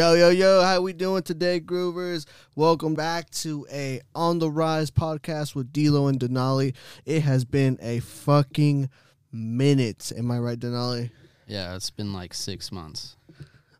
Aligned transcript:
Yo, 0.00 0.14
yo, 0.14 0.30
yo, 0.30 0.62
how 0.62 0.80
we 0.80 0.94
doing 0.94 1.22
today, 1.22 1.60
Groovers? 1.60 2.24
Welcome 2.56 2.94
back 2.94 3.28
to 3.32 3.66
a 3.70 4.00
On 4.14 4.38
the 4.38 4.50
Rise 4.50 4.90
podcast 4.90 5.54
with 5.54 5.74
DLOW 5.74 6.08
and 6.08 6.18
Denali. 6.18 6.74
It 7.04 7.20
has 7.20 7.44
been 7.44 7.76
a 7.82 8.00
fucking 8.00 8.88
minute. 9.30 10.10
Am 10.16 10.30
I 10.30 10.38
right, 10.38 10.58
Denali? 10.58 11.10
Yeah, 11.46 11.76
it's 11.76 11.90
been 11.90 12.14
like 12.14 12.32
six 12.32 12.72
months. 12.72 13.16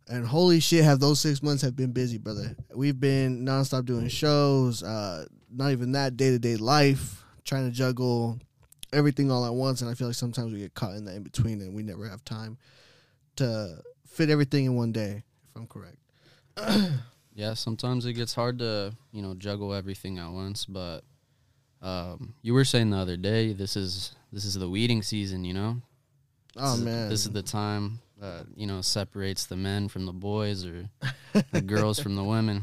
And 0.09 0.27
holy 0.27 0.61
shit, 0.61 0.85
have 0.85 1.01
those 1.01 1.21
six 1.21 1.43
months 1.43 1.63
have 1.63 1.75
been 1.75 1.93
busy, 1.93 2.19
brother. 2.19 2.55
We've 2.75 3.01
been 3.01 3.47
nonstop 3.47 3.87
doing 3.87 4.09
shows, 4.09 4.83
uh, 4.83 5.25
not 5.51 5.71
even 5.71 5.93
that 5.93 6.19
day 6.19 6.33
to 6.33 6.39
day 6.39 6.57
life, 6.57 7.25
trying 7.47 7.65
to 7.65 7.75
juggle 7.75 8.39
everything 8.93 9.31
all 9.31 9.47
at 9.47 9.55
once. 9.55 9.81
And 9.81 9.91
I 9.91 9.95
feel 9.95 10.09
like 10.09 10.17
sometimes 10.17 10.53
we 10.53 10.59
get 10.59 10.75
caught 10.75 10.97
in 10.97 11.07
the 11.07 11.15
in 11.15 11.23
between 11.23 11.63
and 11.63 11.75
we 11.75 11.83
never 11.83 12.07
have 12.07 12.23
time 12.27 12.59
to 13.37 13.81
fit 14.07 14.29
everything 14.29 14.67
in 14.67 14.77
one 14.77 14.93
day, 14.93 15.23
if 15.49 15.57
I'm 15.57 15.67
correct. 15.67 15.97
Yeah, 17.41 17.55
sometimes 17.55 18.05
it 18.05 18.15
gets 18.15 18.35
hard 18.35 18.59
to, 18.59 18.93
you 19.13 19.23
know, 19.23 19.35
juggle 19.35 19.73
everything 19.73 20.19
at 20.19 20.31
once, 20.31 20.67
but 20.67 21.01
um, 21.81 22.35
you 22.43 22.53
were 22.53 22.65
saying 22.65 22.91
the 22.91 22.99
other 22.99 23.17
day 23.17 23.55
this 23.55 23.77
is 23.77 24.15
this 24.33 24.45
is 24.45 24.55
the 24.55 24.69
weeding 24.69 25.03
season, 25.03 25.45
you 25.45 25.55
know? 25.55 25.77
Oh, 26.57 26.73
this 26.73 26.79
is, 26.79 26.85
man. 26.85 27.09
This 27.09 27.25
is 27.25 27.31
the 27.31 27.43
time 27.43 28.01
that, 28.21 28.47
you 28.55 28.67
know, 28.67 28.83
separates 28.83 29.47
the 29.47 29.57
men 29.57 29.89
from 29.89 30.05
the 30.05 30.13
boys 30.13 30.67
or 30.67 30.91
the 31.53 31.63
girls 31.63 31.99
from 31.99 32.17
the 32.17 32.25
women. 32.25 32.63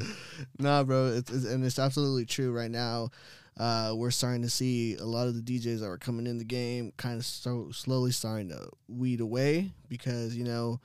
Nah, 0.60 0.84
bro, 0.84 1.08
it's, 1.08 1.32
it's, 1.32 1.46
and 1.46 1.66
it's 1.66 1.80
absolutely 1.80 2.26
true. 2.26 2.52
Right 2.52 2.70
now, 2.70 3.10
uh, 3.58 3.94
we're 3.96 4.12
starting 4.12 4.44
to 4.44 4.50
see 4.50 4.96
a 4.98 5.06
lot 5.06 5.28
of 5.28 5.34
the 5.34 5.42
DJs 5.42 5.80
that 5.80 5.88
were 5.88 5.98
coming 5.98 6.28
in 6.28 6.38
the 6.38 6.46
game 6.46 6.94
kind 6.98 7.18
of 7.18 7.26
so 7.26 7.72
slowly 7.72 8.12
starting 8.12 8.50
to 8.50 8.70
weed 8.88 9.22
away 9.22 9.72
because 9.90 10.36
you 10.36 10.44
know 10.44 10.80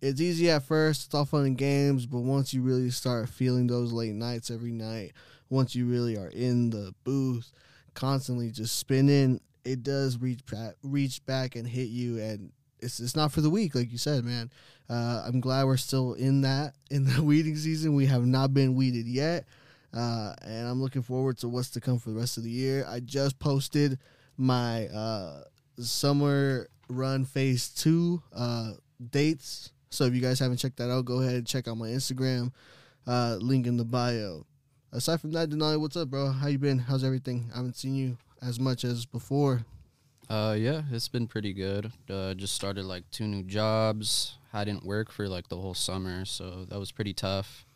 it's 0.00 0.20
easy 0.20 0.50
at 0.50 0.62
first, 0.62 1.06
it's 1.06 1.14
all 1.14 1.24
fun 1.24 1.44
and 1.44 1.58
games, 1.58 2.06
but 2.06 2.20
once 2.20 2.52
you 2.54 2.62
really 2.62 2.90
start 2.90 3.28
feeling 3.28 3.66
those 3.66 3.92
late 3.92 4.14
nights 4.14 4.50
every 4.50 4.72
night, 4.72 5.12
once 5.50 5.74
you 5.74 5.86
really 5.86 6.16
are 6.16 6.28
in 6.28 6.70
the 6.70 6.94
booth, 7.04 7.52
constantly 7.94 8.50
just 8.50 8.78
spinning, 8.78 9.40
it 9.64 9.82
does 9.82 10.18
reach 10.18 10.44
back, 10.46 10.74
reach 10.82 11.24
back 11.26 11.56
and 11.56 11.66
hit 11.66 11.88
you, 11.88 12.18
and 12.18 12.52
it's 12.80 13.00
it's 13.00 13.16
not 13.16 13.32
for 13.32 13.40
the 13.40 13.50
weak, 13.50 13.74
like 13.74 13.90
you 13.90 13.98
said, 13.98 14.24
man. 14.24 14.50
Uh, 14.88 15.24
I'm 15.26 15.40
glad 15.40 15.64
we're 15.64 15.76
still 15.76 16.14
in 16.14 16.42
that 16.42 16.74
in 16.90 17.04
the 17.04 17.22
weeding 17.22 17.56
season. 17.56 17.94
We 17.94 18.06
have 18.06 18.26
not 18.26 18.54
been 18.54 18.74
weeded 18.74 19.06
yet. 19.06 19.46
Uh, 19.94 20.34
and 20.42 20.68
I'm 20.68 20.82
looking 20.82 21.02
forward 21.02 21.38
to 21.38 21.48
what's 21.48 21.70
to 21.70 21.80
come 21.80 21.98
for 21.98 22.10
the 22.10 22.16
rest 22.16 22.36
of 22.36 22.44
the 22.44 22.50
year. 22.50 22.84
I 22.86 23.00
just 23.00 23.38
posted 23.38 23.98
my 24.36 24.86
uh, 24.88 25.44
summer 25.78 26.68
run 26.88 27.24
phase 27.24 27.70
two 27.70 28.22
uh, 28.34 28.72
dates. 29.10 29.72
So 29.90 30.04
if 30.04 30.14
you 30.14 30.20
guys 30.20 30.38
haven't 30.38 30.58
checked 30.58 30.76
that 30.78 30.90
out, 30.90 31.04
go 31.04 31.20
ahead 31.20 31.34
and 31.34 31.46
check 31.46 31.68
out 31.68 31.76
my 31.76 31.88
Instagram. 31.88 32.52
Uh, 33.06 33.38
link 33.40 33.66
in 33.66 33.76
the 33.76 33.84
bio. 33.84 34.44
Aside 34.92 35.20
from 35.20 35.32
that, 35.32 35.50
Denali, 35.50 35.80
what's 35.80 35.96
up, 35.96 36.08
bro? 36.08 36.30
How 36.30 36.48
you 36.48 36.58
been? 36.58 36.78
How's 36.78 37.04
everything? 37.04 37.50
I 37.52 37.58
haven't 37.58 37.76
seen 37.76 37.94
you 37.94 38.16
as 38.42 38.58
much 38.58 38.84
as 38.84 39.06
before. 39.06 39.62
Uh, 40.30 40.54
yeah, 40.58 40.82
it's 40.90 41.08
been 41.08 41.26
pretty 41.26 41.52
good. 41.52 41.90
Uh, 42.08 42.34
just 42.34 42.54
started 42.54 42.84
like 42.84 43.10
two 43.10 43.26
new 43.26 43.42
jobs. 43.42 44.36
Hadn't 44.52 44.84
worked 44.84 45.12
for 45.12 45.28
like 45.28 45.48
the 45.48 45.56
whole 45.56 45.74
summer, 45.74 46.24
so 46.24 46.66
that 46.68 46.78
was 46.78 46.92
pretty 46.92 47.14
tough. 47.14 47.66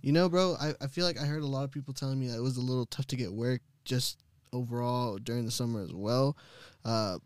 You 0.00 0.12
know, 0.12 0.28
bro, 0.28 0.56
I, 0.60 0.74
I 0.80 0.86
feel 0.86 1.04
like 1.04 1.20
I 1.20 1.24
heard 1.24 1.42
a 1.42 1.46
lot 1.46 1.64
of 1.64 1.70
people 1.70 1.94
telling 1.94 2.18
me 2.18 2.28
that 2.28 2.38
it 2.38 2.42
was 2.42 2.56
a 2.56 2.60
little 2.60 2.86
tough 2.86 3.06
to 3.08 3.16
get 3.16 3.32
work 3.32 3.62
just 3.84 4.18
overall 4.52 5.18
during 5.18 5.44
the 5.44 5.50
summer 5.50 5.82
as 5.82 5.92
well. 5.92 6.36
Uh, 6.84 7.18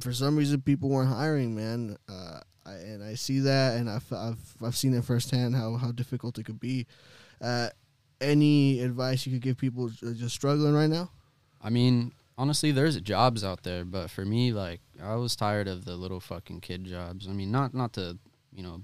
for 0.00 0.12
some 0.12 0.36
reason, 0.36 0.60
people 0.60 0.88
weren't 0.88 1.08
hiring, 1.08 1.54
man. 1.54 1.96
Uh, 2.08 2.40
I, 2.64 2.72
and 2.72 3.02
I 3.02 3.14
see 3.14 3.40
that, 3.40 3.76
and 3.76 3.90
I've, 3.90 4.12
I've, 4.12 4.54
I've 4.64 4.76
seen 4.76 4.94
it 4.94 5.04
firsthand 5.04 5.54
how, 5.54 5.76
how 5.76 5.92
difficult 5.92 6.38
it 6.38 6.44
could 6.44 6.60
be. 6.60 6.86
Uh, 7.40 7.68
any 8.20 8.80
advice 8.80 9.26
you 9.26 9.32
could 9.32 9.42
give 9.42 9.58
people 9.58 9.88
just 9.88 10.34
struggling 10.34 10.74
right 10.74 10.90
now? 10.90 11.10
I 11.60 11.70
mean, 11.70 12.12
honestly, 12.38 12.70
there's 12.70 13.00
jobs 13.00 13.42
out 13.44 13.62
there, 13.62 13.84
but 13.84 14.10
for 14.10 14.24
me, 14.24 14.52
like, 14.52 14.80
I 15.02 15.16
was 15.16 15.34
tired 15.34 15.68
of 15.68 15.84
the 15.84 15.96
little 15.96 16.20
fucking 16.20 16.60
kid 16.60 16.84
jobs. 16.84 17.28
I 17.28 17.32
mean, 17.32 17.50
not 17.50 17.74
not 17.74 17.92
to, 17.94 18.18
you 18.52 18.62
know, 18.62 18.82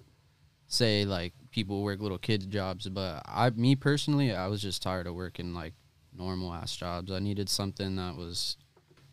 say 0.67 1.05
like 1.05 1.33
people 1.51 1.83
work 1.83 2.01
little 2.01 2.19
kids 2.19 2.47
jobs, 2.47 2.89
but 2.89 3.23
I, 3.27 3.51
me 3.51 3.75
personally, 3.75 4.35
I 4.35 4.47
was 4.49 4.61
just 4.61 4.83
tired 4.83 5.07
of 5.07 5.15
working 5.15 5.55
like 5.55 5.75
normal 6.17 6.53
ass 6.53 6.77
jobs. 6.77 7.11
I 7.11 7.19
needed 7.19 7.49
something 7.49 7.97
that 7.97 8.17
was 8.17 8.57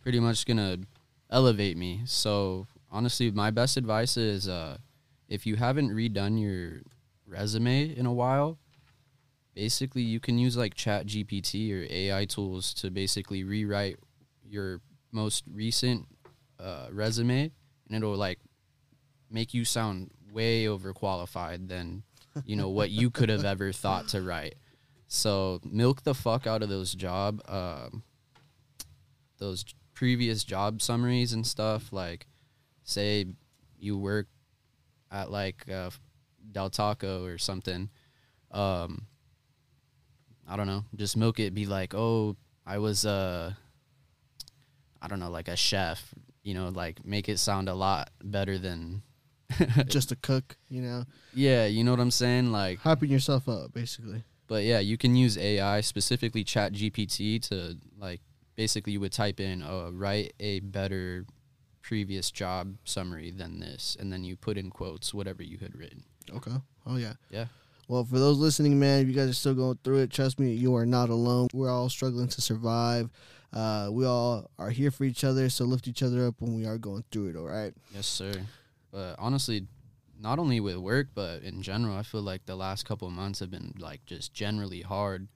pretty 0.01 0.19
much 0.19 0.45
gonna 0.45 0.79
elevate 1.29 1.77
me. 1.77 2.01
So 2.05 2.67
honestly, 2.95 3.29
my 3.29 3.51
best 3.51 3.75
advice 3.75 4.15
is, 4.15 4.47
uh, 4.47 4.77
if 5.27 5.45
you 5.45 5.57
haven't 5.57 5.89
redone 5.89 6.41
your 6.41 6.81
resume 7.27 7.95
in 7.95 8.05
a 8.05 8.13
while, 8.13 8.57
basically 9.53 10.01
you 10.01 10.19
can 10.19 10.37
use 10.37 10.57
like 10.57 10.73
chat 10.73 11.07
gpt 11.07 11.71
or 11.71 11.87
ai 11.89 12.25
tools 12.25 12.73
to 12.73 12.91
basically 12.91 13.41
rewrite 13.41 13.97
your 14.43 14.81
most 15.13 15.45
recent 15.49 16.05
uh, 16.59 16.87
resume 16.91 17.49
and 17.89 18.03
it'll 18.03 18.17
like 18.17 18.39
make 19.31 19.53
you 19.53 19.63
sound 19.63 20.11
way 20.31 20.65
overqualified 20.65 21.69
than 21.69 22.03
you 22.45 22.55
know 22.55 22.69
what 22.69 22.89
you 22.89 23.09
could 23.09 23.29
have 23.29 23.45
ever 23.53 23.71
thought 23.71 24.07
to 24.09 24.21
write. 24.21 24.55
So 25.07 25.61
milk 25.63 26.03
the 26.03 26.13
fuck 26.13 26.45
out 26.45 26.61
of 26.61 26.69
those 26.69 26.93
job 26.93 27.41
um, 27.47 28.03
those 29.37 29.63
previous 29.93 30.43
job 30.43 30.81
summaries 30.81 31.31
and 31.31 31.47
stuff 31.47 31.93
like 31.93 32.27
say 32.85 33.25
you 33.77 33.97
work 33.97 34.27
at 35.11 35.29
like 35.29 35.69
uh, 35.69 35.89
del 36.51 36.69
taco 36.69 37.25
or 37.25 37.37
something 37.37 37.89
um, 38.55 39.05
I 40.47 40.55
don't 40.55 40.67
know, 40.67 40.85
just 40.95 41.17
milk 41.17 41.39
it. 41.39 41.53
Be 41.53 41.65
like, 41.65 41.93
oh, 41.93 42.37
I 42.65 42.77
was 42.77 43.05
uh, 43.05 43.53
I 45.01 45.07
don't 45.07 45.19
know, 45.19 45.29
like 45.29 45.47
a 45.47 45.55
chef. 45.55 46.13
You 46.43 46.53
know, 46.53 46.69
like 46.69 47.05
make 47.05 47.27
it 47.27 47.37
sound 47.37 47.69
a 47.69 47.75
lot 47.75 48.09
better 48.23 48.57
than. 48.57 49.03
just 49.87 50.11
a 50.11 50.15
cook, 50.15 50.57
you 50.69 50.81
know, 50.81 51.05
yeah, 51.31 51.67
you 51.67 51.83
know 51.83 51.91
what 51.91 51.99
I'm 51.99 52.09
saying. 52.09 52.51
Like, 52.51 52.79
hyping 52.79 53.11
yourself 53.11 53.47
up, 53.47 53.73
basically. 53.73 54.23
but 54.47 54.63
yeah, 54.63 54.79
you 54.79 54.97
can 54.97 55.15
use 55.15 55.37
AI 55.37 55.81
specifically 55.81 56.43
Chat 56.43 56.73
GPT 56.73 57.39
to 57.49 57.77
like 57.99 58.21
basically 58.55 58.93
you 58.93 58.99
would 59.01 59.11
type 59.11 59.39
in, 59.39 59.61
uh, 59.61 59.91
write 59.91 60.33
a 60.39 60.61
better 60.61 61.27
previous 61.85 62.31
job 62.31 62.75
summary 62.83 63.29
than 63.29 63.59
this, 63.59 63.95
and 63.99 64.11
then 64.11 64.23
you 64.23 64.35
put 64.35 64.57
in 64.57 64.71
quotes 64.71 65.13
whatever 65.13 65.43
you 65.43 65.59
had 65.59 65.77
written. 65.77 66.03
Okay. 66.33 66.55
Oh 66.87 66.97
yeah. 66.97 67.13
Yeah. 67.29 67.45
Well, 67.87 68.03
for 68.03 68.17
those 68.17 68.39
listening, 68.39 68.79
man, 68.79 69.03
if 69.03 69.07
you 69.07 69.13
guys 69.13 69.29
are 69.29 69.33
still 69.33 69.53
going 69.53 69.77
through 69.83 69.99
it, 69.99 70.11
trust 70.11 70.39
me, 70.39 70.53
you 70.53 70.75
are 70.75 70.87
not 70.87 71.09
alone. 71.09 71.49
We're 71.53 71.69
all 71.69 71.89
struggling 71.89 72.27
to 72.29 72.41
survive. 72.41 73.11
Uh, 73.53 73.89
we 73.91 74.03
all 74.05 74.49
are 74.57 74.71
here 74.71 74.89
for 74.89 75.03
each 75.03 75.23
other, 75.23 75.47
so 75.49 75.65
lift 75.65 75.87
each 75.87 76.01
other 76.01 76.25
up 76.25 76.35
when 76.39 76.55
we 76.55 76.65
are 76.65 76.79
going 76.79 77.03
through 77.11 77.27
it. 77.27 77.35
All 77.35 77.45
right. 77.47 77.73
Yes, 77.93 78.07
sir. 78.07 78.33
But 78.91 79.15
honestly, 79.19 79.67
not 80.19 80.39
only 80.39 80.59
with 80.59 80.77
work, 80.77 81.09
but 81.13 81.43
in 81.43 81.61
general, 81.61 81.95
I 81.95 82.01
feel 82.01 82.23
like 82.23 82.47
the 82.47 82.55
last 82.55 82.85
couple 82.85 83.07
of 83.07 83.13
months 83.13 83.39
have 83.41 83.51
been 83.51 83.75
like 83.77 84.03
just 84.07 84.33
generally 84.33 84.81
hard, 84.81 85.27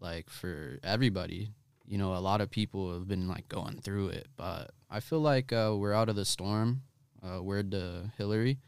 like 0.00 0.30
for 0.30 0.78
everybody. 0.82 1.50
You 1.86 1.98
know, 1.98 2.14
a 2.14 2.18
lot 2.18 2.40
of 2.40 2.50
people 2.50 2.92
have 2.94 3.08
been 3.08 3.28
like 3.28 3.48
going 3.48 3.80
through 3.80 4.08
it, 4.08 4.28
but 4.36 4.70
I 4.88 5.00
feel 5.00 5.20
like 5.20 5.52
uh, 5.52 5.74
we're 5.76 5.92
out 5.92 6.08
of 6.08 6.16
the 6.16 6.24
storm. 6.24 6.82
Uh, 7.22 7.42
word 7.42 7.70
to 7.70 8.10
Hilary, 8.18 8.58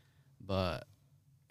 but 0.40 0.84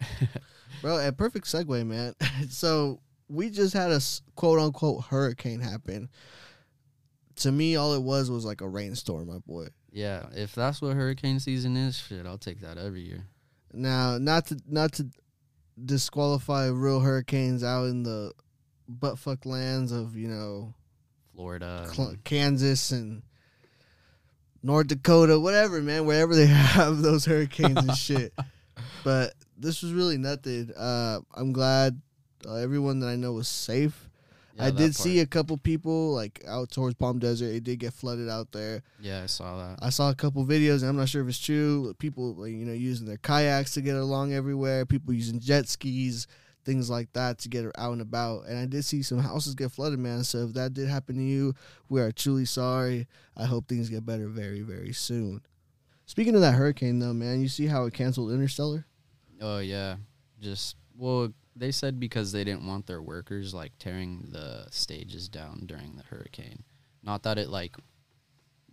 Bro, 0.82 1.06
a 1.06 1.12
perfect 1.12 1.46
segue, 1.46 1.86
man. 1.86 2.14
so 2.48 3.00
we 3.28 3.50
just 3.50 3.74
had 3.74 3.90
a 3.90 4.00
quote 4.36 4.58
unquote 4.58 5.04
hurricane 5.04 5.60
happen. 5.60 6.08
To 7.36 7.52
me, 7.52 7.76
all 7.76 7.94
it 7.94 8.02
was 8.02 8.30
was 8.30 8.44
like 8.44 8.60
a 8.60 8.68
rainstorm, 8.68 9.28
my 9.28 9.38
boy. 9.38 9.66
yeah, 9.90 10.26
if 10.34 10.54
that's 10.54 10.80
what 10.80 10.94
hurricane 10.94 11.40
season 11.40 11.76
is, 11.76 11.96
shit, 11.96 12.26
I'll 12.26 12.38
take 12.38 12.60
that 12.60 12.78
every 12.78 13.02
year. 13.02 13.26
Now, 13.72 14.18
not 14.18 14.46
to 14.46 14.60
not 14.68 14.92
to 14.94 15.08
disqualify 15.84 16.68
real 16.68 17.00
hurricanes 17.00 17.64
out 17.64 17.84
in 17.84 18.04
the 18.04 18.32
buttfuck 18.88 19.44
lands 19.46 19.90
of 19.90 20.16
you 20.16 20.28
know 20.28 20.74
Florida, 21.34 21.88
Cl- 21.92 22.16
Kansas 22.24 22.90
and 22.90 23.22
North 24.62 24.86
Dakota, 24.86 25.38
whatever, 25.38 25.80
man, 25.82 26.06
wherever 26.06 26.34
they 26.34 26.46
have 26.76 27.02
those 27.02 27.24
hurricanes 27.24 27.76
and 27.78 27.96
shit. 27.96 28.32
But 29.04 29.34
this 29.58 29.82
was 29.82 29.92
really 29.92 30.16
nothing. 30.16 30.72
Uh, 30.72 31.20
I'm 31.34 31.52
glad 31.52 32.00
uh, 32.46 32.54
everyone 32.54 33.00
that 33.00 33.08
I 33.08 33.16
know 33.16 33.32
was 33.34 33.48
safe. 33.48 34.08
Yeah, 34.56 34.64
I 34.64 34.70
did 34.70 34.96
see 34.96 35.20
a 35.20 35.26
couple 35.26 35.58
people 35.58 36.14
like 36.14 36.42
out 36.48 36.70
towards 36.70 36.94
Palm 36.94 37.18
Desert. 37.18 37.52
It 37.52 37.64
did 37.64 37.80
get 37.80 37.92
flooded 37.92 38.30
out 38.30 38.50
there. 38.52 38.82
Yeah, 39.00 39.22
I 39.22 39.26
saw 39.26 39.58
that. 39.58 39.78
I 39.82 39.90
saw 39.90 40.08
a 40.10 40.14
couple 40.14 40.44
videos, 40.46 40.80
and 40.80 40.88
I'm 40.88 40.96
not 40.96 41.10
sure 41.10 41.22
if 41.22 41.28
it's 41.28 41.38
true. 41.38 41.94
People, 41.98 42.34
like, 42.34 42.52
you 42.52 42.64
know, 42.64 42.72
using 42.72 43.06
their 43.06 43.18
kayaks 43.18 43.74
to 43.74 43.82
get 43.82 43.94
along 43.96 44.32
everywhere. 44.32 44.86
People 44.86 45.12
using 45.12 45.38
jet 45.38 45.68
skis, 45.68 46.26
things 46.64 46.90
like 46.90 47.12
that 47.12 47.38
to 47.40 47.48
get 47.48 47.66
out 47.76 47.92
and 47.92 48.02
about. 48.02 48.46
And 48.46 48.58
I 48.58 48.66
did 48.66 48.84
see 48.84 49.02
some 49.02 49.18
houses 49.18 49.54
get 49.54 49.72
flooded, 49.72 49.98
man. 49.98 50.24
So 50.24 50.38
if 50.38 50.54
that 50.54 50.74
did 50.74 50.88
happen 50.88 51.16
to 51.16 51.22
you, 51.22 51.54
we 51.88 52.00
are 52.00 52.12
truly 52.12 52.44
sorry. 52.44 53.06
I 53.36 53.44
hope 53.44 53.68
things 53.68 53.88
get 53.88 54.06
better 54.06 54.28
very, 54.28 54.62
very 54.62 54.92
soon. 54.92 55.42
Speaking 56.06 56.34
of 56.34 56.40
that 56.42 56.52
hurricane, 56.52 56.98
though, 56.98 57.14
man, 57.14 57.40
you 57.40 57.48
see 57.48 57.66
how 57.66 57.84
it 57.84 57.94
canceled 57.94 58.32
Interstellar? 58.32 58.86
Oh 59.40 59.58
yeah, 59.58 59.96
just 60.40 60.76
Well, 60.96 61.32
they 61.56 61.70
said 61.70 62.00
because 62.00 62.32
they 62.32 62.44
didn't 62.44 62.66
want 62.66 62.86
their 62.86 63.02
workers 63.02 63.54
like 63.54 63.72
tearing 63.78 64.28
the 64.30 64.66
stages 64.70 65.28
down 65.28 65.64
during 65.66 65.96
the 65.96 66.02
hurricane. 66.04 66.64
Not 67.02 67.22
that 67.22 67.38
it 67.38 67.48
like 67.48 67.76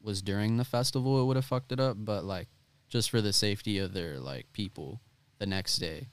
was 0.03 0.21
during 0.21 0.57
the 0.57 0.65
festival 0.65 1.21
it 1.21 1.25
would 1.25 1.35
have 1.35 1.45
fucked 1.45 1.71
it 1.71 1.79
up, 1.79 1.97
but 1.99 2.23
like 2.23 2.47
just 2.89 3.09
for 3.09 3.21
the 3.21 3.33
safety 3.33 3.77
of 3.77 3.93
their 3.93 4.19
like 4.19 4.51
people 4.53 5.01
the 5.39 5.45
next 5.45 5.77
day. 5.77 6.07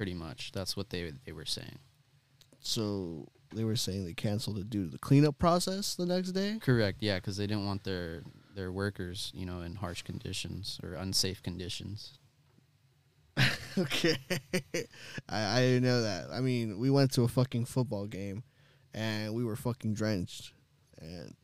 Pretty 0.00 0.14
much. 0.14 0.52
That's 0.52 0.78
what 0.78 0.88
they 0.88 1.12
they 1.26 1.32
were 1.32 1.44
saying. 1.44 1.78
So 2.58 3.28
they 3.54 3.64
were 3.64 3.76
saying 3.76 4.06
they 4.06 4.14
canceled 4.14 4.56
it 4.56 4.70
due 4.70 4.86
to 4.86 4.90
the 4.90 4.96
cleanup 4.98 5.38
process 5.38 5.94
the 5.94 6.06
next 6.06 6.30
day. 6.32 6.56
Correct. 6.58 7.02
Yeah, 7.02 7.16
because 7.16 7.36
they 7.36 7.46
didn't 7.46 7.66
want 7.66 7.84
their 7.84 8.22
their 8.54 8.72
workers, 8.72 9.30
you 9.34 9.44
know, 9.44 9.60
in 9.60 9.74
harsh 9.74 10.00
conditions 10.00 10.80
or 10.82 10.94
unsafe 10.94 11.42
conditions. 11.42 12.18
okay, 13.76 14.16
I, 15.28 15.58
I 15.58 15.60
didn't 15.60 15.84
know 15.84 16.00
that. 16.00 16.28
I 16.32 16.40
mean, 16.40 16.78
we 16.78 16.88
went 16.88 17.12
to 17.12 17.24
a 17.24 17.28
fucking 17.28 17.66
football 17.66 18.06
game, 18.06 18.42
and 18.94 19.34
we 19.34 19.44
were 19.44 19.54
fucking 19.54 19.92
drenched, 19.92 20.54
and 20.98 21.34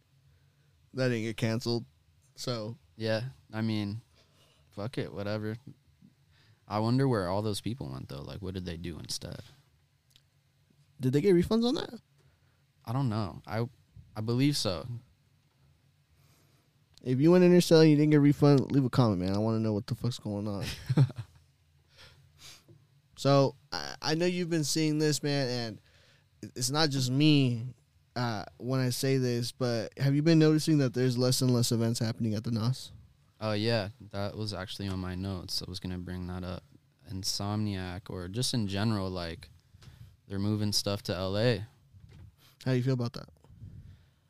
that 0.94 1.08
didn't 1.08 1.24
get 1.24 1.36
canceled. 1.36 1.84
So 2.36 2.78
Yeah, 2.96 3.20
I 3.52 3.60
mean, 3.60 4.00
fuck 4.74 4.96
it, 4.96 5.12
whatever. 5.12 5.58
I 6.68 6.78
wonder 6.80 7.06
where 7.06 7.28
all 7.28 7.42
those 7.42 7.60
people 7.60 7.90
went 7.92 8.08
though. 8.08 8.22
Like, 8.22 8.40
what 8.40 8.54
did 8.54 8.66
they 8.66 8.76
do 8.76 8.98
instead? 8.98 9.40
did 11.00 11.12
they 11.12 11.20
get 11.20 11.34
refunds 11.34 11.64
on 11.64 11.74
that? 11.74 11.94
I 12.84 12.92
don't 12.92 13.08
know. 13.08 13.42
I 13.46 13.66
I 14.16 14.20
believe 14.20 14.56
so. 14.56 14.86
If 17.02 17.20
you 17.20 17.30
went 17.30 17.44
in 17.44 17.52
there 17.52 17.60
selling, 17.60 17.90
you 17.90 17.96
didn't 17.96 18.10
get 18.10 18.16
a 18.16 18.20
refund, 18.20 18.72
leave 18.72 18.84
a 18.84 18.90
comment, 18.90 19.20
man. 19.20 19.34
I 19.34 19.38
want 19.38 19.56
to 19.56 19.62
know 19.62 19.72
what 19.72 19.86
the 19.86 19.94
fuck's 19.94 20.18
going 20.18 20.48
on. 20.48 20.64
so 23.16 23.54
I, 23.70 23.94
I 24.02 24.14
know 24.14 24.26
you've 24.26 24.50
been 24.50 24.64
seeing 24.64 24.98
this, 24.98 25.22
man, 25.22 25.48
and 25.48 25.80
it's 26.56 26.70
not 26.70 26.90
just 26.90 27.10
me 27.12 27.62
uh, 28.16 28.44
when 28.56 28.80
I 28.80 28.90
say 28.90 29.18
this, 29.18 29.52
but 29.52 29.92
have 29.98 30.16
you 30.16 30.22
been 30.22 30.40
noticing 30.40 30.78
that 30.78 30.94
there's 30.94 31.16
less 31.16 31.42
and 31.42 31.52
less 31.52 31.70
events 31.70 32.00
happening 32.00 32.34
at 32.34 32.42
the 32.42 32.50
NOS? 32.50 32.90
Oh 33.40 33.52
yeah, 33.52 33.88
that 34.12 34.36
was 34.36 34.54
actually 34.54 34.88
on 34.88 34.98
my 34.98 35.14
notes. 35.14 35.62
I 35.66 35.68
was 35.68 35.80
gonna 35.80 35.98
bring 35.98 36.26
that 36.28 36.44
up. 36.44 36.62
Insomniac 37.12 38.02
or 38.08 38.28
just 38.28 38.54
in 38.54 38.66
general, 38.66 39.08
like 39.10 39.48
they're 40.28 40.38
moving 40.38 40.72
stuff 40.72 41.02
to 41.04 41.12
LA. 41.12 41.58
How 42.64 42.72
do 42.72 42.76
you 42.76 42.82
feel 42.82 42.94
about 42.94 43.12
that? 43.12 43.28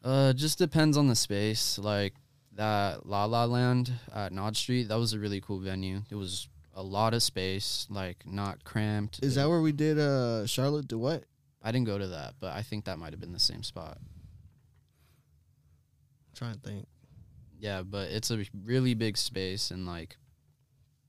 Uh, 0.04 0.32
just 0.32 0.58
depends 0.58 0.96
on 0.96 1.08
the 1.08 1.14
space. 1.14 1.78
Like 1.78 2.14
that 2.54 3.06
La 3.06 3.24
La 3.24 3.44
Land 3.44 3.92
at 4.14 4.32
Nod 4.32 4.56
Street, 4.56 4.88
that 4.88 4.98
was 4.98 5.12
a 5.12 5.18
really 5.18 5.40
cool 5.40 5.58
venue. 5.58 6.02
It 6.10 6.16
was 6.16 6.48
a 6.74 6.82
lot 6.82 7.14
of 7.14 7.22
space, 7.22 7.86
like 7.90 8.26
not 8.26 8.62
cramped. 8.64 9.20
Is 9.22 9.36
that 9.36 9.48
where 9.48 9.60
we 9.62 9.72
did 9.72 9.98
uh, 9.98 10.46
Charlotte 10.46 10.88
de 10.88 10.98
Witte? 10.98 11.24
I 11.62 11.72
didn't 11.72 11.86
go 11.86 11.98
to 11.98 12.08
that, 12.08 12.34
but 12.38 12.54
I 12.54 12.62
think 12.62 12.84
that 12.84 12.98
might 12.98 13.12
have 13.12 13.20
been 13.20 13.32
the 13.32 13.38
same 13.38 13.62
spot. 13.62 13.98
I'm 16.28 16.34
trying 16.34 16.54
to 16.54 16.60
think. 16.60 16.86
Yeah, 17.58 17.82
but 17.82 18.10
it's 18.10 18.30
a 18.30 18.44
really 18.64 18.94
big 18.94 19.16
space 19.16 19.70
and 19.70 19.86
like 19.86 20.16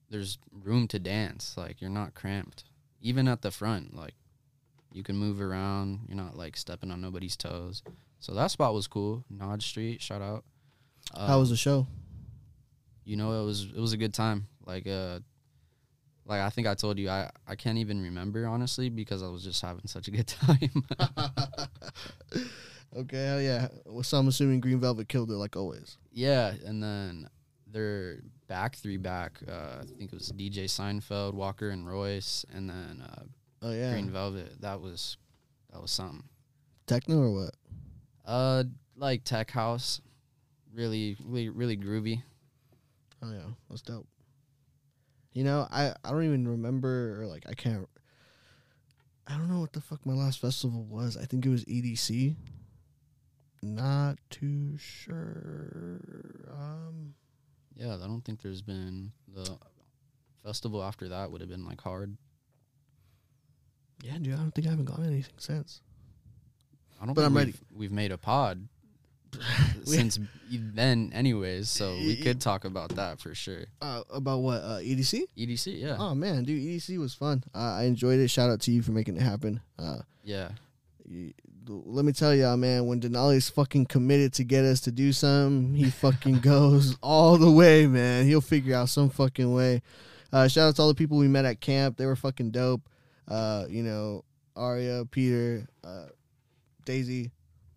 there's 0.10 0.38
room 0.52 0.88
to 0.90 1.00
dance. 1.00 1.56
Like 1.58 1.82
you're 1.82 1.90
not 1.90 2.14
cramped. 2.14 2.64
Even 3.02 3.28
at 3.28 3.42
the 3.42 3.52
front, 3.52 3.96
like 3.96 4.16
you 4.92 5.04
can 5.04 5.16
move 5.18 5.42
around. 5.42 6.02
You're 6.08 6.18
not 6.18 6.36
like 6.38 6.56
stepping 6.58 6.90
on 6.92 7.02
nobody's 7.02 7.36
toes. 7.38 7.84
So 8.20 8.34
that 8.34 8.52
spot 8.52 8.74
was 8.74 8.88
cool. 8.88 9.24
Nod 9.30 9.62
Street, 9.62 10.02
shout 10.02 10.22
out. 10.22 10.44
How 11.16 11.40
was 11.40 11.50
Um, 11.50 11.54
the 11.54 11.58
show? 11.58 11.88
you 13.06 13.16
know 13.16 13.42
it 13.42 13.46
was 13.46 13.64
it 13.74 13.80
was 13.80 13.94
a 13.94 13.98
good 13.98 14.14
time 14.14 14.48
like 14.66 14.86
uh 14.86 15.20
like 16.26 16.42
i 16.42 16.50
think 16.50 16.68
i 16.68 16.76
told 16.76 17.00
you 17.00 17.10
i 17.10 17.30
i 17.48 17.56
can't 17.56 17.78
even 17.78 18.02
remember 18.04 18.46
honestly 18.46 18.90
because 18.90 19.24
i 19.24 19.28
was 19.30 19.42
just 19.46 19.62
having 19.62 19.88
such 19.88 20.10
a 20.10 20.12
good 20.12 20.28
time 20.28 20.84
okay, 22.96 23.26
hell 23.26 23.42
yeah. 23.42 23.68
Well, 23.86 24.04
so 24.04 24.18
I'm 24.18 24.28
assuming 24.28 24.60
Green 24.62 24.80
Velvet 24.80 25.08
killed 25.10 25.32
it 25.32 25.36
like 25.36 25.56
always. 25.56 25.98
yeah 26.12 26.54
and 26.66 26.82
then 26.82 27.30
their 27.70 28.20
back 28.48 28.78
three 28.78 28.96
back 28.96 29.40
uh 29.46 29.82
i 29.82 29.86
think 29.98 30.14
it 30.14 30.14
was 30.14 30.32
dj 30.32 30.64
seinfeld 30.64 31.34
walker 31.34 31.70
and 31.70 31.86
royce 31.86 32.46
and 32.54 32.70
then 32.70 33.04
uh 33.06 33.24
Oh 33.62 33.72
yeah, 33.74 33.92
green 33.92 34.10
velvet 34.10 34.62
that 34.62 34.80
was 34.80 35.18
that 35.74 35.82
was 35.82 35.92
something 35.92 36.24
techno 36.86 37.18
or 37.20 37.32
what? 37.34 37.56
uh 38.26 38.64
like 38.96 39.26
tech 39.26 39.52
house 39.52 40.00
really 40.74 41.18
really 41.26 41.50
really 41.50 41.76
groovy 41.76 42.22
Oh 43.22 43.32
yeah, 43.32 43.50
that's 43.70 43.82
dope. 43.82 44.08
You 45.34 45.44
know, 45.44 45.68
I 45.72 45.94
I 46.06 46.12
don't 46.12 46.24
even 46.24 46.48
remember 46.48 47.20
or 47.22 47.26
like 47.28 47.44
I 47.50 47.54
can't. 47.54 47.90
I 49.28 49.34
don't 49.38 49.50
know 49.50 49.60
what 49.60 49.74
the 49.74 49.82
fuck 49.82 50.06
my 50.06 50.14
last 50.14 50.40
festival 50.40 50.84
was. 50.86 51.18
I 51.18 51.26
think 51.26 51.44
it 51.46 51.50
was 51.50 51.66
EDC. 51.66 52.36
Not 53.62 54.18
too 54.30 54.78
sure. 54.78 56.00
Um, 56.52 57.14
yeah 57.76 57.94
i 57.96 58.08
don't 58.08 58.22
think 58.22 58.42
there's 58.42 58.62
been 58.64 59.12
the 59.36 59.58
festival 60.44 60.84
after 60.84 61.10
that 61.10 61.32
would 61.32 61.42
have 61.42 61.50
been 61.50 61.66
like 61.66 61.80
hard 61.82 62.18
yeah, 64.04 64.18
dude, 64.22 64.34
I 64.36 64.38
don't 64.38 64.52
think 64.52 64.68
I 64.68 64.70
haven't 64.70 64.86
gone 64.86 65.04
anything 65.06 65.34
since. 65.40 65.82
I 67.02 67.06
don't 67.08 67.16
But 67.16 67.22
think 67.22 67.30
I'm 67.32 67.34
we've, 67.34 67.46
ready. 67.46 67.58
we've 67.76 67.92
made 67.92 68.12
a 68.12 68.18
pod 68.20 68.68
since 69.86 70.20
then, 70.52 71.12
anyways. 71.16 71.68
So 71.70 71.96
we 71.96 72.16
could 72.16 72.40
talk 72.40 72.64
about 72.64 72.90
that 72.96 73.20
for 73.20 73.34
sure. 73.34 73.66
Uh, 73.82 74.04
about 74.12 74.40
what? 74.42 74.58
Uh, 74.62 74.78
EDC? 74.82 75.24
EDC, 75.36 75.82
yeah, 75.82 75.98
Oh 76.00 76.14
man, 76.14 76.44
dude, 76.44 76.62
EDC 76.62 77.00
was 77.00 77.16
fun. 77.16 77.44
Uh, 77.56 77.58
I 77.58 77.84
enjoyed 77.86 78.20
it. 78.20 78.28
Shout 78.30 78.52
out 78.52 78.62
to 78.62 78.72
you 78.72 78.84
for 78.84 78.92
making 78.92 79.18
it 79.18 79.24
happen. 79.24 79.62
Uh, 79.80 79.98
yeah, 80.24 80.50
y- 81.10 81.34
let 81.70 82.06
me 82.06 82.14
tell 82.14 82.34
y'all, 82.34 82.58
man, 82.58 82.86
when 82.86 83.00
Denali's 83.00 83.50
fucking 83.50 83.88
committed 83.88 84.34
to 84.34 84.44
get 84.44 84.64
us 84.64 84.82
to 84.82 84.92
do 84.92 85.12
something, 85.12 85.74
he 85.74 85.90
fucking 85.90 86.40
goes 86.40 86.98
all 87.04 87.38
the 87.38 87.52
way, 87.52 87.88
man. 87.88 88.26
He'll 88.26 88.42
figure 88.42 88.76
out 88.76 88.90
some 88.90 89.10
fucking 89.10 89.54
way. 89.54 89.82
Uh, 90.32 90.48
shout 90.48 90.70
out 90.70 90.76
to 90.76 90.82
all 90.82 90.88
the 90.88 90.96
people 90.96 91.18
we 91.18 91.28
met 91.28 91.46
at 91.46 91.62
camp. 91.62 91.98
They 91.98 92.06
were 92.06 92.16
fucking 92.16 92.52
dope. 92.52 92.82
Uh, 93.28 93.66
you 93.70 93.84
know, 93.84 94.24
Aria, 94.56 95.06
Peter, 95.10 95.68
uh, 95.84 96.08
Daisy. 96.86 97.32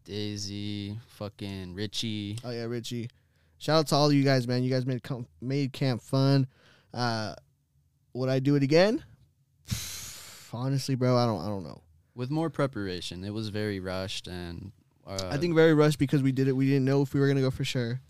Daisy, 0.04 0.98
fucking 1.08 1.74
Richie. 1.74 2.38
Oh 2.44 2.50
yeah, 2.50 2.64
Richie. 2.64 3.08
Shout 3.58 3.78
out 3.80 3.86
to 3.88 3.94
all 3.94 4.06
of 4.06 4.14
you 4.14 4.24
guys, 4.24 4.48
man. 4.48 4.62
You 4.62 4.70
guys 4.70 4.86
made 4.86 5.02
com- 5.02 5.26
made 5.40 5.72
camp 5.72 6.02
fun. 6.02 6.46
Uh, 6.92 7.34
would 8.14 8.28
I 8.28 8.38
do 8.38 8.56
it 8.56 8.62
again? 8.62 9.04
Honestly, 10.52 10.94
bro, 10.94 11.16
I 11.16 11.26
don't. 11.26 11.40
I 11.40 11.46
don't 11.46 11.62
know. 11.62 11.82
With 12.14 12.30
more 12.30 12.50
preparation, 12.50 13.24
it 13.24 13.32
was 13.32 13.48
very 13.48 13.80
rushed, 13.80 14.26
and 14.26 14.72
uh, 15.06 15.28
I 15.30 15.36
think 15.36 15.54
very 15.54 15.74
rushed 15.74 15.98
because 15.98 16.22
we 16.22 16.32
did 16.32 16.48
it. 16.48 16.52
We 16.52 16.66
didn't 16.66 16.84
know 16.84 17.02
if 17.02 17.14
we 17.14 17.20
were 17.20 17.28
gonna 17.28 17.40
go 17.40 17.50
for 17.50 17.64
sure. 17.64 18.00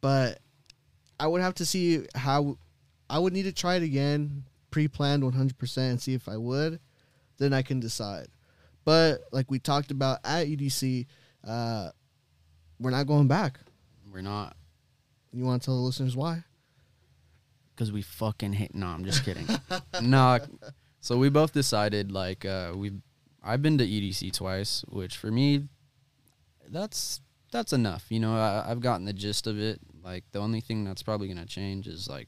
But 0.00 0.38
I 1.18 1.26
would 1.26 1.40
have 1.42 1.54
to 1.54 1.66
see 1.66 2.06
how. 2.14 2.58
I 3.08 3.18
would 3.18 3.32
need 3.32 3.44
to 3.44 3.52
try 3.52 3.76
it 3.76 3.82
again, 3.84 4.44
pre-planned 4.70 5.22
100 5.24 5.58
percent, 5.58 5.90
and 5.90 6.00
see 6.02 6.14
if 6.14 6.28
I 6.28 6.36
would. 6.36 6.80
Then 7.38 7.52
I 7.52 7.62
can 7.62 7.80
decide. 7.80 8.28
But 8.84 9.22
like 9.32 9.50
we 9.50 9.58
talked 9.58 9.90
about 9.90 10.20
at 10.24 10.46
EDC, 10.46 11.06
uh, 11.46 11.90
we're 12.80 12.90
not 12.90 13.06
going 13.06 13.26
back. 13.28 13.58
we're 14.12 14.22
not 14.22 14.56
You 15.32 15.44
want 15.44 15.62
to 15.62 15.66
tell 15.66 15.74
the 15.76 15.82
listeners 15.82 16.16
why? 16.16 16.44
because 17.74 17.92
we 17.92 18.00
fucking 18.00 18.54
hate. 18.54 18.74
No, 18.74 18.86
I'm 18.86 19.04
just 19.04 19.22
kidding. 19.22 19.46
no, 20.00 20.38
so 21.06 21.16
we 21.16 21.28
both 21.28 21.52
decided 21.52 22.10
like 22.10 22.44
uh, 22.44 22.72
we. 22.74 22.90
I've 23.40 23.62
been 23.62 23.78
to 23.78 23.86
EDC 23.86 24.32
twice, 24.32 24.84
which 24.88 25.16
for 25.16 25.30
me, 25.30 25.68
that's 26.68 27.20
that's 27.52 27.72
enough. 27.72 28.06
You 28.08 28.18
know, 28.18 28.36
I, 28.36 28.68
I've 28.68 28.80
gotten 28.80 29.04
the 29.04 29.12
gist 29.12 29.46
of 29.46 29.56
it. 29.56 29.78
Like 30.02 30.24
the 30.32 30.40
only 30.40 30.60
thing 30.60 30.82
that's 30.82 31.04
probably 31.04 31.28
gonna 31.28 31.46
change 31.46 31.86
is 31.86 32.08
like 32.08 32.26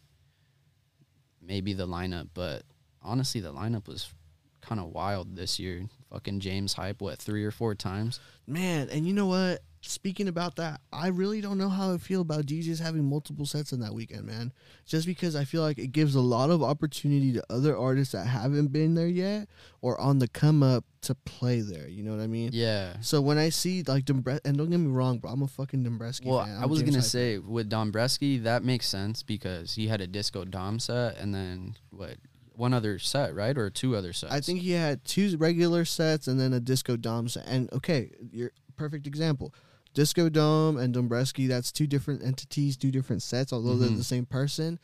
maybe 1.43 1.73
the 1.73 1.89
lineup, 1.89 2.29
but 2.35 2.63
honestly, 3.03 3.41
the 3.41 3.53
lineup 3.53 3.89
was 3.89 4.15
kind 4.61 4.81
of 4.81 4.91
wild 4.91 5.35
this 5.35 5.59
year. 5.59 5.87
Fucking 6.13 6.39
James 6.39 6.75
Hype, 6.75 7.03
what 7.03 7.19
three 7.19 7.45
or 7.45 7.51
four 7.51 7.75
times? 7.75 8.21
Man, 8.47 8.91
and 8.91 9.09
you 9.09 9.13
know 9.13 9.27
what? 9.27 9.61
Speaking 9.81 10.27
about 10.27 10.57
that, 10.57 10.81
I 10.93 11.09
really 11.09 11.41
don't 11.41 11.57
know 11.57 11.69
how 11.69 11.95
I 11.95 11.99
feel 11.99 12.21
about 12.21 12.47
DJs 12.47 12.81
having 12.81 13.05
multiple 13.05 13.47
sets 13.47 13.73
in 13.73 13.81
that 13.81 13.95
weekend, 13.95 14.25
man. 14.25 14.53
Just 14.87 15.07
because 15.07 15.37
I 15.37 15.45
feel 15.45 15.63
like 15.63 15.79
it 15.79 15.93
gives 15.93 16.17
a 16.17 16.21
lot 16.21 16.51
of 16.51 16.63
opportunity 16.63 17.33
to 17.35 17.45
other 17.49 17.77
artists 17.77 18.13
that 18.13 18.27
haven't 18.27 18.69
been 18.69 18.95
there 18.95 19.07
yet 19.07 19.49
or 19.81 20.01
on 20.01 20.19
the 20.19 20.27
come 20.27 20.63
up 20.63 20.85
to 21.03 21.15
play 21.15 21.61
there. 21.61 21.89
You 21.89 22.03
know 22.03 22.11
what 22.11 22.21
I 22.21 22.27
mean? 22.27 22.51
Yeah. 22.53 22.95
So 23.01 23.21
when 23.21 23.39
I 23.39 23.51
see 23.51 23.85
like 23.85 24.05
Dombres, 24.05 24.41
and 24.45 24.59
don't 24.59 24.71
get 24.71 24.79
me 24.79 24.89
wrong, 24.91 25.19
bro, 25.19 25.31
I'm 25.31 25.43
a 25.43 25.47
fucking 25.47 25.85
Dombresky 25.85 26.27
Well, 26.27 26.45
fan. 26.45 26.59
I 26.61 26.67
was 26.67 26.81
James 26.81 26.91
gonna 26.91 27.03
say 27.03 27.39
with 27.39 27.71
Dombresky, 27.71 28.43
that 28.43 28.65
makes 28.65 28.89
sense 28.89 29.23
because 29.23 29.75
he 29.75 29.87
had 29.87 30.01
a 30.01 30.09
disco 30.09 30.45
dom 30.45 30.81
set 30.81 31.17
and 31.19 31.33
then 31.33 31.77
what 31.91 32.17
one 32.59 32.75
other 32.75 32.99
set, 32.99 33.37
right, 33.37 33.57
or 33.57 33.71
two 33.71 33.95
other 33.95 34.13
sets? 34.13 34.33
I 34.33 34.41
think 34.41 34.61
he 34.61 34.73
had 34.73 35.05
two 35.05 35.37
regular 35.37 35.85
sets 35.85 36.27
and 36.27 36.41
then 36.41 36.53
a 36.53 36.59
disco 36.59 36.97
dom 36.97 37.29
set. 37.29 37.47
And 37.47 37.73
okay, 37.73 38.11
you're 38.33 38.51
perfect 38.77 39.07
example. 39.07 39.55
Disco 39.95 40.29
Dom 40.29 40.77
and 40.77 40.95
Dombresky, 40.95 41.49
that's 41.49 41.73
two 41.73 41.87
different 41.87 42.23
entities, 42.23 42.77
two 42.77 42.91
different 42.91 43.23
sets, 43.23 43.53
although 43.53 43.77
they're 43.77 43.89
Mhm. 43.91 43.97
the 43.97 44.05
same 44.05 44.27
person. 44.27 44.79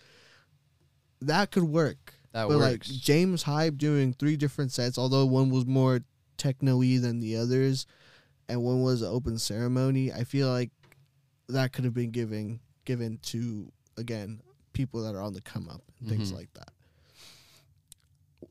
That 1.21 1.51
could 1.51 1.65
work. 1.65 2.15
that 2.33 2.49
but 2.49 2.59
works. 2.59 2.91
like 2.91 3.01
James 3.01 3.45
Hype 3.45 3.79
doing 3.79 4.13
three 4.13 4.37
different 4.37 4.73
sets, 4.73 4.99
although 4.99 5.25
one 5.25 5.51
was 5.51 5.65
more 5.67 6.01
techno-y 6.37 6.99
than 6.99 7.21
the 7.21 7.37
others, 7.37 7.87
and 8.49 8.61
one 8.61 8.83
was 8.83 9.03
an 9.03 9.09
open 9.09 9.39
ceremony. 9.39 10.13
I 10.13 10.25
feel 10.25 10.51
like 10.51 10.71
that 11.49 11.73
could 11.73 11.85
have 11.85 11.95
been 11.95 12.11
given 12.11 12.59
given 12.85 13.19
to 13.23 13.71
again 13.97 14.41
people 14.73 15.03
that 15.05 15.15
are 15.15 15.21
on 15.23 15.33
the 15.33 15.41
come 15.41 15.69
up 15.69 15.83
and 16.01 16.09
things 16.09 16.33
Mhm. 16.33 16.35
like 16.35 16.53
that. 16.55 16.73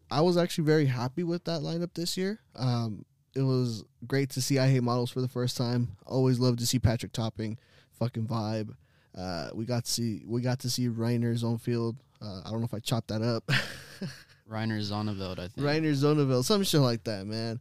I 0.10 0.22
was 0.22 0.38
actually 0.38 0.64
very 0.64 0.86
happy 0.86 1.24
with 1.24 1.44
that 1.46 1.62
lineup 1.62 1.94
this 1.94 2.16
year. 2.18 2.40
Um, 2.56 3.06
it 3.36 3.42
was 3.42 3.84
great 4.08 4.30
to 4.32 4.42
see 4.42 4.60
I 4.60 4.68
Hate 4.70 4.84
Models 4.84 5.10
for 5.12 5.22
the 5.22 5.28
first 5.28 5.58
time. 5.58 5.96
Always 6.06 6.40
love 6.40 6.58
to 6.58 6.66
see 6.68 6.80
Patrick 6.80 7.12
Topping, 7.14 7.58
fucking 8.00 8.28
vibe. 8.28 8.76
Uh, 9.18 9.50
we 9.54 9.66
got 9.66 9.86
to 9.86 9.92
see 9.92 10.24
we 10.26 10.42
got 10.42 10.60
to 10.60 10.70
see 10.70 10.88
Reiner 10.88 11.34
Zonefield. 11.38 11.96
Uh, 12.22 12.42
I 12.46 12.50
don't 12.52 12.60
know 12.60 12.66
if 12.66 12.74
I 12.74 12.80
chopped 12.80 13.10
that 13.10 13.22
up. 13.22 13.44
Reiner 14.50 14.80
Zonneveld, 14.82 15.40
I 15.40 15.48
think. 15.48 15.58
Reiner 15.68 15.94
Zonneville, 15.94 16.44
some 16.44 16.64
shit 16.64 16.82
like 16.82 17.04
that, 17.06 17.26
man. 17.26 17.60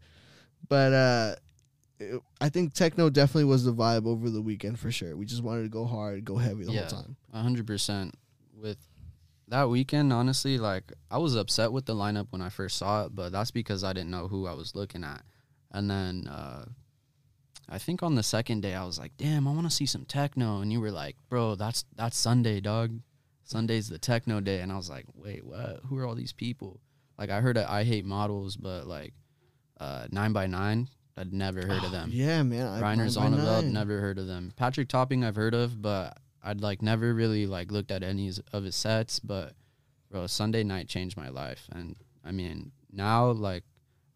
But 0.68 0.92
uh, 0.92 1.34
it- 2.00 2.20
I 2.40 2.48
think 2.48 2.74
techno 2.74 3.08
definitely 3.10 3.44
was 3.44 3.64
the 3.64 3.72
vibe 3.72 4.06
over 4.06 4.28
the 4.30 4.42
weekend 4.42 4.78
for 4.78 4.90
sure. 4.90 5.16
We 5.16 5.24
just 5.26 5.42
wanted 5.42 5.62
to 5.62 5.68
go 5.68 5.84
hard, 5.84 6.24
go 6.24 6.36
heavy 6.36 6.64
the 6.64 6.72
Yeah. 6.72 6.80
whole 6.88 7.02
time. 7.02 7.16
A 7.32 7.40
hundred 7.42 7.66
percent. 7.66 8.14
With 8.60 8.78
that 9.48 9.68
weekend, 9.68 10.12
honestly, 10.12 10.58
like 10.58 10.92
I 11.10 11.18
was 11.18 11.34
upset 11.36 11.72
with 11.72 11.86
the 11.86 11.94
lineup 11.94 12.28
when 12.30 12.40
I 12.42 12.48
first 12.48 12.76
saw 12.76 13.06
it, 13.06 13.14
but 13.14 13.32
that's 13.32 13.50
because 13.50 13.84
I 13.84 13.92
didn't 13.92 14.10
know 14.10 14.28
who 14.28 14.46
I 14.46 14.52
was 14.54 14.74
looking 14.74 15.04
at. 15.04 15.22
And 15.72 15.90
then 15.90 16.28
uh 16.28 16.66
I 17.68 17.78
think 17.78 18.02
on 18.02 18.14
the 18.14 18.22
second 18.22 18.60
day 18.60 18.74
I 18.74 18.84
was 18.84 18.98
like, 18.98 19.12
damn, 19.16 19.48
I 19.48 19.52
want 19.52 19.64
to 19.64 19.70
see 19.74 19.86
some 19.86 20.04
techno. 20.04 20.60
And 20.60 20.70
you 20.72 20.80
were 20.80 20.90
like, 20.90 21.16
bro, 21.28 21.54
that's 21.54 21.84
that's 21.96 22.16
Sunday, 22.16 22.60
dog. 22.60 23.00
Sunday's 23.44 23.88
the 23.88 23.98
techno 23.98 24.40
day. 24.40 24.60
And 24.60 24.70
I 24.70 24.76
was 24.76 24.90
like, 24.90 25.06
wait, 25.14 25.44
what? 25.44 25.80
Who 25.88 25.98
are 25.98 26.06
all 26.06 26.14
these 26.14 26.32
people? 26.32 26.80
Like 27.18 27.30
I 27.30 27.40
heard 27.40 27.56
of 27.56 27.68
I 27.68 27.84
hate 27.84 28.04
models, 28.04 28.56
but 28.56 28.86
like 28.86 29.14
uh 29.80 30.06
nine 30.10 30.32
by 30.32 30.46
nine, 30.46 30.88
I'd 31.16 31.32
never 31.32 31.60
heard 31.66 31.84
of 31.84 31.92
them. 31.92 32.10
Yeah, 32.12 32.42
man. 32.42 32.82
Reiner 32.82 33.06
Zonneveld, 33.06 33.70
never 33.70 34.00
heard 34.00 34.18
of 34.18 34.26
them. 34.26 34.52
Patrick 34.56 34.88
Topping, 34.88 35.24
I've 35.24 35.36
heard 35.36 35.54
of, 35.54 35.80
but 35.80 36.18
I'd 36.42 36.60
like 36.60 36.82
never 36.82 37.14
really 37.14 37.46
like 37.46 37.70
looked 37.70 37.90
at 37.90 38.02
any 38.02 38.30
of 38.52 38.64
his 38.64 38.76
sets. 38.76 39.18
But 39.18 39.54
bro, 40.10 40.26
Sunday 40.26 40.64
night 40.64 40.88
changed 40.88 41.16
my 41.16 41.28
life, 41.28 41.68
and 41.72 41.96
I 42.24 42.32
mean 42.32 42.72
now 42.90 43.30
like 43.30 43.64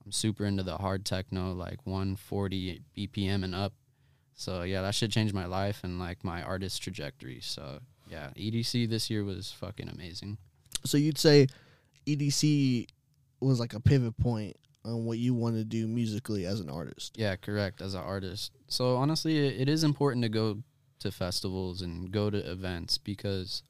I'm 0.07 0.13
super 0.13 0.47
into 0.47 0.63
the 0.63 0.77
hard 0.77 1.05
techno, 1.05 1.53
like 1.53 1.85
140 1.85 2.81
BPM 2.97 3.43
and 3.43 3.55
up. 3.55 3.73
So 4.35 4.63
yeah, 4.63 4.83
that 4.83 4.95
should 4.95 5.11
change 5.11 5.33
my 5.33 5.47
life 5.47 5.81
and 5.83 5.99
like 5.99 6.23
my 6.23 6.43
artist 6.43 6.81
trajectory. 6.81 7.41
So 7.41 7.81
yeah, 8.09 8.31
EDC 8.37 8.89
this 8.89 9.11
year 9.11 9.25
was 9.25 9.51
fucking 9.51 9.89
amazing. 9.89 10.39
So 10.85 10.97
you'd 10.97 11.19
say 11.19 11.49
EDC 12.07 12.87
was 13.41 13.59
like 13.59 13.75
a 13.75 13.81
pivot 13.81 14.17
point 14.19 14.57
on 14.85 15.05
what 15.05 15.19
you 15.19 15.35
want 15.35 15.57
to 15.57 15.65
do 15.65 15.89
musically 15.89 16.47
as 16.47 16.61
an 16.61 16.71
artist. 16.71 17.19
Yeah, 17.19 17.35
correct. 17.35 17.83
As 17.83 17.95
an 17.95 18.03
artist, 18.03 18.53
so 18.69 18.97
honestly, 18.97 19.45
it, 19.45 19.63
it 19.63 19.69
is 19.69 19.83
important 19.83 20.23
to 20.23 20.29
go 20.29 20.63
to 21.01 21.11
festivals 21.11 21.83
and 21.83 22.13
go 22.13 22.31
to 22.31 22.39
events 22.39 22.97
because 22.97 23.65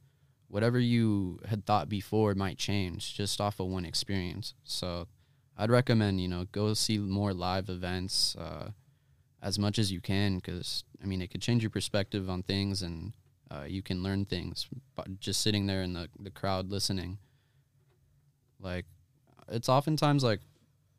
whatever 0.48 0.78
you 0.78 1.40
had 1.48 1.64
thought 1.64 1.88
before 1.88 2.34
might 2.34 2.58
change 2.58 3.14
just 3.14 3.40
off 3.40 3.58
of 3.58 3.66
one 3.68 3.84
experience. 3.84 4.54
So, 4.64 5.08
I'd 5.56 5.70
recommend 5.70 6.20
you 6.20 6.28
know 6.28 6.46
go 6.52 6.74
see 6.74 6.98
more 6.98 7.32
live 7.32 7.68
events 7.68 8.36
uh, 8.36 8.70
as 9.42 9.58
much 9.58 9.78
as 9.78 9.90
you 9.92 10.00
can 10.00 10.36
because 10.36 10.84
I 11.02 11.06
mean 11.06 11.22
it 11.22 11.30
could 11.30 11.42
change 11.42 11.62
your 11.62 11.70
perspective 11.70 12.28
on 12.28 12.42
things 12.42 12.82
and 12.82 13.12
uh, 13.50 13.64
you 13.66 13.82
can 13.82 14.02
learn 14.02 14.24
things 14.24 14.66
by 14.94 15.04
just 15.20 15.40
sitting 15.40 15.66
there 15.66 15.82
in 15.82 15.92
the 15.92 16.08
the 16.18 16.30
crowd 16.30 16.70
listening. 16.70 17.18
Like, 18.58 18.86
it's 19.48 19.68
oftentimes 19.68 20.24
like 20.24 20.40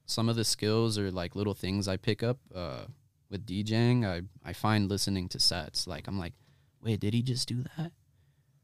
some 0.06 0.30
of 0.30 0.36
the 0.36 0.46
skills 0.46 0.98
or 0.98 1.12
like 1.12 1.36
little 1.36 1.54
things 1.54 1.88
I 1.88 1.98
pick 1.98 2.24
up 2.24 2.38
uh, 2.56 2.86
with 3.30 3.46
DJing, 3.46 4.06
I, 4.06 4.22
I 4.48 4.54
find 4.54 4.90
listening 4.90 5.28
to 5.30 5.40
sets. 5.40 5.86
Like 5.88 6.08
I'm 6.08 6.18
like, 6.18 6.34
wait, 6.82 7.00
did 7.00 7.14
he 7.14 7.22
just 7.22 7.48
do 7.48 7.64
that? 7.78 7.92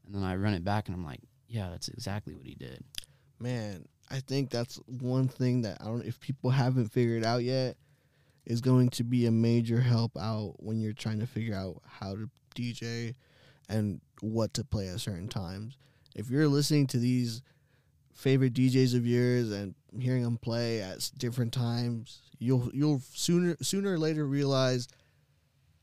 And 0.06 0.14
then 0.14 0.22
I 0.22 0.36
run 0.36 0.54
it 0.54 0.64
back 0.64 0.88
and 0.88 0.96
I'm 0.96 1.04
like, 1.04 1.20
yeah, 1.46 1.68
that's 1.70 1.88
exactly 1.88 2.34
what 2.34 2.46
he 2.46 2.54
did. 2.54 2.82
Man, 3.38 3.86
I 4.10 4.20
think 4.20 4.50
that's 4.50 4.76
one 4.86 5.28
thing 5.28 5.62
that 5.62 5.78
I 5.80 5.86
don't 5.86 6.04
if 6.04 6.20
people 6.20 6.50
haven't 6.50 6.92
figured 6.92 7.24
out 7.24 7.42
yet 7.42 7.76
is 8.46 8.60
going 8.60 8.90
to 8.90 9.04
be 9.04 9.26
a 9.26 9.30
major 9.30 9.80
help 9.80 10.16
out 10.18 10.54
when 10.58 10.80
you're 10.80 10.92
trying 10.92 11.20
to 11.20 11.26
figure 11.26 11.54
out 11.54 11.80
how 11.86 12.14
to 12.14 12.28
DJ 12.54 13.14
and 13.68 14.00
what 14.20 14.54
to 14.54 14.64
play 14.64 14.88
at 14.88 15.00
certain 15.00 15.28
times. 15.28 15.78
If 16.14 16.30
you're 16.30 16.48
listening 16.48 16.86
to 16.88 16.98
these 16.98 17.42
favorite 18.12 18.54
DJs 18.54 18.94
of 18.94 19.06
yours 19.06 19.50
and 19.50 19.74
hearing 19.98 20.22
them 20.22 20.38
play 20.38 20.80
at 20.80 21.10
different 21.16 21.52
times, 21.52 22.20
you'll 22.38 22.70
you'll 22.72 23.00
sooner 23.12 23.56
sooner 23.62 23.94
or 23.94 23.98
later 23.98 24.26
realize, 24.26 24.88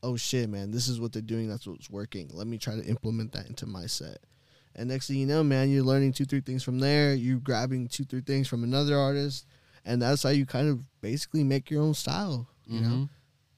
oh 0.02 0.16
shit, 0.16 0.48
man, 0.48 0.70
this 0.70 0.88
is 0.88 1.00
what 1.00 1.12
they're 1.12 1.22
doing. 1.22 1.48
That's 1.48 1.66
what's 1.66 1.90
working. 1.90 2.30
Let 2.32 2.46
me 2.46 2.58
try 2.58 2.76
to 2.76 2.84
implement 2.84 3.32
that 3.32 3.46
into 3.46 3.66
my 3.66 3.86
set. 3.86 4.18
And 4.74 4.88
next 4.88 5.06
thing 5.08 5.16
you 5.18 5.26
know, 5.26 5.42
man, 5.44 5.70
you're 5.70 5.82
learning 5.84 6.12
two, 6.14 6.24
three 6.24 6.40
things 6.40 6.62
from 6.62 6.78
there. 6.78 7.14
You're 7.14 7.38
grabbing 7.38 7.88
two, 7.88 8.04
three 8.04 8.22
things 8.22 8.48
from 8.48 8.64
another 8.64 8.96
artist, 8.96 9.46
and 9.84 10.00
that's 10.00 10.22
how 10.22 10.30
you 10.30 10.46
kind 10.46 10.68
of 10.68 10.80
basically 11.00 11.44
make 11.44 11.70
your 11.70 11.82
own 11.82 11.94
style. 11.94 12.48
You 12.66 12.80
know, 12.80 12.88
Mhm. 12.88 13.08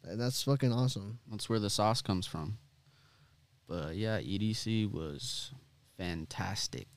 and 0.05 0.21
that's 0.21 0.43
fucking 0.43 0.73
awesome. 0.73 1.19
That's 1.31 1.49
where 1.49 1.61
the 1.61 1.71
sauce 1.71 2.03
comes 2.03 2.27
from. 2.27 2.59
But 3.69 3.97
yeah, 3.97 4.19
EDC 4.19 4.87
was 4.91 5.53
fantastic. 5.97 6.89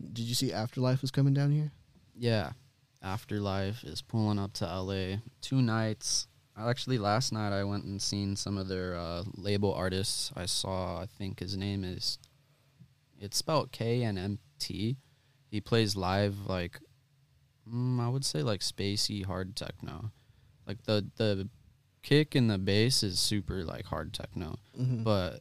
Did 0.00 0.24
you 0.24 0.34
see 0.34 0.52
Afterlife 0.52 1.00
was 1.02 1.10
coming 1.10 1.34
down 1.34 1.50
here? 1.52 1.72
Yeah, 2.16 2.52
Afterlife 3.02 3.84
is 3.84 4.02
pulling 4.02 4.38
up 4.38 4.52
to 4.54 4.66
LA. 4.66 5.20
Two 5.40 5.62
nights. 5.62 6.26
Actually, 6.56 6.98
last 6.98 7.32
night 7.32 7.52
I 7.52 7.62
went 7.62 7.84
and 7.84 8.02
seen 8.02 8.34
some 8.34 8.58
of 8.58 8.66
their 8.68 8.96
uh, 8.96 9.22
label 9.34 9.72
artists. 9.72 10.32
I 10.34 10.46
saw, 10.46 11.00
I 11.00 11.06
think 11.06 11.38
his 11.38 11.56
name 11.56 11.84
is, 11.84 12.18
it's 13.20 13.36
spelled 13.36 13.72
K 13.72 14.02
and 14.02 14.18
M 14.18 14.38
T. 14.58 14.96
He 15.50 15.60
plays 15.60 15.96
live 15.96 16.46
like, 16.46 16.78
mm, 17.70 18.00
I 18.00 18.08
would 18.08 18.24
say 18.24 18.42
like 18.42 18.60
spacey 18.60 19.24
hard 19.24 19.56
techno. 19.56 20.12
Like 20.66 20.82
the 20.84 21.06
the 21.16 21.48
kick 22.02 22.34
and 22.34 22.50
the 22.50 22.58
bass 22.58 23.02
is 23.02 23.18
super 23.18 23.64
like 23.64 23.86
hard 23.86 24.12
techno, 24.12 24.56
Mm-hmm. 24.78 25.02
but 25.02 25.40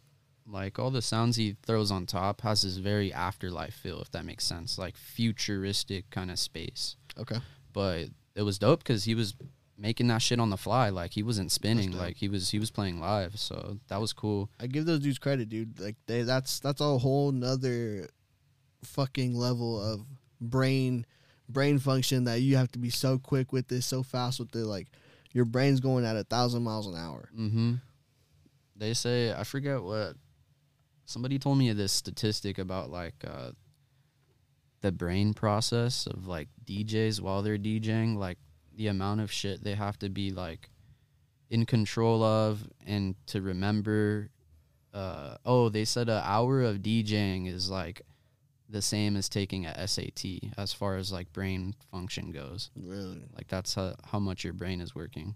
like 0.50 0.80
all 0.80 0.92
the 0.92 1.02
sounds 1.02 1.36
he 1.36 1.58
throws 1.66 1.92
on 1.92 2.06
top 2.06 2.42
has 2.42 2.62
this 2.62 2.78
very 2.78 3.12
afterlife 3.14 3.74
feel, 3.74 4.02
if 4.02 4.10
that 4.12 4.26
makes 4.26 4.46
sense, 4.46 4.78
like 4.78 4.96
futuristic 4.96 6.10
kind 6.10 6.32
of 6.32 6.40
space 6.40 6.96
okay, 7.20 7.38
but 7.74 8.06
it 8.36 8.44
was 8.44 8.58
dope 8.58 8.80
because 8.80 9.04
he 9.04 9.14
was 9.14 9.36
making 9.78 10.08
that 10.08 10.22
shit 10.22 10.40
on 10.40 10.50
the 10.50 10.58
fly. 10.58 10.90
Like 10.90 11.12
he 11.12 11.24
wasn't 11.24 11.52
spinning. 11.52 11.92
Like 11.92 12.18
he 12.18 12.30
was 12.30 12.50
he 12.50 12.60
was 12.60 12.72
playing 12.72 13.00
live. 13.00 13.40
So 13.40 13.78
that 13.88 14.02
was 14.02 14.14
cool. 14.14 14.50
I 14.60 14.68
give 14.68 14.86
those 14.86 15.00
dudes 15.00 15.20
credit, 15.20 15.50
dude. 15.50 15.80
Like 15.80 15.96
they, 16.08 16.24
that's 16.24 16.60
that's 16.60 16.82
a 16.82 16.98
whole 16.98 17.32
nother 17.32 18.10
fucking 18.84 19.36
level 19.36 19.82
of 19.82 20.02
brain 20.42 21.06
brain 21.50 21.80
function 21.80 22.26
that 22.26 22.42
you 22.42 22.58
have 22.58 22.72
to 22.72 22.80
be 22.80 22.90
so 22.90 23.18
quick 23.18 23.52
with 23.52 23.68
this, 23.68 23.86
so 23.86 24.04
fast 24.04 24.40
with 24.40 24.56
it. 24.56 24.66
Like 24.66 24.88
your 25.32 25.46
brain's 25.46 25.80
going 25.80 26.06
at 26.06 26.18
a 26.18 26.24
thousand 26.24 26.64
miles 26.64 26.88
an 26.88 26.96
hour. 26.96 27.30
Mm-hmm. 27.38 27.76
They 28.76 28.94
say 28.94 29.34
I 29.34 29.44
forget 29.44 29.82
what 29.82 30.16
somebody 31.06 31.40
told 31.40 31.58
me 31.58 31.72
this 31.74 31.92
statistic 31.92 32.58
about 32.58 32.90
like 32.90 33.16
uh, 33.26 33.52
the 34.82 34.92
brain 34.92 35.34
process 35.34 36.06
of 36.08 36.28
like 36.28 36.50
DJs 36.66 37.22
while 37.22 37.42
they're 37.42 37.58
DJing, 37.58 38.18
like 38.18 38.38
the 38.78 38.88
amount 38.88 39.20
of 39.20 39.32
shit 39.32 39.64
they 39.64 39.76
have 39.76 40.00
to 40.00 40.10
be 40.10 40.32
like 40.32 40.70
in 41.50 41.66
control 41.66 42.24
of 42.24 42.68
and 42.86 43.16
to 43.28 43.42
remember. 43.42 44.30
Uh, 44.94 45.36
oh, 45.46 45.70
they 45.70 45.86
said 45.86 46.10
an 46.10 46.22
hour 46.24 46.62
of 46.62 46.78
DJing 46.78 47.52
is 47.52 47.70
like 47.70 48.02
the 48.70 48.82
same 48.82 49.16
as 49.16 49.30
taking 49.30 49.66
a 49.66 49.88
SAT 49.88 50.26
as 50.58 50.74
far 50.74 50.96
as 50.98 51.12
like 51.12 51.32
brain 51.34 51.76
function 51.92 52.32
goes. 52.32 52.70
Really, 52.76 53.24
Like 53.36 53.48
that's 53.48 53.76
how, 53.76 53.96
how 54.12 54.20
much 54.20 54.44
your 54.44 54.54
brain 54.54 54.82
is 54.82 54.96
working. 54.96 55.36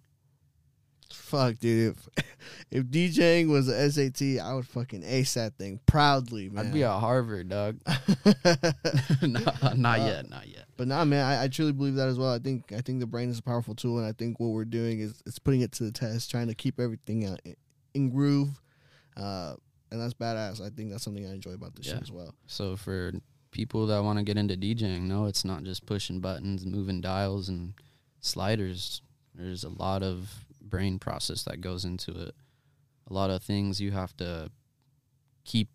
Fuck, 1.12 1.58
dude. 1.60 1.96
If 1.96 2.26
if 2.72 2.84
DJing 2.86 3.50
was 3.50 3.68
a 3.68 3.92
SAT, 3.92 4.40
I 4.44 4.54
would 4.54 4.68
fucking 4.68 5.04
ace 5.04 5.34
that 5.36 5.56
thing 5.58 5.80
proudly, 5.86 6.50
man. 6.50 6.68
I'd 6.68 6.74
be 6.74 6.82
a 6.84 6.92
Harvard, 6.92 7.50
dog. 7.50 7.80
not, 9.22 9.78
not 9.78 10.00
Uh, 10.00 10.06
yet, 10.06 10.30
not 10.30 10.48
yet. 10.48 10.66
But 10.78 10.88
nah, 10.88 11.06
man, 11.06 11.24
I, 11.26 11.44
I 11.44 11.48
truly 11.48 11.72
believe 11.74 11.96
that 11.96 12.08
as 12.08 12.18
well. 12.18 12.34
I 12.34 12.40
think 12.40 12.72
I 12.72 12.82
think 12.82 13.00
the 13.00 13.06
brain 13.08 13.30
is 13.30 13.40
a 13.40 13.44
powerful 13.44 13.76
tool, 13.76 13.98
and 14.00 14.08
I 14.08 14.14
think 14.14 14.40
what 14.40 14.48
we're 14.50 14.66
doing 14.66 15.00
is 15.00 15.22
it's 15.26 15.40
putting 15.40 15.62
it 15.62 15.72
to 15.74 15.84
the 15.84 15.92
test, 15.92 16.32
trying 16.32 16.48
to 16.48 16.56
keep 16.56 16.80
everything 16.80 17.28
uh, 17.28 17.36
in, 17.94 18.10
groove, 18.10 18.60
uh, 19.18 19.56
and 19.92 20.02
that's 20.02 20.14
badass. 20.14 20.62
I 20.62 20.70
think 20.70 20.92
that's 20.92 21.04
something 21.04 21.26
I 21.26 21.32
enjoy 21.34 21.52
about 21.52 21.76
this 21.76 21.88
Yeah. 21.88 21.94
shit 21.94 22.04
as 22.04 22.12
well. 22.12 22.34
So 22.48 22.76
for 22.76 23.12
people 23.52 23.86
that 23.88 24.04
want 24.04 24.18
to 24.18 24.24
get 24.24 24.38
into 24.38 24.56
DJing, 24.56 25.02
no, 25.04 25.26
it's 25.26 25.44
not 25.46 25.64
just 25.64 25.86
pushing 25.86 26.20
buttons, 26.22 26.66
moving 26.66 27.02
dials 27.02 27.50
and 27.50 27.74
sliders. 28.22 29.02
There's 29.36 29.64
a 29.64 29.70
lot 29.70 30.04
of 30.04 30.30
brain 30.62 31.00
process 31.00 31.44
that 31.44 31.62
goes 31.62 31.86
into 31.86 32.12
it. 32.12 32.34
A 33.10 33.14
lot 33.14 33.30
of 33.30 33.44
things 33.44 33.82
you 33.82 33.92
have 33.92 34.16
to 34.18 34.50
keep, 35.44 35.70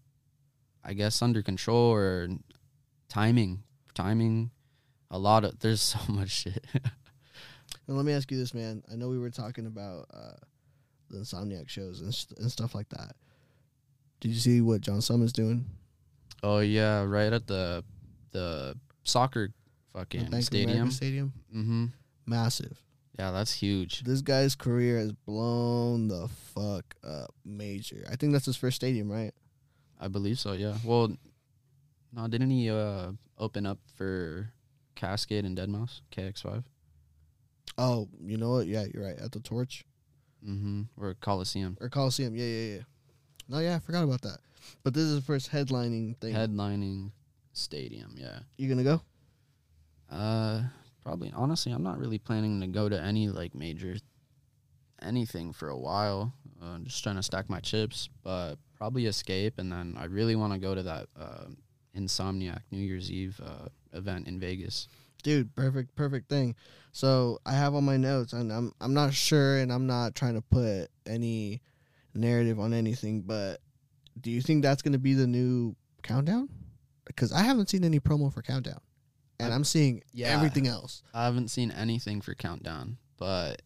I 0.85 0.95
guess, 0.95 1.21
under 1.23 1.43
control 1.43 1.93
or 1.93 2.29
timing, 3.09 3.63
timing, 3.95 4.51
a 5.11 5.19
lot 5.19 5.45
of 5.45 5.59
there's 5.61 5.81
so 5.83 5.99
much 6.09 6.31
shit. 6.31 6.65
And 7.89 7.97
let 7.97 8.05
me 8.07 8.13
ask 8.13 8.31
you 8.31 8.39
this, 8.39 8.55
man. 8.55 8.83
I 8.91 8.97
know 8.97 9.09
we 9.09 9.19
were 9.19 9.31
talking 9.31 9.67
about 9.67 10.07
uh, 10.13 10.33
the 11.11 11.19
Insomniac 11.19 11.69
shows 11.69 12.01
and, 12.01 12.13
st- 12.15 12.39
and 12.39 12.51
stuff 12.51 12.75
like 12.75 12.89
that. 12.91 13.15
Did 14.21 14.29
you 14.29 14.39
see 14.39 14.61
what 14.61 14.81
John 14.81 15.01
Summit's 15.01 15.33
doing? 15.33 15.67
oh 16.43 16.59
yeah, 16.61 17.03
right 17.03 17.33
at 17.33 17.47
the 17.47 17.83
the 18.33 18.77
soccer 19.05 19.49
The 19.93 19.99
fucking 19.99 20.31
Bank 20.31 20.45
stadium. 20.45 20.91
Stadium. 20.91 21.33
Mm-hmm. 21.55 21.87
Massive. 22.27 22.83
Yeah, 23.19 23.31
that's 23.31 23.53
huge. 23.55 24.03
This 24.03 24.21
guy's 24.21 24.55
career 24.55 24.99
has 24.99 25.13
blown 25.13 26.09
the 26.09 26.29
fuck 26.55 26.95
up 27.03 27.35
major. 27.45 28.05
I 28.11 28.17
think 28.17 28.33
that's 28.33 28.45
his 28.47 28.57
first 28.57 28.77
stadium, 28.77 29.11
right? 29.11 29.33
I 29.99 30.09
believe 30.09 30.39
so. 30.39 30.53
Yeah. 30.53 30.75
Well, 30.85 31.17
no, 32.13 32.29
didn't 32.29 32.51
he 32.51 32.71
uh 32.71 33.13
open 33.39 33.65
up 33.67 33.79
for 33.97 34.53
Kaskade 34.97 35.47
and 35.47 35.57
Deadmau5 35.57 36.01
KX5? 36.15 36.65
Oh, 37.79 38.09
you 38.23 38.37
know 38.37 38.51
what? 38.53 38.67
Yeah, 38.67 38.85
you're 38.93 39.05
right. 39.05 39.19
At 39.19 39.33
the 39.33 39.41
Torch 39.41 39.85
Mm-hmm. 40.47 40.83
Or 41.03 41.15
Coliseum. 41.15 41.77
or 41.81 41.89
Coliseum. 41.89 42.37
Yeah, 42.37 42.45
yeah, 42.45 42.75
yeah. 42.77 42.83
No, 43.49 43.59
yeah, 43.59 43.77
I 43.77 43.79
forgot 43.81 44.05
about 44.05 44.23
that. 44.23 44.39
But 44.85 44.95
this 44.95 45.03
is 45.05 45.17
the 45.17 45.23
first 45.23 45.51
headlining 45.51 46.17
thing. 46.19 46.35
Headlining 46.35 47.11
stadium. 47.53 48.15
Yeah. 48.17 48.41
you 48.57 48.69
gonna 48.69 48.85
go? 48.85 49.01
Uh, 50.11 50.63
probably. 51.07 51.33
Honestly, 51.37 51.71
I'm 51.71 51.85
not 51.85 52.01
really 52.01 52.19
planning 52.19 52.61
to 52.61 52.67
go 52.67 52.89
to 52.89 53.01
any 53.01 53.29
like 53.29 53.55
major 53.55 53.97
anything 55.01 55.53
for 55.53 55.69
a 55.69 55.79
while. 55.79 56.33
Uh, 56.61 56.71
I'm 56.71 56.85
just 56.85 57.01
trying 57.05 57.15
to 57.15 57.23
stack 57.23 57.49
my 57.49 57.61
chips, 57.61 58.09
but 58.25 58.57
probably 58.75 59.07
escape. 59.07 59.55
And 59.59 59.71
then 59.71 59.95
I 59.97 60.07
really 60.07 60.35
want 60.35 60.53
to 60.53 60.59
go 60.59 60.75
to 60.75 60.83
that 60.83 61.07
uh, 61.19 61.45
Insomniac 61.97 62.63
New 62.73 62.81
Year's 62.81 63.09
Eve 63.09 63.41
uh, 63.45 63.69
event 63.93 64.27
in 64.27 64.41
Vegas. 64.41 64.89
Dude, 65.23 65.55
perfect, 65.55 65.95
perfect 65.95 66.29
thing. 66.29 66.57
So 66.91 67.39
I 67.47 67.53
have 67.53 67.77
on 67.77 67.85
my 67.85 67.97
notes, 67.97 68.33
and 68.33 68.53
I'm 68.53 68.73
I'm 68.81 68.93
not 68.93 69.15
sure, 69.15 69.59
and 69.59 69.73
I'm 69.73 69.87
not 69.87 70.17
trying 70.17 70.35
to 70.35 70.43
put 70.43 70.89
any 71.07 71.63
narrative 72.15 72.59
on 72.59 72.75
anything, 72.75 73.23
but 73.23 73.61
do 74.21 74.33
you 74.33 74.41
think 74.41 74.65
that's 74.65 74.83
gonna 74.83 74.99
be 74.99 75.15
the 75.15 75.27
new 75.27 75.77
countdown? 76.03 76.49
Because 77.05 77.33
I 77.33 77.43
haven't 77.43 77.71
seen 77.71 77.85
any 77.85 78.01
promo 78.01 78.33
for 78.33 78.43
countdown, 78.43 78.81
and 79.39 79.53
I- 79.53 79.57
I'm 79.57 79.65
seeing 79.65 80.03
Yeah. 80.13 80.29
everything 80.29 80.67
else. 80.67 81.03
I 81.15 81.25
haven't 81.25 81.49
seen 81.49 81.71
anything 81.71 82.21
for 82.21 82.35
Countdown, 82.35 82.99
but 83.17 83.63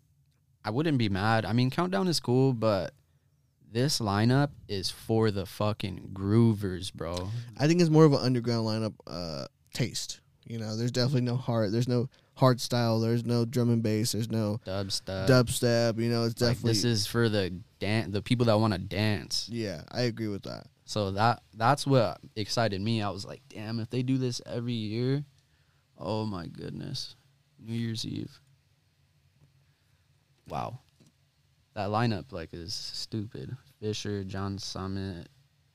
I 0.65 0.71
wouldn't 0.71 0.99
be 0.99 1.09
mad. 1.09 1.45
I 1.45 1.53
mean, 1.53 1.71
Countdown 1.71 2.09
is 2.09 2.21
cool, 2.21 2.53
but 2.53 2.95
this 3.73 3.99
lineup 4.01 4.51
is 4.69 4.91
for 4.91 5.31
the 5.31 5.47
fucking 5.47 6.11
groovers, 6.13 6.93
bro. 6.93 7.31
I 7.57 7.67
think 7.69 7.81
it's 7.81 7.91
more 7.91 8.05
of 8.05 8.13
an 8.13 8.21
underground 8.21 8.67
lineup 8.67 8.95
uh, 9.07 9.47
taste. 9.73 10.21
You 10.47 10.59
know, 10.59 10.77
there's 10.77 10.91
definitely 10.91 11.21
no 11.23 11.37
hard. 11.37 11.71
There's 11.73 11.87
no 11.87 12.09
hard 12.35 12.61
style. 12.61 12.99
There's 13.01 13.25
no 13.25 13.45
drum 13.45 13.71
and 13.71 13.83
bass. 13.83 14.13
There's 14.13 14.31
no 14.31 14.61
Dubstep. 14.67 15.29
dubstep. 15.29 16.03
You 16.03 16.11
know, 16.11 16.25
it's 16.25 16.41
Like, 16.41 16.55
definitely 16.55 16.73
this 16.73 16.85
is 16.85 17.07
for 17.07 17.29
the 17.29 17.51
dan- 17.79 18.11
the 18.11 18.21
people 18.23 18.47
that 18.47 18.59
want 18.59 18.73
to 18.73 18.79
dance. 18.79 19.49
yeah. 19.53 19.83
I 19.93 20.03
agree 20.03 20.27
with 20.29 20.43
that. 20.45 20.67
So 20.85 21.13
that 21.13 21.43
that's 21.55 21.87
what 21.87 22.19
excited 22.35 22.81
me. 22.81 23.01
I 23.01 23.11
was 23.11 23.25
like, 23.25 23.43
damn, 23.49 23.79
if 23.79 23.91
they 23.91 24.03
do 24.03 24.19
this 24.19 24.41
every 24.45 24.73
year, 24.73 25.25
oh 26.01 26.25
my 26.27 26.47
goodness, 26.47 27.15
New 27.61 27.75
Year's 27.75 28.05
Eve. 28.05 28.41
Wow, 30.49 30.81
that 31.75 31.91
lineup 31.91 32.33
like 32.33 32.51
is 32.53 32.75
stupid. 32.75 33.57
Fisher, 33.81 34.25
John 34.25 34.59
Summit, 34.59 35.29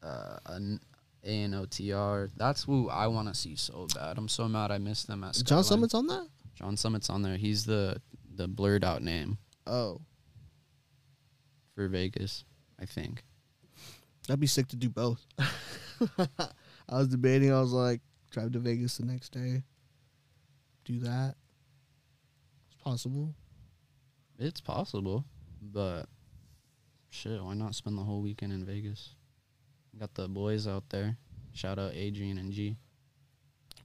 uh, 0.04 0.38
an 0.48 0.80
ANOTR. 1.26 2.30
That's 2.36 2.64
who 2.64 2.90
I 2.90 3.08
want 3.08 3.28
to 3.30 3.34
see 3.34 3.56
so 3.56 3.88
bad. 3.96 4.18
I'm 4.18 4.28
so 4.28 4.48
mad 4.48 4.72
I 4.72 4.78
missed 4.78 5.08
them 5.08 5.24
at 5.24 5.34
John 5.36 5.46
Skyline. 5.46 5.64
Summit's 5.64 5.94
on 5.94 6.08
that. 6.08 6.28
John 6.56 6.76
Summit's 6.78 7.10
on 7.10 7.22
there. 7.22 7.38
He's 7.38 7.66
the 7.66 8.02
the 8.36 8.48
blurred 8.48 8.84
out 8.84 9.02
name 9.02 9.38
Oh, 9.66 10.02
for 11.74 11.88
Vegas, 11.88 12.44
I 12.80 12.86
think. 12.86 13.24
that'd 14.28 14.40
be 14.40 14.48
sick 14.48 14.68
to 14.70 14.76
do 14.76 14.90
both. 14.90 15.26
I 15.40 16.98
was 16.98 17.08
debating. 17.08 17.52
I 17.54 17.60
was 17.62 17.72
like, 17.72 18.02
drive 18.32 18.52
to 18.54 18.60
Vegas 18.60 18.98
the 18.98 19.06
next 19.06 19.30
day. 19.30 19.64
Do 20.86 21.00
that. 21.00 21.36
It's 22.68 22.82
possible. 22.84 23.34
It's 24.38 24.62
possible, 24.62 25.26
but 25.62 26.04
shit, 27.10 27.44
why 27.44 27.56
not 27.56 27.74
spend 27.74 27.98
the 27.98 28.04
whole 28.04 28.22
weekend 28.22 28.54
in 28.54 28.66
Vegas? 28.66 29.16
Got 30.00 30.14
the 30.14 30.28
boys 30.28 30.68
out 30.68 30.90
there. 30.90 31.18
Shout 31.54 31.80
out 31.80 31.94
Adrian 31.96 32.38
and 32.38 32.52
G. 32.52 32.78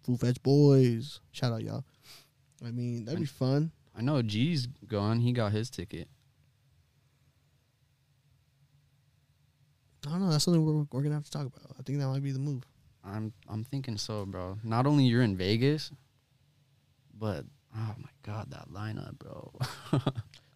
Full 0.03 0.19
Fetch 0.19 0.43
Boys. 0.43 1.21
Shout 1.31 1.53
out 1.53 1.63
y'all. 1.63 1.85
I 2.65 2.71
mean, 2.71 3.05
that'd 3.05 3.21
be 3.21 3.27
fun. 3.27 3.71
I 3.97 4.03
know 4.03 4.21
G's 4.23 4.67
gone. 4.87 5.21
He 5.21 5.33
got 5.33 5.53
his 5.53 5.71
ticket. 5.71 6.09
I 10.07 10.11
don't 10.11 10.21
know. 10.21 10.31
That's 10.31 10.45
something 10.45 10.65
we're, 10.65 10.87
we're 10.91 11.03
gonna 11.03 11.15
have 11.15 11.25
to 11.25 11.31
talk 11.31 11.47
about. 11.47 11.77
I 11.79 11.83
think 11.83 11.99
that 11.99 12.09
might 12.09 12.23
be 12.23 12.33
the 12.33 12.39
move. 12.39 12.65
I'm 13.05 13.33
I'm 13.49 13.65
thinking 13.65 13.97
so, 13.97 14.27
bro. 14.27 14.59
Not 14.65 14.87
only 14.87 15.05
you're 15.05 15.23
in 15.23 15.37
Vegas, 15.37 15.93
but 17.21 17.45
oh 17.77 17.95
my 17.99 18.11
god, 18.23 18.51
that 18.51 18.69
lineup, 18.73 19.19
bro. 19.19 19.53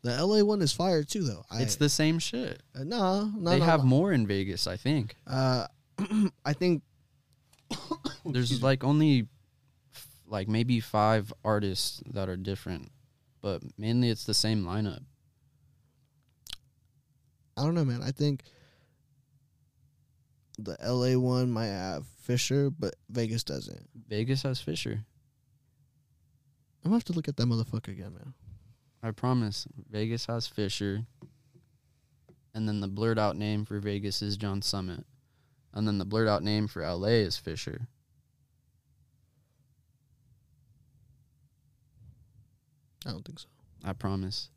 The 0.03 0.23
LA 0.23 0.45
one 0.45 0.61
is 0.61 0.71
fire 0.71 1.03
too, 1.03 1.23
though. 1.23 1.47
I, 1.51 1.63
it's 1.63 1.77
the 1.77 1.89
same 1.89 2.19
shit. 2.19 2.63
uh, 2.79 2.85
no, 2.85 3.33
no, 3.35 3.51
they 3.53 3.59
no, 3.59 3.65
have 3.65 3.81
no. 3.81 3.87
more 3.87 4.13
in 4.13 4.27
Vegas, 4.27 4.67
I 4.67 4.77
think. 4.77 5.17
Uh, 5.27 5.67
I 6.45 6.53
think 6.53 6.83
There's 8.25 8.63
like 8.63 8.85
only 8.85 9.29
like 10.27 10.49
maybe 10.49 10.81
five 10.81 11.33
artists 11.45 12.03
that 12.13 12.29
are 12.29 12.37
different, 12.37 12.91
but 13.41 13.63
mainly 13.79 14.11
it's 14.11 14.25
the 14.25 14.35
same 14.35 14.65
lineup. 14.65 15.03
I 17.57 17.63
don't 17.63 17.75
know, 17.75 17.85
man. 17.85 18.03
I 18.03 18.11
think 18.11 18.43
the 20.59 20.77
LA 20.85 21.19
one 21.19 21.51
might 21.51 21.67
have 21.67 22.05
Fisher, 22.23 22.71
but 22.71 22.95
Vegas 23.11 23.45
doesn't. 23.45 23.89
Vegas 24.09 24.43
has 24.43 24.61
Fisher. 24.61 25.05
I'm 26.85 26.91
gonna 26.91 26.97
have 26.97 27.05
to 27.05 27.15
look 27.15 27.29
at 27.29 27.39
that 27.39 27.47
motherfucker 27.47 27.89
again, 27.89 28.13
man. 28.13 28.35
I 29.03 29.11
promise. 29.11 29.67
Vegas 29.91 30.27
has 30.27 30.47
Fisher. 30.47 31.07
And 32.55 32.69
then 32.69 32.81
the 32.81 32.89
blurred 32.89 33.19
out 33.19 33.37
name 33.37 33.65
for 33.65 33.81
Vegas 33.81 34.21
is 34.21 34.37
John 34.37 34.61
Summit. 34.61 35.07
And 35.73 35.89
then 35.89 35.97
the 35.97 36.05
blurred 36.05 36.29
out 36.29 36.43
name 36.43 36.69
for 36.69 36.83
LA 36.83 37.09
is 37.09 37.39
Fisher. 37.39 37.89
I 43.07 43.11
don't 43.11 43.25
think 43.25 43.39
so. 43.39 43.49
I 43.83 43.95
promise. 43.95 44.51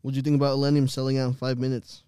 What 0.00 0.12
do 0.12 0.16
you 0.16 0.22
think 0.22 0.36
about 0.36 0.56
Illenium 0.56 0.88
selling 0.88 1.18
out 1.18 1.28
in 1.28 1.34
five 1.34 1.58
minutes? 1.58 2.02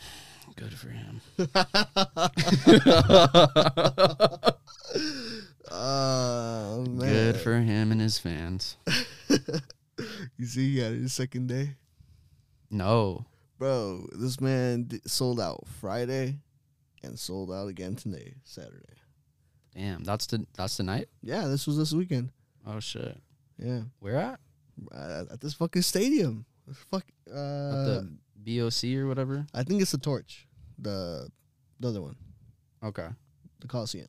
Good 0.56 0.72
for 0.72 0.90
him. 0.90 1.20
Oh 5.70 6.84
man. 6.88 6.98
Good 7.12 7.36
for 7.36 7.58
him 7.58 7.92
and 7.92 8.00
his 8.00 8.18
fans. 8.18 8.76
you 10.36 10.46
see, 10.46 10.74
he 10.74 10.78
had 10.78 10.92
his 10.92 11.12
second 11.12 11.48
day, 11.48 11.74
No. 12.70 13.26
bro. 13.58 14.06
This 14.12 14.40
man 14.40 14.88
sold 15.06 15.40
out 15.40 15.64
Friday, 15.80 16.38
and 17.02 17.18
sold 17.18 17.50
out 17.52 17.68
again 17.68 17.96
today, 17.96 18.34
Saturday. 18.44 18.84
Damn, 19.74 20.04
that's 20.04 20.26
the 20.26 20.46
that's 20.56 20.76
the 20.76 20.82
night? 20.84 21.08
Yeah, 21.22 21.46
this 21.46 21.66
was 21.66 21.76
this 21.76 21.92
weekend. 21.92 22.30
Oh 22.66 22.80
shit. 22.80 23.20
Yeah, 23.58 23.82
Where 24.00 24.16
at? 24.16 24.40
uh, 24.92 25.24
at 25.32 25.40
this 25.40 25.54
fucking 25.54 25.82
stadium. 25.82 26.44
Fuck. 26.90 27.04
At 27.28 27.32
Uh, 27.34 27.84
the 27.84 28.10
BOC 28.36 28.96
or 28.96 29.06
whatever? 29.08 29.46
I 29.54 29.62
think 29.64 29.82
it's 29.82 29.90
the 29.92 29.98
Torch, 29.98 30.46
the 30.78 31.28
the 31.80 31.88
other 31.88 32.02
one, 32.02 32.16
Okay. 32.82 33.08
the 33.60 33.66
Coliseum. 33.68 34.08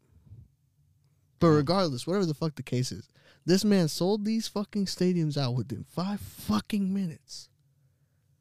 But 1.39 1.47
regardless, 1.49 2.05
whatever 2.05 2.25
the 2.25 2.33
fuck 2.33 2.55
the 2.55 2.63
case 2.63 2.91
is, 2.91 3.07
this 3.45 3.63
man 3.63 3.87
sold 3.87 4.25
these 4.25 4.47
fucking 4.47 4.85
stadiums 4.85 5.37
out 5.37 5.55
within 5.55 5.83
five 5.83 6.19
fucking 6.19 6.93
minutes. 6.93 7.49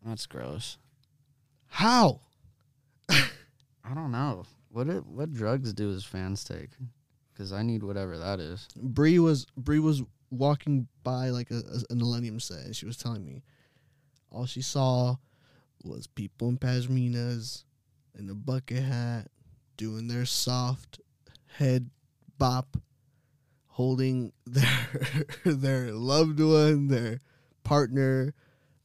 That's 0.05 0.27
gross. 0.27 0.79
How? 1.67 2.21
I 3.09 3.95
don't 3.95 4.13
know. 4.13 4.45
What 4.71 4.89
it, 4.89 5.07
what 5.07 5.33
drugs 5.33 5.73
do 5.73 5.89
his 5.89 6.05
fans 6.05 6.45
take? 6.45 6.71
Cuz 7.37 7.53
I 7.53 7.63
need 7.63 7.83
whatever 7.83 8.19
that 8.19 8.41
is. 8.41 8.67
Bree 8.77 9.19
was 9.19 9.47
Bree 9.57 9.79
was 9.79 10.03
walking 10.31 10.89
by 11.05 11.31
like 11.31 11.51
a, 11.51 11.57
a, 11.57 11.79
a 11.91 11.95
Illenium 11.95 12.43
set, 12.43 12.65
and 12.65 12.77
she 12.77 12.85
was 12.85 12.97
telling 12.97 13.25
me 13.25 13.43
all 14.31 14.45
she 14.45 14.61
saw 14.61 15.17
was 15.85 16.07
people 16.07 16.49
in 16.49 16.59
pashminas 16.59 17.65
in 18.19 18.29
a 18.29 18.35
bucket 18.35 18.83
hat 18.83 19.29
doing 19.77 20.09
their 20.09 20.27
soft 20.27 21.01
head 21.47 21.91
bop, 22.37 22.77
holding 23.79 24.33
their 24.47 24.89
their 25.45 25.93
loved 25.93 26.41
one, 26.41 26.89
their 26.89 27.21
partner, 27.63 28.35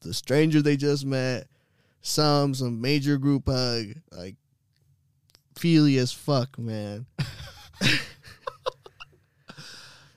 the 0.01 0.13
stranger 0.13 0.61
they 0.61 0.77
just 0.77 1.03
met, 1.03 1.47
some 2.01 2.53
some 2.53 2.79
major 2.79 3.17
group 3.17 3.47
hug, 3.49 3.87
like 4.11 4.35
feely 5.55 5.97
as 5.97 6.11
fuck, 6.11 6.59
man. 6.59 7.07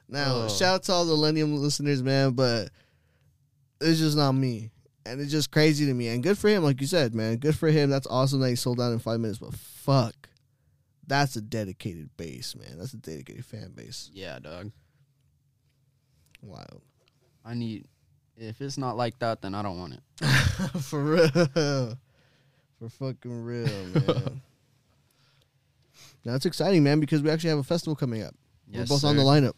Now, 0.08 0.42
Oh. 0.44 0.48
shout 0.48 0.74
out 0.74 0.82
to 0.84 0.92
all 0.92 1.04
the 1.04 1.14
Illenium 1.16 1.58
listeners, 1.58 2.00
man, 2.02 2.30
but 2.32 2.68
it's 3.80 3.98
just 3.98 4.16
not 4.16 4.32
me. 4.32 4.70
And 5.04 5.20
it's 5.20 5.32
just 5.32 5.50
crazy 5.50 5.84
to 5.86 5.94
me. 5.94 6.08
And 6.08 6.22
good 6.22 6.38
for 6.38 6.48
him, 6.48 6.62
like 6.62 6.80
you 6.80 6.86
said, 6.86 7.12
man. 7.14 7.36
Good 7.38 7.56
for 7.56 7.68
him. 7.68 7.90
That's 7.90 8.06
awesome 8.06 8.38
that 8.40 8.50
he 8.50 8.54
sold 8.56 8.80
out 8.80 8.92
in 8.92 8.98
five 9.00 9.18
minutes. 9.20 9.38
But 9.40 9.52
fuck, 9.54 10.14
that's 11.06 11.36
a 11.36 11.40
dedicated 11.40 12.10
base, 12.16 12.54
man. 12.56 12.78
That's 12.78 12.92
a 12.92 12.98
dedicated 12.98 13.44
fan 13.44 13.72
base. 13.74 14.10
Yeah, 14.12 14.38
dog. 14.38 14.72
Wild. 16.42 16.82
I 17.44 17.54
need. 17.54 17.84
If 18.36 18.60
it's 18.60 18.76
not 18.76 18.96
like 18.96 19.18
that, 19.20 19.40
then 19.40 19.54
I 19.54 19.62
don't 19.62 19.78
want 19.78 19.94
it. 19.94 20.26
for 20.82 21.02
real. 21.02 21.28
For 22.78 22.88
fucking 22.90 23.44
real, 23.44 23.66
man. 23.94 24.42
now 26.24 26.34
it's 26.34 26.44
exciting, 26.44 26.84
man, 26.84 27.00
because 27.00 27.22
we 27.22 27.30
actually 27.30 27.50
have 27.50 27.58
a 27.58 27.64
festival 27.64 27.96
coming 27.96 28.22
up. 28.22 28.34
Yes, 28.68 28.90
We're 28.90 28.96
both 28.96 29.04
on 29.04 29.16
the 29.16 29.22
lineup. 29.22 29.54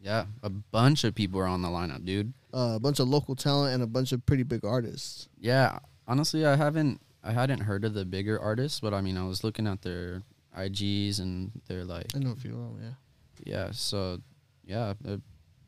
Yeah, 0.00 0.24
a 0.42 0.48
bunch 0.48 1.04
of 1.04 1.14
people 1.14 1.38
are 1.40 1.46
on 1.46 1.62
the 1.62 1.68
lineup, 1.68 2.04
dude. 2.04 2.32
Uh, 2.54 2.74
a 2.76 2.80
bunch 2.80 2.98
of 2.98 3.08
local 3.08 3.36
talent 3.36 3.74
and 3.74 3.82
a 3.82 3.86
bunch 3.86 4.12
of 4.12 4.24
pretty 4.24 4.42
big 4.42 4.64
artists. 4.64 5.28
Yeah, 5.38 5.78
honestly, 6.08 6.46
I 6.46 6.56
haven't 6.56 7.00
I 7.22 7.32
hadn't 7.32 7.60
heard 7.60 7.84
of 7.84 7.94
the 7.94 8.04
bigger 8.04 8.40
artists, 8.40 8.80
but 8.80 8.94
I 8.94 9.00
mean, 9.00 9.16
I 9.16 9.24
was 9.24 9.44
looking 9.44 9.66
at 9.66 9.82
their 9.82 10.22
IGs 10.56 11.20
and 11.20 11.50
they're 11.68 11.84
like, 11.84 12.06
I 12.14 12.18
know 12.18 12.32
a 12.32 12.36
few 12.36 12.52
of 12.52 12.58
them, 12.58 12.78
yeah. 12.82 13.52
yeah, 13.54 13.68
so 13.72 14.18
yeah, 14.64 14.94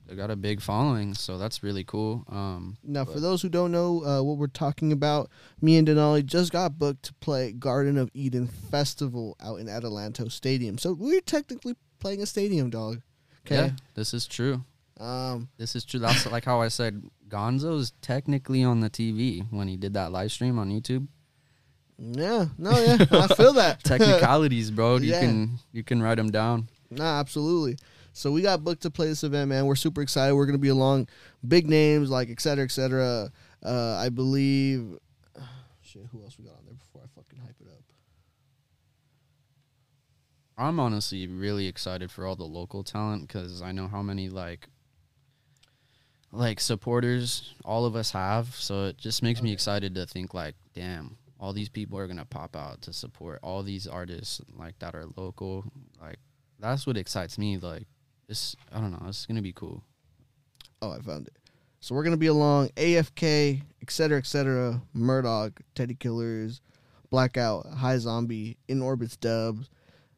they 0.06 0.14
got 0.14 0.30
a 0.30 0.36
big 0.36 0.60
following, 0.60 1.14
so 1.14 1.38
that's 1.38 1.62
really 1.62 1.84
cool. 1.84 2.24
Um, 2.28 2.76
Now, 2.82 3.04
for 3.04 3.20
those 3.20 3.40
who 3.42 3.48
don't 3.48 3.72
know 3.72 4.04
uh, 4.04 4.22
what 4.22 4.36
we're 4.36 4.46
talking 4.48 4.92
about, 4.92 5.30
me 5.60 5.76
and 5.78 5.88
Denali 5.88 6.24
just 6.24 6.52
got 6.52 6.78
booked 6.78 7.04
to 7.04 7.14
play 7.14 7.52
Garden 7.52 7.96
of 7.96 8.10
Eden 8.12 8.46
Festival 8.46 9.36
out 9.42 9.60
in 9.60 9.66
Atalanto 9.66 10.30
Stadium. 10.30 10.76
So 10.78 10.92
we're 10.92 11.20
technically 11.22 11.74
playing 12.00 12.20
a 12.20 12.26
stadium, 12.26 12.68
dog. 12.70 13.00
Okay, 13.46 13.56
yeah, 13.56 13.70
this 13.94 14.12
is 14.12 14.26
true. 14.26 14.64
Um, 15.00 15.48
This 15.56 15.74
is 15.74 15.84
true. 15.84 16.00
That's 16.00 16.30
like 16.30 16.44
how 16.44 16.60
I 16.60 16.68
said 16.68 17.02
Gonzo's 17.28 17.92
technically 18.00 18.62
on 18.62 18.80
the 18.80 18.90
TV 18.90 19.44
when 19.50 19.68
he 19.68 19.76
did 19.76 19.94
that 19.94 20.12
live 20.12 20.30
stream 20.32 20.58
on 20.58 20.70
YouTube. 20.70 21.08
Yeah, 21.98 22.46
no, 22.58 22.70
yeah, 22.78 23.04
I 23.12 23.28
feel 23.34 23.52
that. 23.54 23.82
Technicalities, 23.84 24.70
bro. 24.70 24.96
You 24.96 25.12
Yeah. 25.12 25.20
can 25.20 25.58
you 25.72 25.82
can 25.84 26.02
write 26.02 26.16
them 26.16 26.30
down. 26.30 26.68
Nah, 26.90 27.20
absolutely. 27.20 27.76
So 28.12 28.30
we 28.30 28.42
got 28.42 28.62
booked 28.62 28.82
to 28.82 28.90
play 28.90 29.06
this 29.08 29.24
event, 29.24 29.48
man. 29.48 29.66
We're 29.66 29.74
super 29.74 30.00
excited. 30.02 30.34
We're 30.34 30.46
gonna 30.46 30.58
be 30.58 30.68
along 30.68 31.08
big 31.46 31.68
names 31.68 32.10
like 32.10 32.30
et 32.30 32.40
cetera, 32.40 32.64
et 32.64 32.70
cetera. 32.70 33.30
Uh, 33.64 33.96
I 33.96 34.08
believe. 34.08 34.98
Shit, 35.82 36.06
who 36.12 36.22
else 36.22 36.36
we 36.38 36.44
got 36.44 36.54
on 36.56 36.64
there 36.64 36.74
before 36.74 37.02
I 37.04 37.08
fucking 37.14 37.38
hype 37.40 37.56
it 37.60 37.66
up? 37.68 37.82
I'm 40.56 40.78
honestly 40.78 41.26
really 41.26 41.66
excited 41.66 42.10
for 42.10 42.26
all 42.26 42.36
the 42.36 42.44
local 42.44 42.84
talent 42.84 43.26
because 43.26 43.60
I 43.62 43.72
know 43.72 43.88
how 43.88 44.02
many 44.02 44.28
like 44.28 44.68
like 46.30 46.60
supporters 46.60 47.54
all 47.64 47.84
of 47.86 47.96
us 47.96 48.12
have. 48.12 48.54
So 48.54 48.86
it 48.86 48.98
just 48.98 49.22
makes 49.22 49.42
me 49.42 49.52
excited 49.52 49.94
to 49.96 50.06
think 50.06 50.34
like, 50.34 50.54
damn, 50.74 51.16
all 51.44 51.52
these 51.52 51.68
people 51.68 51.98
are 51.98 52.06
gonna 52.06 52.24
pop 52.24 52.56
out 52.56 52.80
to 52.80 52.90
support 52.90 53.38
all 53.42 53.62
these 53.62 53.86
artists 53.86 54.40
like 54.56 54.78
that 54.78 54.94
are 54.94 55.04
local. 55.14 55.62
Like 56.00 56.18
that's 56.58 56.86
what 56.86 56.96
excites 56.96 57.36
me. 57.36 57.58
Like 57.58 57.86
this, 58.26 58.56
I 58.72 58.80
don't 58.80 58.92
know, 58.92 59.04
it's 59.08 59.26
gonna 59.26 59.42
be 59.42 59.52
cool. 59.52 59.84
Oh, 60.80 60.92
I 60.92 61.00
found 61.00 61.26
it. 61.26 61.36
So 61.80 61.94
we're 61.94 62.02
gonna 62.02 62.16
be 62.16 62.28
along 62.28 62.70
AFK, 62.76 63.60
etc., 63.82 63.92
cetera, 63.92 64.18
et 64.20 64.26
cetera, 64.26 64.82
Murdoch, 64.94 65.60
Teddy 65.74 65.94
Killerz, 65.94 66.60
Blackout, 67.10 67.66
High 67.66 67.98
Zombie, 67.98 68.56
In 68.66 68.80
Orbits 68.80 69.18
Dubs, 69.20 69.68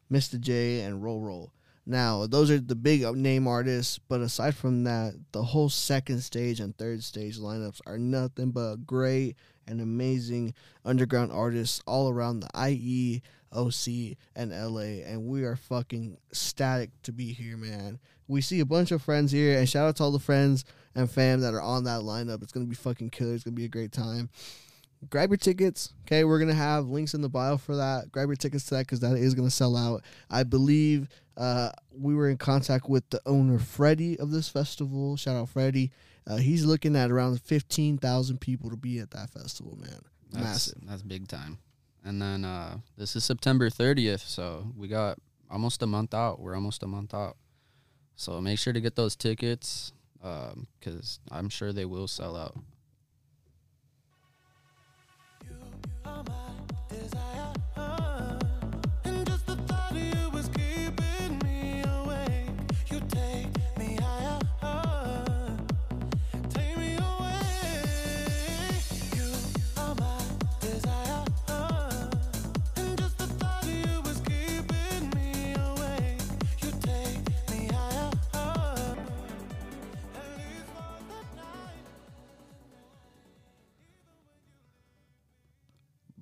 Mr. 0.09 0.39
J, 0.39 0.79
and 0.79 1.03
Roll 1.03 1.19
Roll. 1.19 1.51
Now, 1.89 2.27
those 2.27 2.51
are 2.51 2.59
the 2.59 2.75
big 2.75 3.05
uh, 3.05 3.13
name 3.13 3.47
artists, 3.47 3.97
but 3.97 4.19
aside 4.19 4.55
from 4.55 4.83
that, 4.83 5.13
the 5.31 5.41
whole 5.41 5.69
second 5.69 6.19
stage 6.19 6.59
and 6.59 6.77
third 6.77 7.01
stage 7.01 7.39
lineups 7.39 7.79
are 7.87 7.97
nothing 7.97 8.51
but 8.51 8.85
great 8.85 9.37
and 9.65 9.79
amazing 9.79 10.53
underground 10.83 11.31
artists 11.31 11.81
all 11.87 12.09
around 12.09 12.41
the 12.41 12.49
IE, 12.69 13.21
OC, 13.53 14.17
and 14.35 14.51
LA. 14.51 15.05
And 15.07 15.27
we 15.27 15.45
are 15.45 15.55
fucking 15.55 16.17
static 16.33 16.89
to 17.03 17.13
be 17.13 17.31
here, 17.31 17.55
man. 17.55 17.99
We 18.27 18.41
see 18.41 18.59
a 18.59 18.65
bunch 18.65 18.91
of 18.91 19.01
friends 19.01 19.31
here, 19.31 19.57
and 19.57 19.69
shout 19.69 19.87
out 19.87 19.95
to 19.95 20.03
all 20.03 20.11
the 20.11 20.19
friends 20.19 20.65
and 20.93 21.09
fam 21.09 21.39
that 21.39 21.53
are 21.53 21.61
on 21.61 21.85
that 21.85 22.01
lineup. 22.01 22.43
It's 22.43 22.51
gonna 22.51 22.65
be 22.65 22.75
fucking 22.75 23.11
killer. 23.11 23.35
It's 23.35 23.45
gonna 23.45 23.55
be 23.55 23.63
a 23.63 23.69
great 23.69 23.93
time. 23.93 24.29
Grab 25.09 25.29
your 25.29 25.37
tickets. 25.37 25.93
Okay, 26.05 26.23
we're 26.23 26.39
gonna 26.39 26.53
have 26.53 26.87
links 26.87 27.13
in 27.13 27.21
the 27.21 27.29
bio 27.29 27.57
for 27.57 27.75
that. 27.75 28.11
Grab 28.11 28.27
your 28.27 28.35
tickets 28.35 28.65
to 28.65 28.75
that 28.75 28.87
because 28.87 28.99
that 29.01 29.15
is 29.15 29.33
gonna 29.33 29.49
sell 29.49 29.75
out. 29.75 30.03
I 30.29 30.43
believe 30.43 31.07
uh, 31.37 31.71
we 31.91 32.15
were 32.15 32.29
in 32.29 32.37
contact 32.37 32.89
with 32.89 33.07
the 33.09 33.21
owner 33.25 33.59
Freddie 33.59 34.19
of 34.19 34.31
this 34.31 34.49
festival. 34.49 35.15
Shout 35.17 35.35
out 35.35 35.49
Freddie. 35.49 35.91
Uh, 36.25 36.37
he's 36.37 36.65
looking 36.65 36.95
at 36.95 37.11
around 37.11 37.41
fifteen 37.41 37.97
thousand 37.97 38.41
people 38.41 38.69
to 38.69 38.75
be 38.75 38.99
at 38.99 39.11
that 39.11 39.29
festival, 39.29 39.77
man. 39.77 40.01
That's, 40.31 40.45
Massive. 40.45 40.81
That's 40.87 41.03
big 41.03 41.27
time. 41.27 41.59
And 42.03 42.21
then 42.21 42.45
uh, 42.45 42.77
this 42.97 43.15
is 43.15 43.23
September 43.25 43.69
30th, 43.69 44.21
so 44.21 44.71
we 44.77 44.87
got 44.87 45.19
almost 45.51 45.81
a 45.83 45.87
month 45.87 46.13
out. 46.13 46.39
We're 46.39 46.55
almost 46.55 46.83
a 46.83 46.87
month 46.87 47.13
out. 47.13 47.35
So 48.15 48.39
make 48.41 48.59
sure 48.59 48.73
to 48.73 48.81
get 48.81 48.95
those 48.95 49.15
tickets 49.15 49.91
because 50.21 51.19
I'm 51.31 51.49
sure 51.49 51.71
they 51.71 51.85
will 51.85 52.07
sell 52.07 52.35
out. 52.35 52.57
Are 56.05 56.23
my 56.23 56.95
desire. 56.95 57.46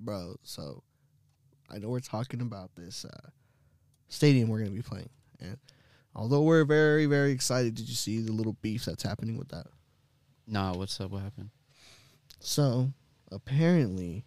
Bro. 0.06 0.36
So 0.42 0.82
I 1.68 1.78
know 1.78 1.88
we're 1.88 2.00
talking 2.00 2.40
about 2.40 2.70
this 2.76 3.04
uh, 3.04 3.28
stadium 4.08 4.48
we're 4.48 4.60
gonna 4.60 4.70
be 4.70 4.80
playing, 4.80 5.10
and 5.38 5.58
although 6.14 6.42
we're 6.42 6.64
very 6.64 7.04
very 7.04 7.32
excited, 7.32 7.74
did 7.74 7.88
you 7.88 7.94
see 7.94 8.20
the 8.20 8.32
little 8.32 8.56
beef 8.62 8.86
that's 8.86 9.02
happening 9.02 9.36
with 9.36 9.48
that? 9.48 9.66
Nah, 10.46 10.72
what's 10.72 10.98
up? 11.00 11.10
What 11.10 11.22
happened? 11.22 11.50
So 12.38 12.92
apparently, 13.30 14.24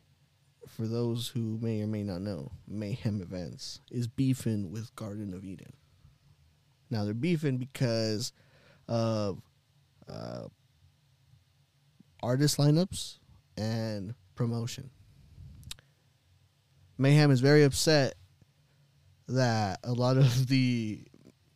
for 0.67 0.85
those 0.85 1.29
who 1.29 1.57
may 1.61 1.81
or 1.81 1.87
may 1.87 2.03
not 2.03 2.21
know, 2.21 2.51
Mayhem 2.67 3.21
Events 3.21 3.79
is 3.89 4.07
beefing 4.07 4.71
with 4.71 4.95
Garden 4.95 5.33
of 5.33 5.43
Eden. 5.43 5.73
Now 6.91 7.05
they're 7.05 7.13
beefing 7.13 7.57
because 7.57 8.33
of 8.87 9.41
uh, 10.09 10.47
artist 12.21 12.57
lineups 12.57 13.19
and 13.57 14.15
promotion. 14.35 14.89
Mayhem 16.99 17.31
is 17.31 17.39
very 17.39 17.63
upset 17.63 18.15
that 19.29 19.79
a 19.83 19.93
lot 19.93 20.17
of 20.17 20.47
the 20.49 21.01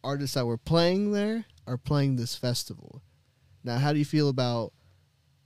artists 0.04 0.36
that 0.36 0.46
were 0.46 0.58
playing 0.58 1.12
there 1.12 1.46
are 1.68 1.78
playing 1.78 2.16
this 2.16 2.36
festival. 2.36 3.04
Now, 3.64 3.78
how 3.78 3.94
do 3.94 4.00
you 4.00 4.06
feel 4.06 4.30
about 4.30 4.74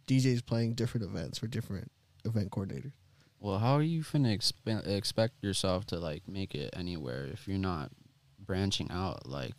DJs 0.08 0.46
playing 0.46 0.76
different 0.76 1.06
events 1.06 1.40
for 1.40 1.48
different 1.48 1.92
event 2.26 2.52
coordinators? 2.52 2.94
Well, 3.40 3.58
how 3.58 3.74
are 3.74 3.84
you 3.84 4.04
finna 4.04 4.36
expe- 4.36 4.88
expect 4.88 5.44
yourself 5.44 5.86
to 5.88 6.00
like 6.00 6.28
make 6.28 6.56
it 6.56 6.74
anywhere 6.76 7.26
if 7.26 7.48
you're 7.48 7.58
not 7.58 7.92
branching 8.40 8.90
out? 8.92 9.28
Like, 9.28 9.54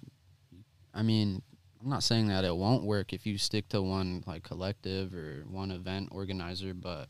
I 0.95 1.03
mean, 1.03 1.43
I'm 1.81 1.91
not 1.91 2.03
saying 2.03 2.29
that 2.29 2.45
it 2.45 2.57
won't 2.57 2.85
work 2.85 3.13
if 3.13 3.27
you 3.27 3.39
stick 3.39 3.69
to 3.71 3.83
one 3.83 4.25
like 4.27 4.43
collective 4.43 5.15
or 5.15 5.45
one 5.49 5.71
event 5.71 6.09
organizer, 6.13 6.75
but 6.75 7.09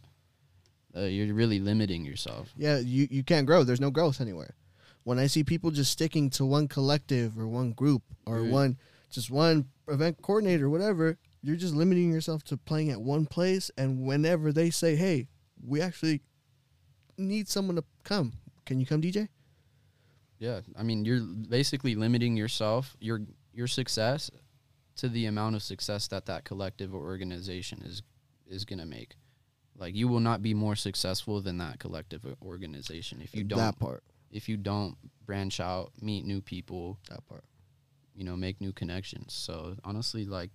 uh, 0.96 1.00
you're 1.00 1.34
really 1.34 1.60
limiting 1.60 2.04
yourself. 2.04 2.52
Yeah, 2.56 2.78
you, 2.78 3.08
you 3.10 3.22
can't 3.22 3.46
grow. 3.46 3.64
There's 3.64 3.80
no 3.80 3.90
growth 3.90 4.20
anywhere. 4.20 4.54
When 5.04 5.18
I 5.18 5.26
see 5.26 5.44
people 5.44 5.70
just 5.70 5.92
sticking 5.92 6.30
to 6.30 6.44
one 6.44 6.68
collective 6.68 7.38
or 7.38 7.46
one 7.48 7.72
group 7.72 8.02
or 8.26 8.44
one 8.44 8.76
just 9.10 9.30
one 9.30 9.66
event 9.88 10.20
coordinator 10.20 10.68
whatever, 10.68 11.16
you're 11.42 11.56
just 11.56 11.74
limiting 11.74 12.12
yourself 12.12 12.44
to 12.44 12.56
playing 12.56 12.90
at 12.90 13.00
one 13.00 13.24
place 13.24 13.70
and 13.78 14.02
whenever 14.02 14.52
they 14.52 14.70
say, 14.70 14.96
"Hey, 14.96 15.28
we 15.64 15.80
actually 15.80 16.20
need 17.16 17.48
someone 17.48 17.76
to 17.76 17.84
come. 18.04 18.34
Can 18.66 18.80
you 18.80 18.86
come 18.86 19.00
DJ?" 19.00 19.28
Yeah, 20.38 20.60
I 20.76 20.82
mean, 20.82 21.04
you're 21.04 21.20
basically 21.20 21.94
limiting 21.94 22.36
yourself, 22.36 22.96
your 23.00 23.22
your 23.52 23.66
success, 23.66 24.30
to 24.96 25.08
the 25.08 25.26
amount 25.26 25.56
of 25.56 25.62
success 25.62 26.06
that 26.08 26.26
that 26.26 26.44
collective 26.44 26.94
or 26.94 27.00
organization 27.00 27.82
is 27.82 28.02
is 28.46 28.64
gonna 28.64 28.86
make. 28.86 29.14
Like, 29.78 29.94
you 29.94 30.08
will 30.08 30.20
not 30.20 30.42
be 30.42 30.54
more 30.54 30.74
successful 30.76 31.40
than 31.40 31.58
that 31.58 31.78
collective 31.78 32.26
organization 32.44 33.20
if 33.22 33.34
you 33.34 33.44
don't 33.44 33.58
that 33.60 33.78
part. 33.78 34.02
if 34.32 34.48
you 34.48 34.56
don't 34.56 34.96
branch 35.24 35.60
out, 35.60 35.92
meet 36.02 36.24
new 36.24 36.40
people, 36.40 36.98
That 37.08 37.24
part. 37.28 37.44
you 38.14 38.24
know, 38.24 38.36
make 38.36 38.60
new 38.60 38.72
connections. 38.72 39.32
So 39.34 39.76
honestly, 39.84 40.24
like, 40.26 40.50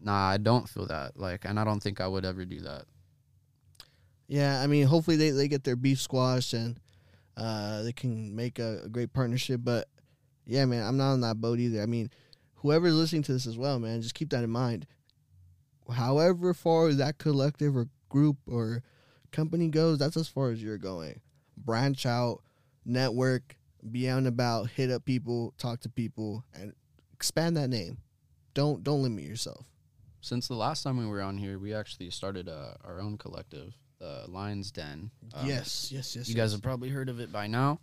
nah, 0.00 0.28
I 0.30 0.36
don't 0.36 0.68
feel 0.68 0.86
that. 0.86 1.18
Like, 1.18 1.44
and 1.44 1.58
I 1.58 1.64
don't 1.64 1.80
think 1.82 2.00
I 2.00 2.06
would 2.08 2.24
ever 2.24 2.44
do 2.44 2.60
that. 2.60 2.84
Yeah, 4.26 4.60
I 4.62 4.66
mean, 4.66 4.86
hopefully 4.86 5.16
they, 5.16 5.30
they 5.30 5.48
get 5.48 5.64
their 5.64 5.76
beef 5.76 6.00
squashed 6.00 6.54
and 6.54 6.78
uh, 7.36 7.82
they 7.82 7.92
can 7.92 8.34
make 8.34 8.58
a, 8.58 8.82
a 8.84 8.88
great 8.88 9.12
partnership. 9.12 9.60
But 9.64 9.88
yeah, 10.46 10.64
man, 10.66 10.86
I'm 10.86 10.96
not 10.96 11.12
on 11.12 11.20
that 11.22 11.40
boat 11.40 11.58
either. 11.58 11.82
I 11.82 11.86
mean, 11.86 12.10
whoever's 12.56 12.94
listening 12.94 13.22
to 13.24 13.32
this 13.32 13.46
as 13.46 13.56
well, 13.58 13.78
man, 13.78 14.00
just 14.02 14.14
keep 14.14 14.30
that 14.30 14.44
in 14.44 14.50
mind. 14.50 14.86
However 15.92 16.54
far 16.54 16.92
that 16.92 17.18
collective 17.18 17.76
or 17.76 17.88
group 18.08 18.36
or 18.46 18.82
company 19.32 19.68
goes, 19.68 19.98
that's 19.98 20.16
as 20.16 20.28
far 20.28 20.50
as 20.50 20.62
you're 20.62 20.78
going. 20.78 21.20
Branch 21.56 22.06
out, 22.06 22.42
network, 22.84 23.56
be 23.90 24.08
out 24.08 24.18
and 24.18 24.26
about, 24.26 24.70
hit 24.70 24.90
up 24.90 25.04
people, 25.04 25.54
talk 25.58 25.80
to 25.80 25.88
people, 25.88 26.44
and 26.54 26.72
expand 27.12 27.56
that 27.56 27.68
name. 27.68 27.98
Don't 28.54 28.82
don't 28.82 29.02
limit 29.02 29.24
yourself. 29.24 29.66
Since 30.20 30.48
the 30.48 30.54
last 30.54 30.82
time 30.82 30.96
we 30.96 31.06
were 31.06 31.20
on 31.20 31.36
here, 31.36 31.58
we 31.58 31.74
actually 31.74 32.08
started 32.10 32.48
uh, 32.48 32.74
our 32.82 33.00
own 33.00 33.18
collective, 33.18 33.74
the 33.98 34.24
Lions 34.28 34.70
Den. 34.70 35.10
Um, 35.34 35.46
yes, 35.46 35.90
yes, 35.92 36.16
yes. 36.16 36.28
You 36.28 36.34
guys 36.34 36.52
have 36.52 36.62
probably 36.62 36.88
heard 36.88 37.10
of 37.10 37.20
it 37.20 37.30
by 37.30 37.46
now. 37.46 37.80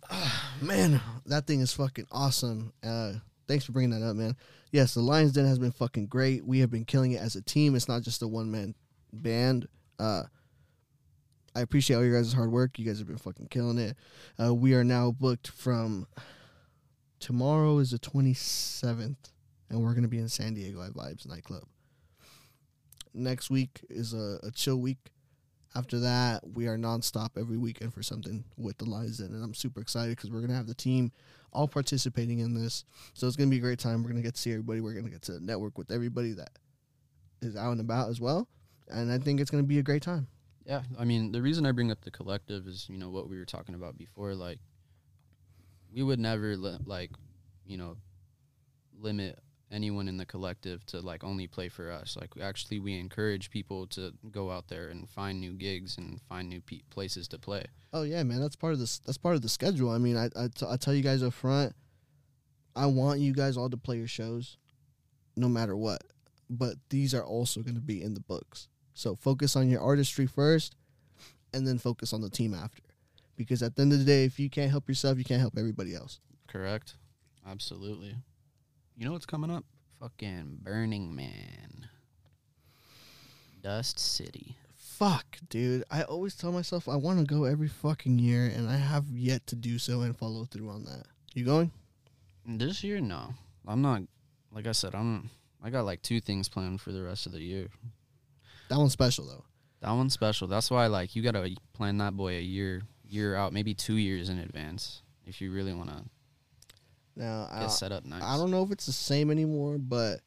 man, 0.60 1.00
that 1.26 1.46
thing 1.46 1.60
is 1.60 1.72
fucking 1.72 2.06
awesome. 2.10 2.72
Uh, 2.82 3.14
thanks 3.52 3.66
for 3.66 3.72
bringing 3.72 3.90
that 3.90 4.02
up, 4.02 4.16
man. 4.16 4.34
Yes, 4.70 4.94
the 4.94 5.00
Lions 5.00 5.32
Den 5.32 5.44
has 5.44 5.58
been 5.58 5.72
fucking 5.72 6.06
great. 6.06 6.42
We 6.46 6.60
have 6.60 6.70
been 6.70 6.86
killing 6.86 7.12
it 7.12 7.20
as 7.20 7.36
a 7.36 7.42
team. 7.42 7.74
It's 7.74 7.86
not 7.86 8.00
just 8.00 8.22
a 8.22 8.26
one 8.26 8.50
man 8.50 8.74
band. 9.12 9.68
Uh, 9.98 10.22
I 11.54 11.60
appreciate 11.60 11.96
all 11.96 12.02
your 12.02 12.16
guys' 12.16 12.32
hard 12.32 12.50
work. 12.50 12.78
You 12.78 12.86
guys 12.86 12.96
have 12.96 13.06
been 13.06 13.18
fucking 13.18 13.48
killing 13.48 13.76
it. 13.76 13.94
Uh, 14.42 14.54
we 14.54 14.72
are 14.72 14.84
now 14.84 15.10
booked 15.10 15.48
from 15.48 16.06
tomorrow 17.20 17.76
is 17.76 17.90
the 17.90 17.98
twenty 17.98 18.32
seventh, 18.32 19.28
and 19.68 19.82
we're 19.82 19.92
gonna 19.92 20.08
be 20.08 20.16
in 20.16 20.30
San 20.30 20.54
Diego 20.54 20.82
at 20.82 20.94
Vibes 20.94 21.28
nightclub. 21.28 21.64
Next 23.12 23.50
week 23.50 23.84
is 23.90 24.14
a, 24.14 24.38
a 24.42 24.50
chill 24.50 24.80
week. 24.80 25.10
After 25.74 25.98
that, 26.00 26.46
we 26.46 26.66
are 26.66 26.76
nonstop 26.76 27.30
every 27.38 27.56
weekend 27.56 27.94
for 27.94 28.02
something 28.02 28.44
with 28.56 28.76
the 28.78 28.84
Lions 28.84 29.20
and 29.20 29.42
I'm 29.42 29.54
super 29.54 29.80
excited 29.80 30.16
because 30.16 30.30
we're 30.30 30.40
gonna 30.40 30.54
have 30.54 30.66
the 30.66 30.74
team 30.74 31.12
all 31.52 31.66
participating 31.66 32.40
in 32.40 32.54
this. 32.54 32.84
So 33.14 33.26
it's 33.26 33.36
gonna 33.36 33.50
be 33.50 33.56
a 33.56 33.60
great 33.60 33.78
time. 33.78 34.02
We're 34.02 34.10
gonna 34.10 34.22
get 34.22 34.34
to 34.34 34.40
see 34.40 34.52
everybody. 34.52 34.80
We're 34.80 34.94
gonna 34.94 35.10
get 35.10 35.22
to 35.22 35.44
network 35.44 35.78
with 35.78 35.90
everybody 35.90 36.32
that 36.34 36.50
is 37.40 37.56
out 37.56 37.72
and 37.72 37.80
about 37.80 38.08
as 38.10 38.20
well, 38.20 38.48
and 38.88 39.10
I 39.10 39.18
think 39.18 39.40
it's 39.40 39.50
gonna 39.50 39.62
be 39.62 39.78
a 39.78 39.82
great 39.82 40.02
time. 40.02 40.28
Yeah, 40.64 40.82
I 40.98 41.04
mean, 41.04 41.32
the 41.32 41.42
reason 41.42 41.66
I 41.66 41.72
bring 41.72 41.90
up 41.90 42.02
the 42.02 42.10
collective 42.10 42.68
is, 42.68 42.86
you 42.88 42.96
know, 42.96 43.10
what 43.10 43.28
we 43.28 43.36
were 43.36 43.44
talking 43.44 43.74
about 43.74 43.98
before. 43.98 44.34
Like, 44.34 44.60
we 45.92 46.02
would 46.02 46.20
never, 46.20 46.56
li- 46.56 46.78
like, 46.86 47.10
you 47.66 47.76
know, 47.76 47.96
limit 49.00 49.40
anyone 49.72 50.06
in 50.06 50.18
the 50.18 50.26
collective 50.26 50.84
to, 50.86 51.00
like, 51.00 51.24
only 51.24 51.46
play 51.46 51.68
for 51.68 51.90
us. 51.90 52.16
Like, 52.20 52.30
actually, 52.40 52.78
we 52.78 52.98
encourage 52.98 53.50
people 53.50 53.86
to 53.88 54.12
go 54.30 54.50
out 54.50 54.68
there 54.68 54.88
and 54.88 55.08
find 55.08 55.40
new 55.40 55.52
gigs 55.54 55.96
and 55.98 56.20
find 56.28 56.48
new 56.48 56.60
pe- 56.60 56.82
places 56.90 57.26
to 57.28 57.38
play. 57.38 57.64
Oh 57.92 58.02
yeah, 58.02 58.22
man, 58.22 58.40
that's 58.40 58.56
part 58.56 58.74
of 58.74 58.78
this. 58.78 58.98
That's 59.00 59.18
part 59.18 59.34
of 59.34 59.42
the 59.42 59.48
schedule. 59.48 59.90
I 59.90 59.98
mean, 59.98 60.16
I 60.16 60.26
I, 60.36 60.48
t- 60.54 60.66
I 60.68 60.76
tell 60.76 60.94
you 60.94 61.02
guys 61.02 61.22
up 61.22 61.32
front, 61.32 61.74
I 62.76 62.86
want 62.86 63.20
you 63.20 63.32
guys 63.32 63.56
all 63.56 63.70
to 63.70 63.76
play 63.76 63.96
your 63.96 64.06
shows, 64.06 64.56
no 65.36 65.48
matter 65.48 65.76
what. 65.76 66.02
But 66.48 66.76
these 66.90 67.14
are 67.14 67.24
also 67.24 67.62
going 67.62 67.74
to 67.76 67.80
be 67.80 68.02
in 68.02 68.14
the 68.14 68.20
books. 68.20 68.68
So 68.94 69.16
focus 69.16 69.56
on 69.56 69.70
your 69.70 69.80
artistry 69.80 70.26
first, 70.26 70.76
and 71.52 71.66
then 71.66 71.78
focus 71.78 72.12
on 72.12 72.20
the 72.20 72.30
team 72.30 72.54
after. 72.54 72.82
Because 73.36 73.62
at 73.62 73.74
the 73.74 73.82
end 73.82 73.92
of 73.92 73.98
the 73.98 74.04
day, 74.04 74.24
if 74.24 74.38
you 74.38 74.50
can't 74.50 74.70
help 74.70 74.88
yourself, 74.88 75.16
you 75.18 75.24
can't 75.24 75.40
help 75.40 75.56
everybody 75.56 75.94
else. 75.94 76.20
Correct? 76.46 76.96
Absolutely. 77.46 78.16
You 79.02 79.08
know 79.08 79.14
what's 79.14 79.26
coming 79.26 79.50
up? 79.50 79.64
Fucking 79.98 80.58
Burning 80.62 81.12
Man. 81.16 81.88
Dust 83.60 83.98
City. 83.98 84.56
Fuck, 84.76 85.38
dude. 85.48 85.82
I 85.90 86.02
always 86.02 86.36
tell 86.36 86.52
myself 86.52 86.88
I 86.88 86.94
want 86.94 87.18
to 87.18 87.24
go 87.24 87.42
every 87.42 87.66
fucking 87.66 88.20
year, 88.20 88.44
and 88.44 88.70
I 88.70 88.76
have 88.76 89.06
yet 89.10 89.44
to 89.48 89.56
do 89.56 89.80
so 89.80 90.02
and 90.02 90.16
follow 90.16 90.44
through 90.44 90.70
on 90.70 90.84
that. 90.84 91.06
You 91.34 91.44
going? 91.44 91.72
This 92.46 92.84
year, 92.84 93.00
no. 93.00 93.34
I'm 93.66 93.82
not. 93.82 94.02
Like 94.52 94.68
I 94.68 94.72
said, 94.72 94.94
I'm. 94.94 95.30
I 95.60 95.70
got 95.70 95.84
like 95.84 96.02
two 96.02 96.20
things 96.20 96.48
planned 96.48 96.80
for 96.80 96.92
the 96.92 97.02
rest 97.02 97.26
of 97.26 97.32
the 97.32 97.42
year. 97.42 97.70
That 98.68 98.78
one's 98.78 98.92
special 98.92 99.26
though. 99.26 99.44
That 99.80 99.90
one's 99.90 100.12
special. 100.12 100.46
That's 100.46 100.70
why, 100.70 100.86
like, 100.86 101.16
you 101.16 101.24
gotta 101.24 101.56
plan 101.72 101.98
that 101.98 102.16
boy 102.16 102.36
a 102.36 102.40
year, 102.40 102.82
year 103.08 103.34
out, 103.34 103.52
maybe 103.52 103.74
two 103.74 103.96
years 103.96 104.28
in 104.28 104.38
advance, 104.38 105.02
if 105.26 105.40
you 105.40 105.50
really 105.50 105.74
want 105.74 105.90
to 105.90 106.04
Now 107.16 107.48
get 107.52 107.64
I, 107.64 107.66
set 107.68 107.92
up 107.92 108.04
nice. 108.04 108.22
I 108.22 108.36
don't 108.36 108.50
know 108.50 108.62
if 108.62 108.70
it's 108.70 108.86
the 108.86 108.92
same 108.92 109.30
anymore, 109.30 109.78
but 109.78 110.20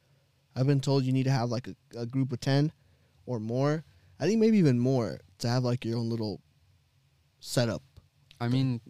I've 0.56 0.68
been 0.68 0.82
told 0.82 1.04
you 1.04 1.12
need 1.12 1.24
to 1.24 1.32
have 1.32 1.50
like 1.50 1.68
a, 1.68 1.76
a 2.00 2.06
group 2.06 2.32
of 2.32 2.40
10 2.40 2.72
or 3.26 3.40
more. 3.40 3.84
I 4.20 4.26
think 4.26 4.40
maybe 4.40 4.58
even 4.58 4.80
more 4.80 5.20
to 5.40 5.50
have 5.50 5.64
like 5.64 5.84
your 5.84 5.98
own 5.98 6.10
little 6.10 6.42
setup. 7.40 7.84
I 8.40 8.48
mean, 8.48 8.82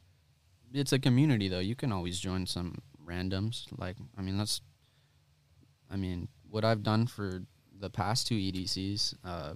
it's 0.73 0.93
a 0.93 0.99
community 0.99 1.47
though. 1.47 1.59
You 1.59 1.75
can 1.75 1.91
always 1.91 2.19
join 2.19 2.45
some 2.45 2.75
randoms. 3.05 3.65
Like, 3.77 3.97
I 4.17 4.21
mean, 4.21 4.37
that's. 4.37 4.61
I 5.89 5.97
mean, 5.97 6.27
what 6.49 6.65
I've 6.65 6.83
done 6.83 7.05
for 7.05 7.43
the 7.79 7.89
past 7.89 8.27
two 8.27 8.35
EDCs, 8.35 9.15
uh, 9.23 9.53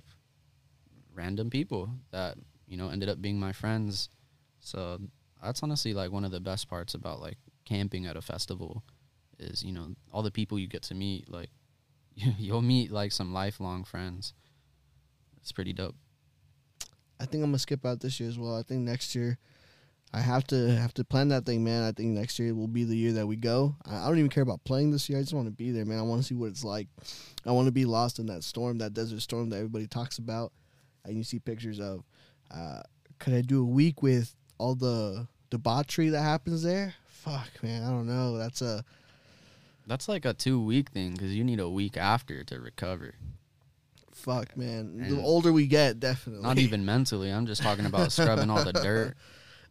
random 1.14 1.50
people 1.50 1.90
that 2.12 2.38
you 2.68 2.78
know 2.78 2.90
ended 2.90 3.10
up 3.10 3.22
being 3.22 3.40
my 3.40 3.52
friends. 3.52 4.10
So 4.60 5.00
that's 5.44 5.64
honestly 5.64 5.94
like 5.94 6.12
one 6.12 6.24
of 6.24 6.32
the 6.32 6.40
best 6.40 6.70
parts 6.70 6.94
about 6.94 7.20
like 7.20 7.38
camping 7.70 8.08
at 8.08 8.18
a 8.18 8.22
festival, 8.22 8.84
is 9.38 9.64
you 9.64 9.72
know 9.72 9.94
all 10.12 10.24
the 10.24 10.32
people 10.32 10.58
you 10.58 10.68
get 10.68 10.82
to 10.84 10.96
meet. 10.96 11.30
Like, 11.30 11.52
you'll 12.16 12.62
meet 12.62 12.92
like 12.92 13.12
some 13.12 13.34
lifelong 13.34 13.84
friends. 13.84 14.34
It's 15.42 15.52
pretty 15.52 15.74
dope. 15.74 15.96
I 17.20 17.26
think 17.26 17.44
I'm 17.44 17.50
gonna 17.50 17.60
skip 17.60 17.86
out 17.86 18.00
this 18.00 18.20
year 18.20 18.30
as 18.30 18.40
well. 18.40 18.58
I 18.58 18.64
think 18.64 18.82
next 18.82 19.14
year 19.14 19.38
I 20.12 20.22
have 20.22 20.46
to 20.48 20.72
have 20.76 20.94
to 20.96 21.04
plan 21.04 21.28
that 21.28 21.46
thing, 21.46 21.64
man. 21.64 21.84
I 21.84 21.92
think 21.92 22.10
next 22.10 22.40
year 22.40 22.56
will 22.56 22.68
be 22.68 22.84
the 22.84 22.98
year 22.98 23.14
that 23.14 23.28
we 23.28 23.36
go. 23.36 23.76
I, 23.86 24.08
don't 24.08 24.18
even 24.18 24.32
care 24.32 24.44
about 24.44 24.64
playing 24.64 24.90
this 24.90 25.08
year. 25.08 25.20
I 25.20 25.22
just 25.22 25.34
want 25.34 25.46
to 25.48 25.52
be 25.52 25.70
there, 25.72 25.86
man. 25.86 26.00
I 26.00 26.02
want 26.02 26.22
to 26.22 26.28
see 26.28 26.34
what 26.34 26.48
it's 26.50 26.64
like. 26.64 26.88
I 27.46 27.52
want 27.52 27.68
to 27.68 27.72
be 27.72 27.86
lost 27.86 28.18
in 28.18 28.26
that 28.26 28.44
storm, 28.44 28.80
that 28.80 28.96
desert 28.96 29.22
storm 29.22 29.50
that 29.52 29.58
everybody 29.58 29.86
talks 29.86 30.18
about, 30.18 30.52
and 31.06 31.16
you 31.16 31.24
see 31.24 31.40
pictures 31.40 31.80
of. 31.80 32.04
Uh, 32.50 32.82
could 33.20 33.34
I 33.34 33.42
do 33.42 33.62
a 33.62 33.66
week 33.66 34.02
with 34.02 34.34
all 34.58 34.74
the 34.74 35.28
debauchery 35.52 36.10
that 36.10 36.24
happens 36.24 36.64
there? 36.64 36.96
Fuck, 37.24 37.50
man. 37.64 37.84
I 37.84 37.90
don't 37.90 38.08
know. 38.08 38.38
That's 38.38 38.62
a 38.62 38.84
That's 39.88 40.08
like 40.08 40.26
a 40.26 40.34
two 40.34 40.62
week 40.64 40.90
thing 40.90 41.14
because 41.14 41.34
you 41.36 41.44
need 41.44 41.60
a 41.60 41.70
week 41.70 41.98
after 41.98 42.44
to 42.46 42.60
recover. 42.60 43.16
fuck, 44.14 44.56
man. 44.58 44.98
The 45.10 45.22
older 45.22 45.52
we 45.54 45.68
get, 45.68 46.00
definitely. 46.00 46.44
Not 46.44 46.58
even 46.58 46.86
mentally. 46.86 47.30
I'm 47.32 47.46
just 47.46 47.62
talking 47.62 47.86
about 47.86 48.12
scrubbing 48.14 48.50
all 48.50 48.64
the 48.64 48.74
dirt 48.74 49.16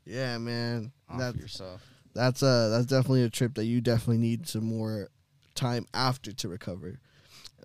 Yeah, 0.04 0.38
man. 0.38 0.92
off 1.08 1.18
That, 1.18 1.36
yourself. 1.36 1.82
that's 2.14 2.42
a 2.42 2.68
that's 2.70 2.86
definitely 2.86 3.24
a 3.24 3.30
trip 3.30 3.54
that 3.54 3.64
you 3.66 3.80
definitely 3.80 4.18
need 4.18 4.46
some 4.48 4.64
more 4.64 5.08
time 5.54 5.86
after 5.94 6.32
to 6.32 6.48
recover. 6.48 6.98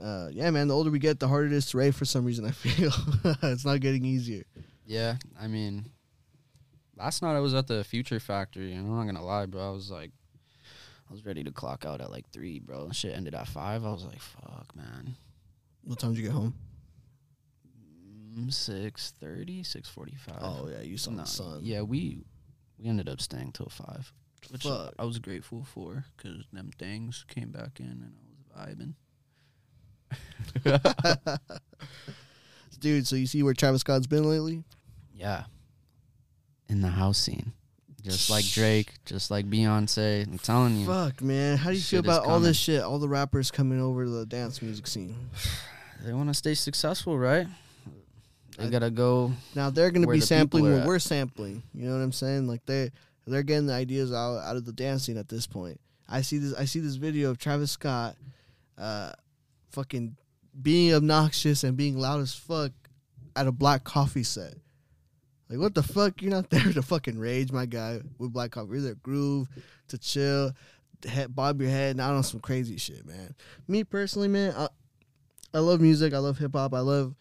Uh, 0.02 0.28
yeah, 0.32 0.50
man. 0.50 0.68
The 0.68 0.74
older 0.76 0.90
we 0.90 1.00
get, 1.00 1.20
the 1.20 1.28
harder 1.28 1.48
it 1.48 1.54
is 1.54 1.68
to 1.68 1.78
rave. 1.78 1.96
For 1.96 2.06
some 2.06 2.26
reason, 2.26 2.46
I 2.46 2.52
feel 2.52 2.92
it's 3.44 3.64
not 3.66 3.80
getting 3.80 4.04
easier. 4.06 4.44
Yeah, 4.86 5.16
I 5.40 5.48
mean, 5.48 5.86
last 6.96 7.22
night 7.22 7.36
I 7.36 7.40
was 7.40 7.54
at 7.54 7.68
the 7.68 7.84
Future 7.84 8.20
Factory, 8.20 8.74
and 8.74 8.88
I'm 8.88 8.96
not 8.96 9.06
gonna 9.06 9.24
lie, 9.26 9.46
bro. 9.46 9.70
I 9.70 9.72
was 9.72 9.92
like, 9.92 10.12
I 11.10 11.14
was 11.14 11.26
ready 11.26 11.44
to 11.44 11.52
clock 11.52 11.86
out 11.86 12.02
at 12.02 12.12
like 12.12 12.30
three, 12.32 12.60
bro. 12.60 12.90
Shit 12.92 13.16
ended 13.16 13.36
at 13.36 13.48
five. 13.48 13.86
I 13.86 13.92
was 13.92 14.04
like, 14.06 14.20
fuck, 14.20 14.76
man. 14.76 15.16
What 15.84 16.00
time 16.00 16.12
did 16.14 16.20
you 16.20 16.26
get 16.28 16.34
home? 16.34 16.54
Mm, 18.38 18.52
Six 18.54 19.14
thirty, 19.20 19.64
six 19.64 19.90
forty-five. 19.90 20.38
Oh 20.42 20.70
yeah, 20.72 20.82
you 20.82 20.98
saw 20.98 21.12
Nah, 21.12 21.24
the 21.24 21.28
sun. 21.28 21.60
Yeah, 21.64 21.82
we 21.82 22.24
we 22.80 22.88
ended 22.88 23.10
up 23.10 23.22
staying 23.22 23.52
till 23.52 23.70
five, 23.70 24.12
which 24.50 24.64
Fuck. 24.64 24.94
I 24.98 25.06
was 25.06 25.20
grateful 25.20 25.64
for 25.66 26.06
because 26.18 26.46
them 26.52 26.72
things 26.80 27.26
came 27.28 27.52
back 27.52 27.80
in 27.80 27.86
and 27.86 28.14
I 28.56 28.66
was 28.70 28.76
vibing. 28.76 28.94
dude. 32.80 33.08
So 33.08 33.16
you 33.16 33.28
see 33.28 33.44
where 33.44 33.54
Travis 33.54 33.82
Scott's 33.82 34.08
been 34.08 34.28
lately? 34.30 34.64
Yeah. 35.14 35.44
In 36.74 36.82
the 36.82 36.88
house 36.90 37.20
scene. 37.20 37.54
Just 38.02 38.32
like 38.32 38.44
Drake, 38.46 38.96
just 39.06 39.30
like 39.30 39.48
Beyonce. 39.48 40.26
I'm 40.26 40.40
telling 40.40 40.76
you. 40.76 40.88
Fuck, 40.88 41.22
man. 41.22 41.56
How 41.56 41.70
do 41.70 41.76
you 41.76 41.82
feel 41.84 42.00
about 42.00 42.26
all 42.26 42.40
this 42.40 42.58
shit? 42.58 42.82
All 42.82 42.98
the 42.98 43.08
rappers 43.08 43.52
coming 43.52 43.80
over 43.80 44.06
to 44.06 44.10
the 44.10 44.26
dance 44.26 44.60
music 44.62 44.88
scene. 44.88 45.16
They 46.04 46.12
want 46.12 46.28
to 46.30 46.34
stay 46.34 46.56
successful, 46.56 47.18
right? 47.18 47.46
They 48.58 48.66
I- 48.66 48.70
got 48.70 48.80
to 48.80 48.90
go. 48.90 49.34
Now 49.56 49.70
they're 49.70 49.92
gonna 49.92 50.08
be 50.08 50.20
the 50.20 50.26
sampling 50.26 50.64
what 50.66 50.82
at. 50.82 50.88
we're 50.88 50.98
sampling. 51.00 51.62
You 51.76 51.88
know 51.88 51.96
what 51.96 52.02
I'm 52.04 52.12
saying? 52.12 52.48
Like 52.48 52.66
they 52.66 52.90
they're 53.28 53.44
getting 53.44 53.68
the 53.68 53.74
ideas 53.74 54.12
out 54.12 54.40
out 54.40 54.56
of 54.56 54.66
the 54.66 54.74
dance 54.74 55.04
scene 55.04 55.18
at 55.18 55.30
this 55.30 55.46
point. 55.46 55.80
I 56.10 56.22
see 56.22 56.40
this 56.40 56.56
I 56.56 56.66
see 56.66 56.80
this 56.80 56.96
video 56.96 57.30
of 57.30 57.38
Travis 57.38 57.72
Scott 57.72 58.18
uh 58.80 59.14
fucking 59.72 60.18
being 60.60 60.94
obnoxious 60.94 61.64
and 61.64 61.78
being 61.78 61.98
loud 61.98 62.20
as 62.20 62.34
fuck 62.34 62.72
at 63.36 63.48
a 63.48 63.52
black 63.54 63.84
coffee 63.86 64.24
set. 64.24 64.56
Like 65.54 65.62
what 65.62 65.76
the 65.76 65.84
fuck? 65.84 66.20
You're 66.20 66.32
not 66.32 66.50
there 66.50 66.74
to 66.74 66.82
fucking 66.82 67.20
rage, 67.20 67.52
my 67.52 67.68
guy, 67.68 68.02
with 68.18 68.34
black 68.34 68.52
coffee. 68.52 68.72
You're 68.72 68.82
there 68.82 68.94
to 68.96 69.00
groove, 69.00 69.48
to 69.90 70.00
chill. 70.00 70.52
head, 71.06 71.36
bob 71.36 71.62
your 71.62 71.70
head, 71.70 71.96
not 71.96 72.16
on 72.16 72.24
some 72.24 72.40
crazy 72.40 72.78
shit, 72.78 73.06
man. 73.06 73.36
Me 73.68 73.84
personally, 73.84 74.28
man, 74.28 74.56
I, 74.58 74.68
I 75.54 75.60
love 75.60 75.80
music. 75.80 76.12
I 76.16 76.18
love 76.18 76.40
hip 76.40 76.56
hop. 76.56 76.74
I 76.74 76.80
love, 76.80 77.14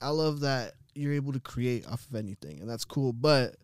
I 0.00 0.08
love 0.08 0.40
that 0.40 0.72
you're 0.94 1.12
able 1.12 1.34
to 1.34 1.40
create 1.40 1.86
off 1.86 2.08
of 2.08 2.16
anything, 2.16 2.60
and 2.60 2.70
that's 2.70 2.86
cool. 2.86 3.12
But 3.12 3.56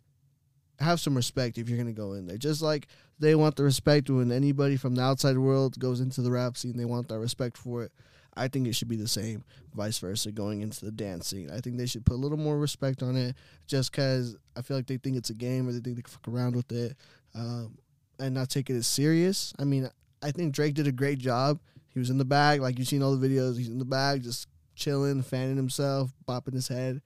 have 0.79 1.01
some 1.01 1.17
respect 1.17 1.57
if 1.57 1.67
you're 1.67 1.79
gonna 1.79 1.95
go 1.95 2.13
in 2.13 2.27
there. 2.27 2.37
Just 2.37 2.61
like 2.61 2.87
they 3.19 3.35
want 3.35 3.57
the 3.57 3.65
respect 3.65 4.11
when 4.11 4.31
anybody 4.31 4.77
from 4.77 4.95
the 4.95 5.01
outside 5.03 5.39
world 5.39 5.79
goes 5.79 6.01
into 6.01 6.21
the 6.21 6.31
rap 6.31 6.59
scene, 6.59 6.77
they 6.77 6.85
want 6.85 7.09
that 7.09 7.19
respect 7.19 7.57
for 7.57 7.85
it. 7.85 7.93
I 8.37 8.49
think 8.49 8.67
it 8.67 8.75
should 8.75 8.89
be 8.89 8.97
the 8.97 9.09
same, 9.09 9.45
vice 9.75 9.99
versa, 9.99 10.33
going 10.33 10.63
into 10.63 10.85
the 10.85 10.91
dance 10.91 11.29
scene. 11.29 11.51
I 11.51 11.61
think 11.61 11.77
they 11.77 11.87
should 11.87 12.05
put 12.05 12.15
a 12.15 12.17
little 12.17 12.39
more 12.39 12.59
respect 12.59 13.03
on 13.03 13.17
it, 13.17 13.37
just 13.67 13.93
because 13.93 14.37
I 14.57 14.63
feel 14.63 14.77
like 14.77 14.87
they 14.87 14.97
think 14.97 15.17
it's 15.17 15.31
a 15.31 15.35
game 15.35 15.69
or 15.69 15.73
they 15.73 15.81
think 15.81 15.97
they 15.97 16.03
can 16.03 16.11
fuck 16.13 16.29
around 16.29 16.57
with 16.57 16.71
it, 16.73 16.97
um, 17.35 17.79
and 18.19 18.35
not 18.35 18.49
take 18.51 18.71
it 18.71 18.75
as 18.77 18.87
serious. 18.87 19.53
I 19.59 19.65
mean, 19.65 19.89
I 20.23 20.31
think 20.31 20.55
Drake 20.55 20.75
did 20.75 20.87
a 20.87 20.93
great 20.93 21.19
job. 21.19 21.61
He 21.89 21.99
was 22.01 22.11
in 22.11 22.19
the 22.19 22.25
bag, 22.25 22.61
like 22.61 22.79
you've 22.79 22.89
seen 22.89 23.03
all 23.03 23.15
the 23.17 23.29
videos. 23.29 23.57
He's 23.57 23.69
in 23.69 23.79
the 23.79 23.85
bag, 23.85 24.23
just 24.25 24.49
chilling, 24.75 25.23
fanning 25.23 25.57
himself, 25.57 26.11
bopping 26.27 26.55
his 26.55 26.67
head. 26.67 27.01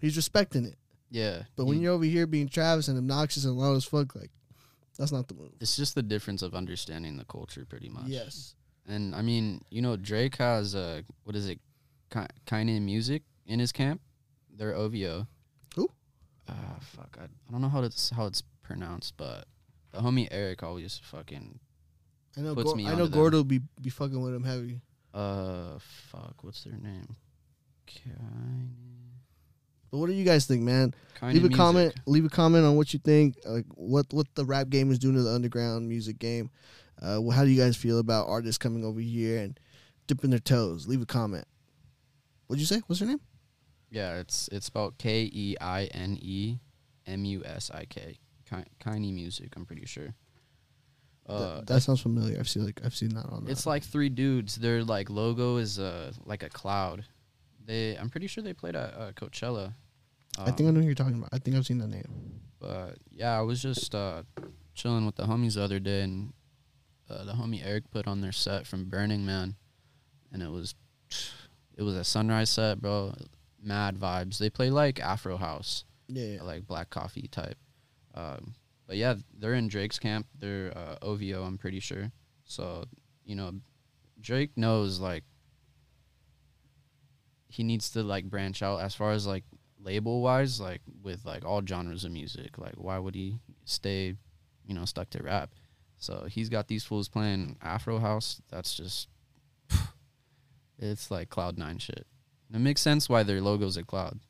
He's 0.00 0.16
respecting 0.16 0.64
it. 0.64 0.76
Yeah. 1.08 1.42
But 1.54 1.66
when 1.66 1.76
he- 1.76 1.84
you're 1.84 1.92
over 1.92 2.04
here 2.04 2.26
being 2.26 2.48
Travis 2.48 2.88
and 2.88 2.98
obnoxious 2.98 3.44
and 3.44 3.56
loud 3.56 3.76
as 3.76 3.84
fuck, 3.84 4.16
like 4.16 4.30
that's 4.98 5.12
not 5.12 5.28
the 5.28 5.34
move. 5.34 5.52
it's 5.60 5.76
just 5.76 5.94
the 5.94 6.02
difference 6.02 6.42
of 6.42 6.54
understanding 6.54 7.16
the 7.16 7.24
culture, 7.26 7.64
pretty 7.64 7.88
much. 7.88 8.06
Yes. 8.08 8.55
And 8.88 9.14
I 9.14 9.22
mean, 9.22 9.62
you 9.70 9.82
know, 9.82 9.96
Drake 9.96 10.36
has 10.36 10.74
uh, 10.74 11.02
what 11.24 11.34
is 11.36 11.48
it, 11.48 11.60
of 12.14 12.82
music 12.82 13.22
in 13.46 13.58
his 13.58 13.72
camp. 13.72 14.00
They're 14.56 14.74
OVO. 14.74 15.26
Who? 15.74 15.90
Uh, 16.48 16.52
fuck, 16.80 17.16
I, 17.20 17.24
I 17.24 17.50
don't 17.50 17.60
know 17.60 17.68
how 17.68 17.82
it's 17.82 18.10
how 18.10 18.26
it's 18.26 18.42
pronounced, 18.62 19.14
but 19.16 19.46
the 19.92 20.00
homie 20.00 20.28
Eric 20.30 20.62
always 20.62 21.00
fucking 21.04 21.58
I 22.36 22.40
know. 22.40 22.54
Puts 22.54 22.74
me 22.74 22.86
I 22.86 22.94
know. 22.94 23.08
Gordo 23.08 23.44
be 23.44 23.60
be 23.80 23.90
fucking 23.90 24.20
with 24.20 24.34
him 24.34 24.44
heavy. 24.44 24.80
uh 25.14 25.78
fuck, 25.78 26.42
what's 26.42 26.62
their 26.64 26.78
name? 26.78 27.16
Kind 27.86 28.74
But 29.90 29.98
what 29.98 30.06
do 30.06 30.12
you 30.12 30.24
guys 30.24 30.46
think, 30.46 30.62
man? 30.62 30.94
leave 31.22 31.44
a 31.44 31.48
comment. 31.48 31.94
Leave 32.06 32.24
a 32.24 32.28
comment 32.28 32.64
on 32.64 32.76
what 32.76 32.92
you 32.92 32.98
think. 32.98 33.36
Like 33.44 33.66
what 33.74 34.06
what 34.10 34.26
the 34.34 34.44
rap 34.44 34.68
game 34.68 34.90
is 34.90 34.98
doing 34.98 35.14
to 35.14 35.22
the 35.22 35.30
underground 35.30 35.88
music 35.88 36.18
game. 36.18 36.50
Uh, 37.00 37.20
how 37.30 37.44
do 37.44 37.50
you 37.50 37.60
guys 37.60 37.76
feel 37.76 37.98
about 37.98 38.28
artists 38.28 38.58
coming 38.58 38.84
over 38.84 39.00
here 39.00 39.38
and 39.38 39.58
dipping 40.06 40.30
their 40.30 40.38
toes? 40.38 40.86
Leave 40.88 41.02
a 41.02 41.06
comment. 41.06 41.44
What'd 42.46 42.60
you 42.60 42.66
say? 42.66 42.82
What's 42.86 43.00
her 43.00 43.06
name? 43.06 43.20
Yeah, 43.90 44.16
it's 44.18 44.48
it's 44.52 44.66
spelled 44.66 44.98
K 44.98 45.30
E 45.32 45.56
I 45.60 45.84
N 45.86 46.18
E 46.20 46.58
M 47.06 47.24
U 47.24 47.42
S 47.44 47.70
I 47.72 47.84
K. 47.84 48.18
Kiney 48.80 49.12
music, 49.12 49.54
I'm 49.56 49.66
pretty 49.66 49.86
sure. 49.86 50.14
Uh, 51.28 51.56
that, 51.56 51.66
that 51.66 51.80
sounds 51.80 52.00
familiar. 52.00 52.38
I've 52.38 52.48
seen 52.48 52.64
like 52.64 52.80
I've 52.84 52.94
seen 52.94 53.08
that 53.14 53.26
on. 53.26 53.46
It's 53.48 53.66
uh, 53.66 53.70
like 53.70 53.82
three 53.82 54.08
dudes. 54.08 54.54
Their 54.56 54.84
like 54.84 55.10
logo 55.10 55.56
is 55.56 55.78
uh 55.80 56.12
like 56.24 56.42
a 56.44 56.48
cloud. 56.48 57.04
They 57.64 57.96
I'm 57.96 58.08
pretty 58.10 58.28
sure 58.28 58.44
they 58.44 58.52
played 58.52 58.76
at 58.76 58.94
uh, 58.94 59.12
Coachella. 59.12 59.74
I 60.38 60.52
think 60.52 60.66
I 60.66 60.68
Um, 60.68 60.74
know 60.74 60.80
who 60.80 60.86
you're 60.86 60.94
talking 60.94 61.14
about. 61.18 61.30
I 61.32 61.38
think 61.38 61.56
I've 61.56 61.66
seen 61.66 61.78
that 61.78 61.88
name. 61.88 62.40
But 62.60 62.98
yeah, 63.10 63.36
I 63.36 63.40
was 63.42 63.60
just 63.60 63.94
uh 63.94 64.22
chilling 64.74 65.04
with 65.06 65.16
the 65.16 65.24
homies 65.24 65.54
the 65.54 65.62
other 65.62 65.80
day, 65.80 66.02
and 66.02 66.32
uh, 67.08 67.24
the 67.24 67.32
homie 67.32 67.64
Eric 67.64 67.90
put 67.90 68.06
on 68.06 68.20
their 68.20 68.32
set 68.32 68.66
from 68.66 68.86
Burning 68.86 69.24
Man, 69.24 69.56
and 70.32 70.42
it 70.42 70.50
was 70.50 70.74
it 71.76 71.82
was 71.82 71.94
a 71.94 72.04
sunrise 72.04 72.50
set, 72.50 72.80
bro. 72.80 73.14
Mad 73.62 73.96
vibes. 73.96 74.38
They 74.38 74.50
play 74.50 74.70
like 74.70 75.00
Afro 75.00 75.36
House. 75.36 75.84
Yeah, 76.08 76.42
like 76.42 76.66
black 76.66 76.90
coffee 76.90 77.28
type. 77.28 77.58
Um, 78.14 78.54
but 78.86 78.96
yeah, 78.96 79.14
they're 79.38 79.54
in 79.54 79.68
Drake's 79.68 79.98
camp. 79.98 80.26
They're 80.38 80.72
uh, 80.76 80.96
OVO, 81.02 81.42
I'm 81.42 81.58
pretty 81.58 81.80
sure. 81.80 82.12
So 82.44 82.84
you 83.24 83.34
know, 83.34 83.52
Drake 84.20 84.52
knows 84.56 85.00
like 85.00 85.24
he 87.48 87.62
needs 87.62 87.90
to 87.90 88.02
like 88.02 88.24
branch 88.24 88.62
out 88.62 88.80
as 88.80 88.94
far 88.94 89.12
as 89.12 89.26
like 89.26 89.44
label 89.80 90.20
wise, 90.20 90.60
like 90.60 90.82
with 91.02 91.24
like 91.24 91.44
all 91.44 91.64
genres 91.64 92.04
of 92.04 92.12
music. 92.12 92.58
Like, 92.58 92.74
why 92.76 92.98
would 92.98 93.14
he 93.14 93.38
stay, 93.64 94.14
you 94.66 94.74
know, 94.74 94.84
stuck 94.84 95.10
to 95.10 95.22
rap? 95.22 95.50
So 95.98 96.26
he's 96.30 96.48
got 96.48 96.68
these 96.68 96.84
fools 96.84 97.08
playing 97.08 97.56
Afro 97.62 97.98
House. 97.98 98.40
That's 98.50 98.74
just, 98.74 99.08
it's 100.78 101.10
like 101.10 101.28
Cloud 101.30 101.58
Nine 101.58 101.78
shit. 101.78 102.06
It 102.52 102.60
makes 102.60 102.80
sense 102.80 103.08
why 103.08 103.22
their 103.22 103.40
logo's 103.40 103.76
a 103.76 103.82
cloud. 103.82 104.20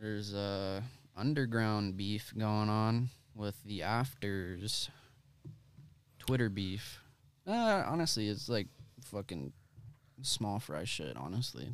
There's 0.00 0.34
uh 0.34 0.82
underground 1.16 1.96
beef 1.96 2.32
going 2.36 2.68
on 2.68 3.08
with 3.34 3.62
the 3.64 3.82
afters. 3.82 4.90
Twitter 6.18 6.50
beef. 6.50 7.00
Uh, 7.46 7.82
honestly, 7.86 8.28
it's 8.28 8.48
like 8.50 8.66
fucking 9.02 9.52
small 10.20 10.58
fry 10.58 10.84
shit. 10.84 11.16
Honestly, 11.16 11.68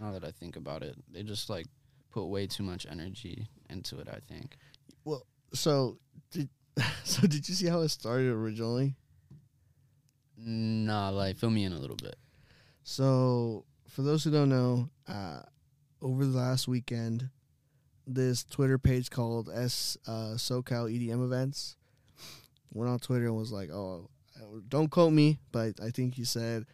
now 0.00 0.12
that 0.12 0.24
I 0.24 0.30
think 0.30 0.54
about 0.54 0.82
it, 0.82 0.96
they 1.12 1.24
just 1.24 1.50
like 1.50 1.66
put 2.12 2.26
way 2.26 2.46
too 2.46 2.62
much 2.62 2.86
energy 2.88 3.48
into 3.68 3.98
it. 3.98 4.08
I 4.08 4.20
think. 4.32 4.56
Well, 5.04 5.26
so 5.52 5.98
did 6.30 6.48
so 7.04 7.22
did 7.26 7.48
you 7.48 7.54
see 7.54 7.66
how 7.66 7.80
it 7.80 7.88
started 7.88 8.28
originally? 8.30 8.94
Nah, 10.36 11.10
like 11.10 11.36
fill 11.36 11.50
me 11.50 11.64
in 11.64 11.72
a 11.72 11.78
little 11.78 11.96
bit. 11.96 12.16
So, 12.84 13.64
for 13.88 14.02
those 14.02 14.22
who 14.22 14.30
don't 14.30 14.48
know, 14.48 14.90
uh, 15.08 15.40
over 16.02 16.24
the 16.24 16.36
last 16.36 16.68
weekend, 16.68 17.30
this 18.06 18.44
Twitter 18.44 18.78
page 18.78 19.10
called 19.10 19.50
S 19.52 19.96
uh, 20.06 20.34
SoCal 20.36 20.92
EDM 20.92 21.24
Events 21.24 21.76
went 22.72 22.90
on 22.90 22.98
Twitter 22.98 23.26
and 23.26 23.36
was 23.36 23.50
like, 23.50 23.70
"Oh, 23.70 24.10
don't 24.68 24.90
quote 24.90 25.12
me, 25.12 25.40
but 25.50 25.80
I 25.82 25.90
think 25.90 26.14
he 26.14 26.24
said, 26.24 26.66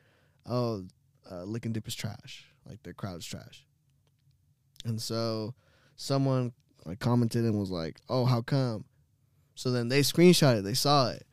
oh, 0.47 0.85
uh, 1.31 1.45
Lick 1.45 1.65
and 1.65 1.73
Dip 1.73 1.87
is 1.87 1.95
trash. 1.95 2.47
Like 2.69 2.83
their 2.83 2.93
crowd 2.93 3.21
is 3.21 3.27
trash." 3.27 3.65
And 4.85 5.01
so, 5.01 5.55
someone 5.97 6.53
like 6.85 6.99
commented 6.99 7.45
and 7.45 7.59
was 7.59 7.71
like, 7.71 8.01
"Oh, 8.09 8.25
how 8.25 8.43
come?" 8.43 8.85
So 9.55 9.71
then 9.71 9.88
they 9.88 10.01
screenshot 10.01 10.59
it. 10.59 10.62
They 10.62 10.75
saw 10.75 11.11
it 11.11 11.27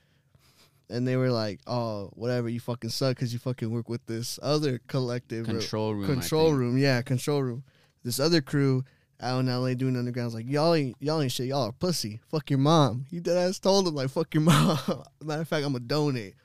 and 0.89 1.07
they 1.07 1.15
were 1.15 1.31
like, 1.31 1.59
"Oh, 1.67 2.09
whatever, 2.13 2.49
you 2.49 2.59
fucking 2.59 2.89
suck 2.89 3.15
because 3.15 3.31
you 3.31 3.39
fucking 3.39 3.69
work 3.69 3.87
with 3.89 4.05
this 4.07 4.39
other 4.41 4.79
collective 4.87 5.45
Control 5.45 5.93
room. 5.93 6.07
Control 6.07 6.53
room, 6.53 6.77
yeah, 6.77 7.01
control 7.01 7.43
room." 7.43 7.63
This 8.03 8.19
other 8.19 8.41
crew 8.41 8.83
out 9.21 9.39
in 9.39 9.47
LA 9.47 9.73
doing 9.73 9.95
underground's 9.95 10.33
like, 10.33 10.49
"Y'all 10.49 10.73
ain't 10.73 10.95
y'all 10.99 11.21
ain't 11.21 11.31
shit. 11.31 11.47
Y'all 11.47 11.67
are 11.67 11.71
pussy. 11.71 12.19
Fuck 12.29 12.49
your 12.49 12.59
mom." 12.59 13.05
He 13.09 13.19
dead 13.19 13.37
ass 13.37 13.59
told 13.59 13.87
him 13.87 13.95
like, 13.95 14.09
"Fuck 14.09 14.33
your 14.33 14.41
mom." 14.41 14.77
Matter 15.23 15.41
of 15.41 15.47
fact, 15.47 15.65
I'm 15.65 15.73
gonna 15.73 15.85
donate. 15.85 16.35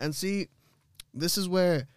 And 0.00 0.14
see, 0.14 0.48
this 1.14 1.38
is 1.38 1.48
where 1.48 1.88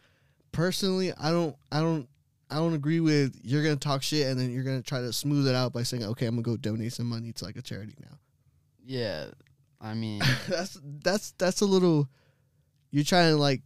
personally, 0.51 1.11
I 1.13 1.31
don't, 1.31 1.55
I 1.71 1.81
don't. 1.81 2.07
I 2.49 2.55
don't 2.55 2.73
agree 2.73 3.01
with 3.01 3.37
you're 3.43 3.61
gonna 3.61 3.75
talk 3.75 4.01
shit 4.01 4.25
and 4.25 4.39
then 4.39 4.51
you're 4.51 4.63
gonna 4.63 4.81
try 4.81 5.01
to 5.01 5.11
smooth 5.11 5.49
it 5.49 5.53
out 5.53 5.73
by 5.73 5.83
saying, 5.83 6.05
"Okay, 6.05 6.27
I'm 6.27 6.35
gonna 6.35 6.43
go 6.43 6.55
donate 6.55 6.93
some 6.93 7.07
money 7.07 7.33
to 7.33 7.43
like 7.43 7.57
a 7.57 7.61
charity 7.61 7.93
now." 7.99 8.17
Yeah, 8.89 9.25
I 9.81 9.93
mean 9.93 10.21
that's 10.47 10.79
that's 11.03 11.31
that's 11.37 11.61
a 11.61 11.65
little. 11.65 12.07
You're 12.91 13.03
trying 13.03 13.33
to 13.33 13.37
like 13.37 13.61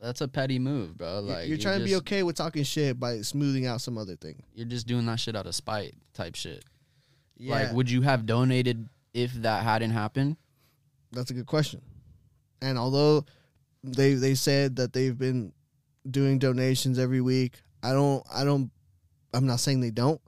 that's 0.00 0.20
a 0.20 0.26
petty 0.28 0.58
move, 0.58 0.98
bro. 0.98 1.20
you're- 1.20 1.32
Like 1.34 1.48
you're 1.48 1.58
trying 1.58 1.78
to 1.78 1.84
be 1.84 1.94
okay 1.96 2.22
with 2.24 2.36
talking 2.36 2.64
shit 2.64 2.98
by 2.98 3.20
smoothing 3.22 3.66
out 3.66 3.80
some 3.80 3.96
other 3.96 4.16
thing. 4.16 4.42
You're 4.54 4.66
just 4.66 4.86
doing 4.88 5.06
that 5.06 5.20
shit 5.20 5.36
out 5.36 5.46
of 5.46 5.54
spite, 5.54 5.94
type 6.12 6.34
shit. 6.34 6.64
Yeah, 7.36 7.54
Like, 7.54 7.72
would 7.72 7.88
you 7.90 8.02
have 8.02 8.26
donated 8.26 8.88
if 9.14 9.32
that 9.34 9.62
hadn't 9.64 9.92
happened? 9.92 10.36
that's 11.12 11.30
a 11.30 11.34
good 11.34 11.46
question. 11.46 11.80
And 12.60 12.76
although 12.76 13.24
they 13.84 14.14
they 14.14 14.34
said 14.34 14.74
that 14.76 14.92
they've 14.92 15.16
been 15.16 15.52
doing 16.10 16.40
donations 16.40 16.98
every 16.98 17.20
week, 17.20 17.60
I 17.84 17.92
don't 17.92 18.26
I 18.32 18.42
don't 18.42 18.70
I'm 19.32 19.46
not 19.46 19.60
saying 19.60 19.80
they 19.80 19.90
don't. 19.92 20.20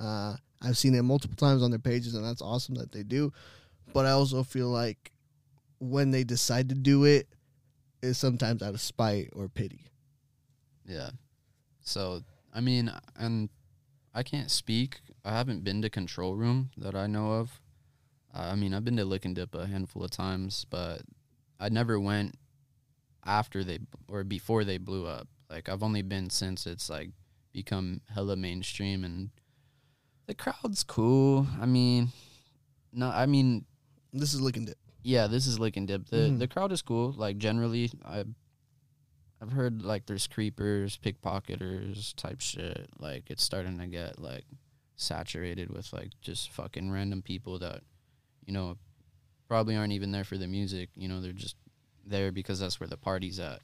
Uh, 0.00 0.34
I've 0.62 0.76
seen 0.78 0.94
it 0.94 1.02
multiple 1.02 1.36
times 1.36 1.62
on 1.62 1.70
their 1.70 1.78
pages, 1.78 2.14
and 2.14 2.24
that's 2.24 2.42
awesome 2.42 2.74
that 2.76 2.90
they 2.92 3.02
do. 3.02 3.32
But 3.98 4.06
I 4.06 4.12
also 4.12 4.44
feel 4.44 4.68
like 4.68 5.10
when 5.80 6.12
they 6.12 6.22
decide 6.22 6.68
to 6.68 6.76
do 6.76 7.02
it, 7.02 7.26
is 8.00 8.16
sometimes 8.16 8.62
out 8.62 8.74
of 8.74 8.80
spite 8.80 9.30
or 9.34 9.48
pity. 9.48 9.90
Yeah. 10.86 11.10
So 11.80 12.22
I 12.54 12.60
mean, 12.60 12.92
and 13.16 13.48
I 14.14 14.22
can't 14.22 14.52
speak. 14.52 15.00
I 15.24 15.32
haven't 15.32 15.64
been 15.64 15.82
to 15.82 15.90
control 15.90 16.36
room 16.36 16.70
that 16.76 16.94
I 16.94 17.08
know 17.08 17.32
of. 17.32 17.60
I 18.32 18.54
mean, 18.54 18.72
I've 18.72 18.84
been 18.84 18.98
to 18.98 19.04
Lick 19.04 19.24
and 19.24 19.34
Dip 19.34 19.52
a 19.56 19.66
handful 19.66 20.04
of 20.04 20.12
times, 20.12 20.64
but 20.70 21.02
I 21.58 21.68
never 21.68 21.98
went 21.98 22.38
after 23.26 23.64
they 23.64 23.80
or 24.06 24.22
before 24.22 24.62
they 24.62 24.78
blew 24.78 25.08
up. 25.08 25.26
Like 25.50 25.68
I've 25.68 25.82
only 25.82 26.02
been 26.02 26.30
since 26.30 26.68
it's 26.68 26.88
like 26.88 27.10
become 27.52 28.02
hella 28.14 28.36
mainstream 28.36 29.02
and 29.02 29.30
the 30.28 30.34
crowd's 30.34 30.84
cool. 30.84 31.48
I 31.60 31.66
mean, 31.66 32.12
no, 32.92 33.08
I 33.08 33.26
mean 33.26 33.64
This 34.12 34.34
is 34.34 34.40
looking 34.40 34.64
dip. 34.64 34.78
yeah, 35.02 35.26
this 35.26 35.46
is 35.46 35.58
Lick 35.58 35.76
and 35.76 35.86
Dip. 35.86 36.06
The 36.06 36.16
Mhm. 36.16 36.38
the 36.38 36.48
crowd 36.48 36.72
is 36.72 36.82
cool. 36.82 37.12
Like 37.12 37.38
generally, 37.38 37.90
I 38.04 38.24
I've 39.40 39.52
heard 39.52 39.82
like 39.82 40.06
there's 40.06 40.26
creepers, 40.26 40.98
pickpocketers 40.98 42.14
type 42.16 42.40
shit. 42.40 42.88
Like 42.98 43.30
it's 43.30 43.42
starting 43.42 43.78
to 43.78 43.86
get 43.86 44.18
like 44.18 44.44
saturated 44.96 45.70
with 45.70 45.92
like 45.92 46.10
just 46.20 46.50
fucking 46.50 46.90
random 46.90 47.22
people 47.22 47.58
that 47.60 47.82
you 48.46 48.52
know 48.52 48.76
probably 49.48 49.76
aren't 49.76 49.92
even 49.92 50.10
there 50.12 50.24
for 50.24 50.36
the 50.36 50.48
music. 50.48 50.90
You 50.96 51.08
know, 51.08 51.20
they're 51.20 51.32
just 51.32 51.56
there 52.04 52.32
because 52.32 52.58
that's 52.60 52.80
where 52.80 52.88
the 52.88 52.96
party's 52.96 53.38
at. 53.38 53.60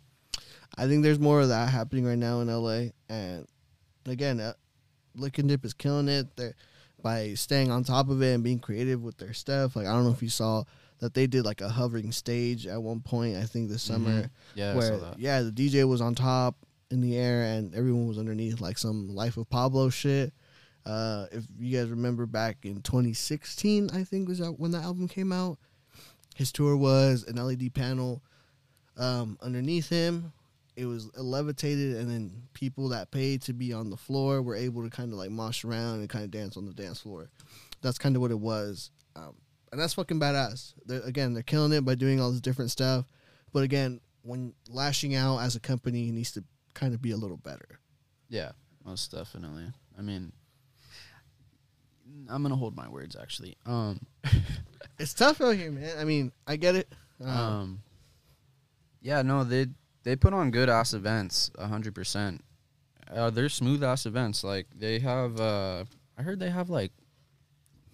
I 0.77 0.87
think 0.87 1.03
there's 1.03 1.19
more 1.19 1.41
of 1.41 1.49
that 1.49 1.71
happening 1.71 2.05
right 2.05 2.19
now 2.19 2.41
in 2.41 2.49
LA. 2.49 2.91
And 3.09 3.47
again, 4.07 4.41
uh, 4.41 4.55
Lick 5.15 5.39
and 5.39 5.49
Dip 5.49 5.65
is 5.65 5.75
killing 5.75 6.09
it. 6.09 6.35
They're 6.37 6.55
by 7.05 7.35
staying 7.35 7.71
on 7.71 7.85
top 7.85 8.09
of 8.09 8.23
it 8.23 8.33
and 8.35 8.43
being 8.43 8.59
creative 8.59 9.03
with 9.03 9.19
their 9.19 9.35
stuff. 9.35 9.77
Like 9.77 9.87
I 9.87 9.93
don't 9.93 10.05
know 10.05 10.11
if 10.11 10.23
you 10.23 10.31
saw 10.31 10.65
that 11.01 11.13
they 11.13 11.27
did 11.27 11.45
like 11.45 11.61
a 11.61 11.69
hovering 11.69 12.11
stage 12.13 12.67
at 12.67 12.83
one 12.83 13.01
point. 13.01 13.37
I 13.37 13.45
think 13.45 13.69
this 13.69 13.83
summer 13.83 14.23
Mhm. 14.23 14.31
Yeah, 14.55 14.75
where 14.75 14.97
that. 14.97 15.19
yeah, 15.19 15.43
the 15.43 15.53
DJ 15.53 15.85
was 15.87 16.01
on 16.01 16.15
top 16.15 16.57
in 16.91 17.03
the 17.03 17.17
air 17.17 17.43
and 17.43 17.75
everyone 17.75 18.09
was 18.09 18.19
underneath, 18.19 18.61
like 18.61 18.79
some 18.79 19.15
Life 19.15 19.37
of 19.37 19.49
Pablo 19.51 19.91
shit. 19.91 20.33
Uh, 20.87 21.27
if 21.33 21.45
you 21.59 21.77
guys 21.79 21.91
remember 21.91 22.25
back 22.27 22.59
in 22.65 22.81
2016, 22.83 23.91
I 23.93 24.03
think 24.05 24.29
was 24.29 24.39
that 24.39 24.59
when 24.59 24.71
the 24.71 24.79
album 24.79 25.07
came 25.09 25.31
out. 25.33 25.59
His 26.37 26.51
tour 26.53 26.77
was 26.77 27.25
an 27.29 27.37
LED 27.37 27.75
panel 27.75 28.23
um, 28.97 29.39
underneath 29.43 29.89
him. 29.89 30.33
It 30.77 30.87
was 30.87 31.11
levitated, 31.17 31.97
and 31.97 32.11
then 32.11 32.43
people 32.53 32.89
that 32.89 33.11
paid 33.11 33.43
to 33.43 33.53
be 33.53 33.73
on 33.73 33.91
the 33.91 33.97
floor 33.97 34.43
were 34.43 34.57
able 34.57 34.83
to 34.83 34.91
kind 34.91 35.13
of 35.13 35.19
like 35.19 35.31
mosh 35.31 35.65
around 35.65 36.01
and 36.01 36.09
kind 36.09 36.25
of 36.25 36.31
dance 36.31 36.57
on 36.57 36.67
the 36.67 36.73
dance 36.73 37.01
floor. 37.01 37.31
That's 37.81 37.99
kind 37.99 38.17
of 38.17 38.23
what 38.23 38.31
it 38.31 38.41
was, 38.41 38.91
um, 39.15 39.35
and 39.71 39.81
that's 39.81 39.95
fucking 39.95 40.19
badass. 40.19 40.75
They're, 40.87 41.03
again, 41.03 41.35
they're 41.35 41.43
killing 41.43 41.73
it 41.73 41.85
by 41.85 41.95
doing 41.95 42.21
all 42.21 42.31
this 42.31 42.41
different 42.41 42.71
stuff. 42.71 43.05
But 43.53 43.63
again, 43.63 44.01
when 44.23 44.55
lashing 44.69 45.15
out 45.15 45.39
as 45.39 45.55
a 45.55 45.61
company 45.61 46.11
needs 46.11 46.33
to 46.33 46.45
kind 46.73 46.95
of 46.95 47.01
be 47.01 47.13
a 47.13 47.17
little 47.17 47.37
better. 47.37 47.79
Yeah, 48.29 48.53
most 48.85 49.13
definitely. 49.13 49.67
I 49.97 50.03
mean, 50.03 50.33
I'm 52.29 52.43
gonna 52.43 52.57
hold 52.57 52.75
my 52.75 52.89
words. 52.89 53.17
Actually, 53.21 53.57
um, 53.65 54.01
It's 54.99 55.15
tough 55.15 55.41
out 55.41 55.57
here, 55.57 55.71
man. 55.71 55.99
I 55.99 56.05
mean, 56.05 56.33
I 56.47 56.57
get 56.57 56.77
it. 56.77 56.93
Um, 57.21 57.29
um, 57.29 57.83
yeah, 59.01 59.23
no, 59.23 59.45
they 59.45 59.67
they 60.05 60.17
put 60.17 60.33
on 60.33 60.51
good 60.51 60.69
ass 60.69 60.95
events, 60.95 61.51
a 61.59 61.67
hundred 61.67 61.95
percent. 61.95 62.45
Uh, 63.13 63.31
they're 63.31 63.49
smooth 63.49 63.83
ass 63.83 64.07
events. 64.07 64.45
Like 64.45 64.67
they 64.75 64.99
have, 65.01 65.41
uh, 65.41 65.85
I 66.17 66.23
heard 66.23 66.39
they 66.39 66.51
have 66.51 66.71
like 66.71 66.93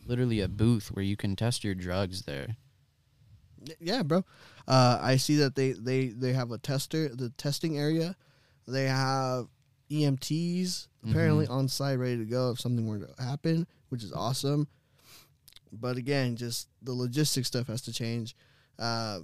literally 0.06 0.40
a 0.40 0.48
booth 0.48 0.88
where 0.88 1.04
you 1.04 1.16
can 1.16 1.36
test 1.36 1.64
your 1.64 1.74
drugs 1.74 2.22
there. 2.22 2.56
Yeah, 3.78 4.02
bro. 4.02 4.24
Uh, 4.66 4.98
I 5.00 5.16
see 5.16 5.36
that 5.36 5.54
they, 5.54 5.72
they, 5.72 6.08
they 6.08 6.32
have 6.32 6.50
a 6.50 6.58
tester, 6.58 7.08
the 7.08 7.30
testing 7.30 7.78
area. 7.78 8.16
They 8.66 8.84
have 8.84 9.48
EMTs 9.90 10.86
apparently 11.08 11.46
on 11.46 11.68
site, 11.68 11.98
ready 11.98 12.18
to 12.18 12.24
go 12.24 12.50
if 12.50 12.60
something 12.60 12.86
were 12.86 13.00
to 13.00 13.22
happen, 13.22 13.66
which 13.88 14.02
is 14.04 14.12
awesome. 14.12 14.68
But 15.72 15.96
again, 15.96 16.36
just 16.36 16.68
the 16.82 16.92
logistics 16.92 17.48
stuff 17.48 17.68
has 17.68 17.82
to 17.82 17.92
change, 17.92 18.36
uh, 18.78 19.20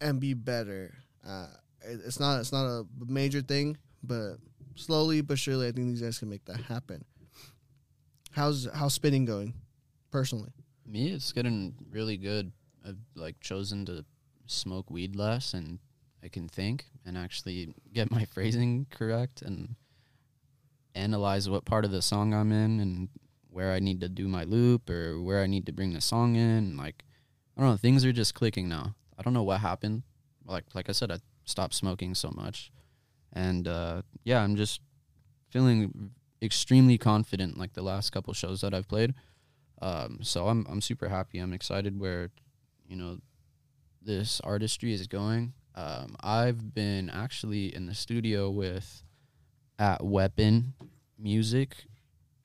and 0.00 0.20
be 0.20 0.34
better. 0.34 0.94
Uh, 1.26 1.46
it's 1.84 2.20
not 2.20 2.40
it's 2.40 2.52
not 2.52 2.66
a 2.66 2.84
major 3.06 3.40
thing, 3.40 3.76
but 4.02 4.36
slowly 4.74 5.20
but 5.20 5.38
surely, 5.38 5.68
I 5.68 5.72
think 5.72 5.88
these 5.88 6.02
guys 6.02 6.18
can 6.18 6.28
make 6.28 6.44
that 6.46 6.62
happen. 6.62 7.04
How's 8.32 8.68
how's 8.74 8.94
spinning 8.94 9.24
going, 9.24 9.54
personally? 10.10 10.50
Me, 10.86 11.12
it's 11.12 11.32
getting 11.32 11.74
really 11.90 12.16
good. 12.16 12.52
I've 12.86 12.98
like 13.14 13.40
chosen 13.40 13.86
to 13.86 14.04
smoke 14.46 14.90
weed 14.90 15.16
less, 15.16 15.54
and 15.54 15.78
I 16.22 16.28
can 16.28 16.48
think 16.48 16.86
and 17.04 17.16
actually 17.16 17.74
get 17.92 18.10
my 18.10 18.24
phrasing 18.32 18.86
correct 18.90 19.42
and 19.42 19.76
analyze 20.94 21.48
what 21.48 21.64
part 21.64 21.84
of 21.84 21.90
the 21.90 22.02
song 22.02 22.34
I'm 22.34 22.52
in 22.52 22.80
and 22.80 23.08
where 23.50 23.72
I 23.72 23.78
need 23.78 24.00
to 24.00 24.08
do 24.08 24.28
my 24.28 24.44
loop 24.44 24.88
or 24.88 25.20
where 25.20 25.42
I 25.42 25.46
need 25.46 25.66
to 25.66 25.72
bring 25.72 25.92
the 25.92 26.00
song 26.00 26.36
in. 26.36 26.76
Like, 26.76 27.04
I 27.56 27.60
don't 27.60 27.70
know, 27.70 27.76
things 27.76 28.04
are 28.04 28.12
just 28.12 28.34
clicking 28.34 28.68
now. 28.68 28.94
I 29.18 29.22
don't 29.22 29.34
know 29.34 29.42
what 29.42 29.60
happened. 29.60 30.02
Like, 30.46 30.64
like 30.74 30.88
I 30.88 30.92
said, 30.92 31.12
I 31.12 31.18
stopped 31.44 31.74
smoking 31.74 32.14
so 32.14 32.30
much, 32.34 32.70
and 33.32 33.66
uh, 33.66 34.02
yeah, 34.24 34.42
I'm 34.42 34.56
just 34.56 34.80
feeling 35.50 36.10
extremely 36.40 36.98
confident. 36.98 37.58
Like 37.58 37.74
the 37.74 37.82
last 37.82 38.10
couple 38.10 38.34
shows 38.34 38.60
that 38.62 38.74
I've 38.74 38.88
played. 38.88 39.14
Um, 39.80 40.18
so 40.22 40.48
I'm 40.48 40.66
I'm 40.68 40.80
super 40.80 41.08
happy. 41.08 41.38
I'm 41.38 41.52
excited 41.52 41.98
where, 41.98 42.30
you 42.86 42.96
know, 42.96 43.18
this 44.00 44.40
artistry 44.40 44.92
is 44.92 45.06
going. 45.06 45.54
Um, 45.74 46.16
I've 46.20 46.74
been 46.74 47.10
actually 47.10 47.74
in 47.74 47.86
the 47.86 47.94
studio 47.94 48.50
with 48.50 49.02
at 49.78 50.04
Weapon 50.04 50.74
Music. 51.18 51.84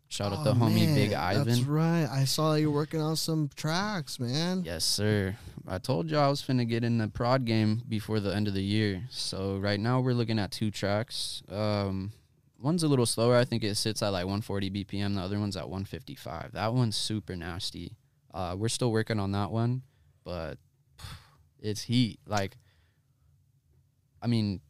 Shout 0.10 0.32
out 0.32 0.39
Oh, 0.39 0.43
the 0.45 0.53
homie 0.53 0.86
man, 0.86 0.95
Big 0.95 1.14
Ivan. 1.14 1.47
That's 1.47 1.62
right. 1.62 2.08
I 2.10 2.24
saw 2.24 2.55
you're 2.55 2.72
working 2.72 3.01
on 3.01 3.16
some 3.18 3.49
tracks, 3.55 4.20
man. 4.20 4.64
Yes, 4.66 4.86
sir. 4.86 5.36
I 5.68 5.80
told 5.80 6.10
you 6.10 6.18
I 6.18 6.30
was 6.30 6.41
finna 6.41 6.68
get 6.68 6.86
in 6.86 6.97
the 6.97 7.10
prod 7.10 7.43
game 7.43 7.82
before 7.89 8.22
the 8.22 8.34
end 8.34 8.47
of 8.47 8.53
the 8.53 8.64
year. 8.64 9.03
So 9.10 9.58
right 9.58 9.80
now 9.80 9.99
we're 9.99 10.14
looking 10.14 10.39
at 10.39 10.51
two 10.51 10.72
tracks. 10.72 11.43
Um, 11.49 12.14
one's 12.58 12.84
a 12.84 12.88
little 12.88 13.05
slower. 13.05 13.36
I 13.36 13.43
think 13.43 13.66
it 13.66 13.76
sits 13.76 14.01
at 14.01 14.10
like 14.14 14.24
140 14.24 14.70
BPM. 14.72 15.16
The 15.16 15.22
other 15.22 15.39
one's 15.39 15.58
at 15.58 15.68
155. 15.70 16.53
That 16.53 16.74
one's 16.74 16.95
super 16.95 17.36
nasty. 17.36 17.97
Uh, 18.34 18.55
we're 18.58 18.70
still 18.70 18.91
working 18.93 19.20
on 19.20 19.34
that 19.34 19.51
one, 19.51 19.82
but 20.24 20.58
it's 21.60 21.82
heat. 21.82 22.20
Like, 22.26 22.55
I 24.22 24.28
mean, 24.28 24.62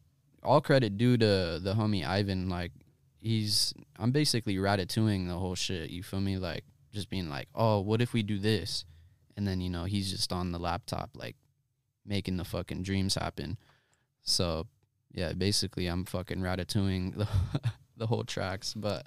all 0.42 0.60
credit 0.60 0.98
due 0.98 1.16
to 1.16 1.60
the 1.62 1.74
homie 1.76 2.04
Ivan. 2.04 2.48
Like, 2.48 2.72
he's 3.20 3.74
I'm 3.98 4.10
basically 4.10 4.56
ratatouing 4.56 5.28
the 5.28 5.38
whole 5.38 5.54
shit. 5.54 5.90
You 5.90 6.02
feel 6.02 6.20
me? 6.20 6.38
Like, 6.38 6.64
just 6.92 7.10
being 7.10 7.28
like, 7.28 7.48
oh, 7.54 7.80
what 7.80 8.00
if 8.00 8.12
we 8.12 8.22
do 8.22 8.38
this? 8.38 8.84
and 9.38 9.46
then 9.46 9.60
you 9.60 9.70
know 9.70 9.84
he's 9.84 10.10
just 10.10 10.32
on 10.32 10.50
the 10.50 10.58
laptop 10.58 11.10
like 11.14 11.36
making 12.04 12.36
the 12.36 12.44
fucking 12.44 12.82
dreams 12.82 13.14
happen 13.14 13.56
so 14.22 14.66
yeah 15.12 15.32
basically 15.32 15.86
i'm 15.86 16.04
fucking 16.04 16.40
ratatouing 16.40 17.16
the, 17.16 17.28
the 17.96 18.06
whole 18.08 18.24
tracks 18.24 18.74
but 18.74 19.06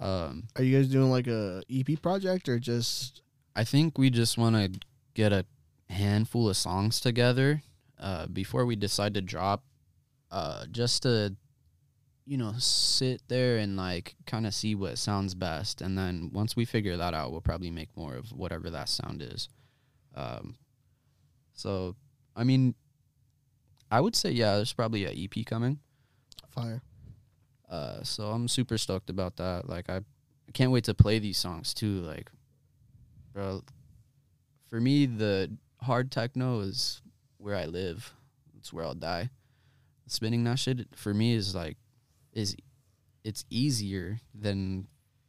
um 0.00 0.44
Are 0.56 0.62
you 0.62 0.76
guys 0.76 0.88
doing 0.88 1.10
like 1.10 1.26
a 1.26 1.62
EP 1.70 2.00
project 2.00 2.48
or 2.48 2.58
just 2.58 3.20
i 3.54 3.64
think 3.64 3.98
we 3.98 4.08
just 4.08 4.38
want 4.38 4.56
to 4.56 4.80
get 5.12 5.32
a 5.32 5.44
handful 5.90 6.48
of 6.48 6.56
songs 6.56 6.98
together 6.98 7.62
uh 8.00 8.26
before 8.28 8.64
we 8.64 8.76
decide 8.76 9.12
to 9.12 9.20
drop 9.20 9.62
uh 10.30 10.64
just 10.70 11.02
to 11.02 11.36
you 12.26 12.36
know 12.36 12.52
sit 12.58 13.22
there 13.28 13.58
and 13.58 13.76
like 13.76 14.16
kind 14.26 14.46
of 14.46 14.52
see 14.52 14.74
what 14.74 14.98
sounds 14.98 15.34
best 15.34 15.80
and 15.80 15.96
then 15.96 16.30
once 16.32 16.56
we 16.56 16.64
figure 16.64 16.96
that 16.96 17.14
out 17.14 17.30
we'll 17.30 17.40
probably 17.40 17.70
make 17.70 17.96
more 17.96 18.16
of 18.16 18.32
whatever 18.32 18.68
that 18.68 18.88
sound 18.88 19.22
is. 19.22 19.48
Um 20.14 20.56
so 21.54 21.94
i 22.34 22.44
mean 22.44 22.74
i 23.90 24.00
would 24.00 24.16
say 24.16 24.30
yeah 24.30 24.56
there's 24.56 24.72
probably 24.72 25.04
a 25.04 25.10
ep 25.24 25.46
coming. 25.46 25.78
Fire? 26.50 26.82
uh 27.70 28.02
so 28.02 28.24
i'm 28.26 28.48
super 28.48 28.76
stoked 28.76 29.08
about 29.08 29.36
that. 29.36 29.68
Like 29.68 29.88
i, 29.88 29.98
I 29.98 30.52
can't 30.52 30.72
wait 30.72 30.84
to 30.84 30.94
play 30.94 31.20
these 31.20 31.38
songs 31.38 31.72
too 31.72 32.00
like 32.00 32.30
bro. 33.32 33.62
For 34.68 34.80
me 34.80 35.06
the 35.06 35.56
hard 35.80 36.10
techno 36.10 36.60
is 36.60 37.02
where 37.38 37.54
i 37.54 37.66
live. 37.66 38.12
It's 38.58 38.72
where 38.72 38.84
i'll 38.84 38.94
die. 38.94 39.30
Spinning 40.08 40.42
that 40.44 40.58
shit 40.58 40.88
for 40.96 41.14
me 41.14 41.34
is 41.34 41.54
like 41.54 41.76
is 42.36 42.54
it's 43.24 43.44
easier 43.50 44.20
than 44.32 44.86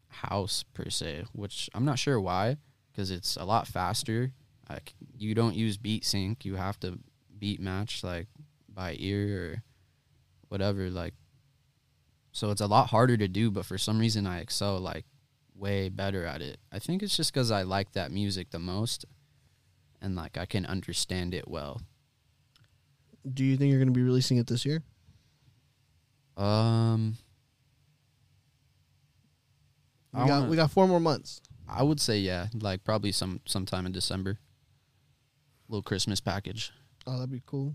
house 0.10 0.64
per 0.74 0.90
se 0.90 1.24
which 1.34 1.70
i'm 1.74 1.86
not 1.86 1.98
sure 1.98 2.22
why 2.22 2.58
because 2.98 3.12
it's 3.12 3.36
a 3.36 3.46
lot 3.46 3.68
faster. 3.68 4.32
Like 4.68 4.96
you 5.16 5.36
don't 5.36 5.56
use 5.56 5.78
beat 5.78 6.04
sync. 6.04 6.44
You 6.44 6.56
have 6.56 6.80
to 6.80 6.98
beat 7.38 7.60
match 7.62 8.04
like 8.04 8.28
by 8.68 8.96
ear 8.98 9.38
or 9.38 9.64
whatever 10.50 10.90
like 10.90 11.14
so 12.32 12.50
it's 12.50 12.62
a 12.62 12.68
lot 12.68 12.88
harder 12.90 13.18
to 13.18 13.28
do 13.28 13.52
but 13.52 13.66
for 13.66 13.78
some 13.78 14.00
reason 14.00 14.26
i 14.26 14.40
excel 14.40 14.80
like 14.80 15.06
way 15.54 15.90
better 15.90 16.26
at 16.26 16.42
it. 16.42 16.58
I 16.72 16.80
think 16.80 17.04
it's 17.04 17.16
just 17.16 17.32
because 17.32 17.52
i 17.52 17.62
like 17.62 17.92
that 17.92 18.12
music 18.12 18.50
the 18.50 18.60
most 18.60 19.06
and 20.02 20.16
like 20.16 20.38
i 20.38 20.46
can 20.46 20.66
understand 20.66 21.36
it 21.36 21.48
well. 21.48 21.82
Do 23.32 23.44
you 23.44 23.58
think 23.58 23.70
you're 23.70 23.80
going 23.80 23.94
to 23.94 24.00
be 24.00 24.04
releasing 24.04 24.38
it 24.38 24.48
this 24.48 24.66
year? 24.66 24.82
Um 26.38 27.18
We 30.14 30.22
I 30.22 30.28
got 30.28 30.40
wanna- 30.40 30.50
we 30.50 30.56
got 30.56 30.72
four 30.72 30.88
more 30.88 31.00
months. 31.00 31.42
I 31.68 31.84
would 31.84 32.00
say 32.00 32.20
yeah, 32.20 32.48
like 32.54 32.84
probably 32.84 33.12
some 33.12 33.42
sometime 33.46 33.86
in 33.86 33.92
December. 33.92 34.40
Little 35.68 35.84
Christmas 35.84 36.22
package. 36.22 36.72
Oh, 37.06 37.14
that'd 37.16 37.30
be 37.32 37.42
cool. 37.46 37.74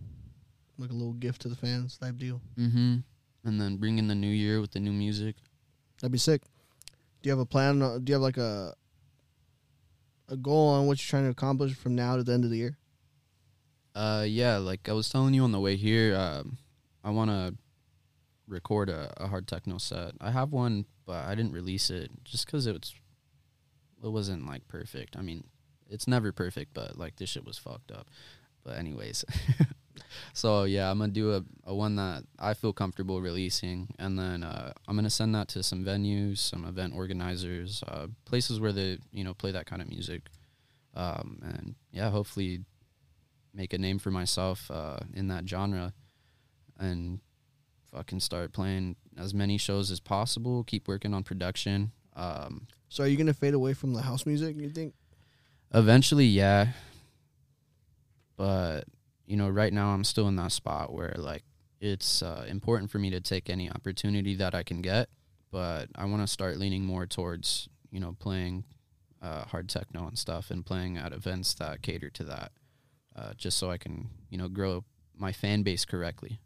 Like 0.79 0.91
a 0.91 0.95
little 0.95 1.13
gift 1.13 1.43
to 1.43 1.49
the 1.49 1.57
fans 1.57 1.99
type 1.99 2.17
deal. 2.17 2.41
Mm-hmm. 2.57 2.97
And 3.45 3.61
then 3.61 3.77
bring 3.77 3.99
in 3.99 4.09
the 4.09 4.15
new 4.15 4.29
year 4.31 4.61
with 4.63 4.71
the 4.71 4.81
new 4.81 4.93
music. 4.93 5.37
That'd 6.01 6.13
be 6.13 6.19
sick. 6.19 6.43
Do 7.21 7.29
you 7.29 7.31
have 7.33 7.39
a 7.39 7.45
plan? 7.47 7.83
uh, 7.83 7.99
Do 7.99 8.11
you 8.11 8.15
have 8.15 8.23
like 8.23 8.39
a 8.39 8.75
a 10.29 10.37
goal 10.37 10.69
on 10.71 10.87
what 10.87 10.99
you're 11.01 11.11
trying 11.11 11.25
to 11.25 11.31
accomplish 11.31 11.75
from 11.75 11.95
now 11.95 12.17
to 12.17 12.23
the 12.25 12.33
end 12.33 12.45
of 12.45 12.51
the 12.51 12.57
year? 12.57 12.79
Uh, 13.95 14.25
yeah, 14.27 14.57
like 14.57 14.89
I 14.89 14.93
was 14.93 15.11
telling 15.11 15.35
you 15.35 15.45
on 15.45 15.53
the 15.53 15.61
way 15.61 15.77
here, 15.77 16.17
um, 16.17 16.57
I 17.05 17.11
want 17.11 17.31
to 17.31 17.55
record 18.53 18.89
a, 18.89 19.13
a 19.17 19.27
hard 19.27 19.49
techno 19.49 19.79
set. 19.79 20.13
I 20.21 20.31
have 20.31 20.53
one, 20.53 20.85
but 21.07 21.25
I 21.25 21.35
didn't 21.35 21.53
release 21.53 21.91
it 21.91 22.11
just 22.25 22.47
because 22.47 22.67
it 22.67 22.73
was 22.73 22.95
it 24.03 24.09
wasn't 24.09 24.47
like 24.47 24.67
perfect. 24.69 25.17
I 25.17 25.23
mean, 25.23 25.45
it's 25.89 26.09
never 26.09 26.33
perfect, 26.33 26.75
but 26.75 26.99
like 26.99 27.17
this 27.17 27.31
shit 27.31 27.45
was 27.45 27.59
fucked 27.59 27.93
up. 27.93 28.09
but 28.65 28.77
anyways, 28.79 29.25
so 30.33 30.65
yeah, 30.65 30.91
I'm 30.91 30.99
gonna 30.99 31.13
do 31.13 31.35
a, 31.35 31.43
a 31.65 31.75
one 31.75 31.97
that 31.97 32.25
I 32.39 32.55
feel 32.55 32.73
comfortable 32.73 33.21
releasing, 33.21 33.95
and 33.99 34.19
then 34.19 34.43
uh, 34.43 34.73
I'm 34.89 34.97
gonna 34.97 35.11
send 35.11 35.35
that 35.35 35.49
to 35.49 35.63
some 35.63 35.85
venues, 35.85 36.39
some 36.39 36.65
event 36.65 36.95
organizers, 36.95 37.83
uh, 37.89 38.07
places 38.25 38.61
where 38.61 38.73
they 38.73 38.99
you 39.13 39.25
know 39.25 39.35
play 39.35 39.53
that 39.53 39.67
kind 39.67 39.83
of 39.83 39.89
music, 39.89 40.31
um, 40.95 41.39
and 41.43 41.75
yeah, 41.93 42.11
hopefully 42.11 42.61
make 43.55 43.73
a 43.73 43.79
name 43.79 43.99
for 43.99 44.11
myself 44.11 44.71
uh, 44.71 44.99
in 45.15 45.29
that 45.29 45.49
genre, 45.49 45.93
and 46.79 47.21
fucking 47.95 48.21
start 48.21 48.53
playing 48.53 48.97
as 49.19 49.35
many 49.35 49.59
shows 49.59 49.91
as 49.91 50.01
possible. 50.01 50.65
Keep 50.65 50.89
working 50.89 51.13
on 51.15 51.23
production. 51.23 51.93
Um, 52.17 52.67
So 52.89 53.05
are 53.05 53.07
you 53.07 53.17
gonna 53.17 53.35
fade 53.35 53.55
away 53.55 53.75
from 53.75 53.95
the 53.95 54.03
house 54.03 54.27
music? 54.27 54.57
You 54.57 54.69
think? 54.71 54.95
Eventually, 55.75 56.27
yeah. 56.27 56.69
But 58.37 58.85
you 59.27 59.37
know, 59.37 59.49
right 59.49 59.73
now 59.73 59.91
I'm 59.91 60.05
still 60.05 60.29
in 60.29 60.37
that 60.37 60.53
spot 60.53 60.93
where 60.93 61.15
like 61.17 61.45
it's 61.81 62.23
uh, 62.23 62.45
important 62.49 62.91
for 62.91 62.99
me 62.99 63.11
to 63.11 63.21
take 63.21 63.49
any 63.51 63.71
opportunity 63.71 64.35
that 64.37 64.55
I 64.55 64.63
can 64.63 64.83
get, 64.83 65.09
but 65.51 65.89
I 65.95 66.05
want 66.05 66.23
to 66.23 66.27
start 66.27 66.59
leaning 66.59 66.85
more 66.85 67.07
towards 67.07 67.69
you 67.91 68.01
know 68.01 68.17
playing 68.19 68.65
uh, 69.21 69.45
hard 69.45 69.69
techno 69.69 70.07
and 70.07 70.19
stuff 70.19 70.51
and 70.51 70.65
playing 70.67 70.97
at 70.97 71.13
events 71.13 71.55
that 71.55 71.83
cater 71.83 72.11
to 72.11 72.25
that, 72.25 72.53
uh, 73.17 73.33
just 73.37 73.59
so 73.59 73.71
I 73.71 73.79
can 73.79 74.11
you 74.31 74.39
know 74.39 74.49
grow 74.49 74.85
my 75.17 75.33
fan 75.33 75.63
base 75.63 75.85
correctly. 75.85 76.41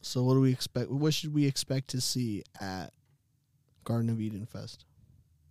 So 0.00 0.22
what 0.22 0.34
do 0.34 0.40
we 0.40 0.52
expect? 0.52 0.90
What 0.90 1.14
should 1.14 1.34
we 1.34 1.46
expect 1.46 1.88
to 1.88 2.00
see 2.00 2.42
at 2.60 2.92
Garden 3.84 4.10
of 4.10 4.20
Eden 4.20 4.46
Fest? 4.46 4.84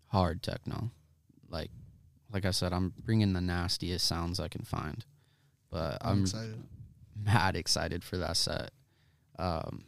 Hard 0.08 0.42
techno, 0.42 0.92
like 1.50 1.72
like 2.32 2.46
I 2.46 2.52
said, 2.52 2.74
I'm 2.74 2.94
bringing 2.98 3.34
the 3.34 3.42
nastiest 3.42 4.06
sounds 4.06 4.40
I 4.40 4.48
can 4.48 4.64
find, 4.64 5.04
but 5.70 5.98
I'm 6.02 6.18
I'm 6.18 6.22
excited. 6.22 6.64
mad 7.22 7.56
excited 7.56 8.04
for 8.04 8.18
that 8.18 8.38
set. 8.38 8.72
Um, 9.38 9.86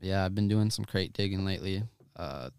yeah, 0.00 0.24
I've 0.24 0.34
been 0.34 0.48
doing 0.48 0.70
some 0.70 0.84
crate 0.84 1.12
digging 1.12 1.44
lately. 1.44 1.82
Uh, 2.16 2.50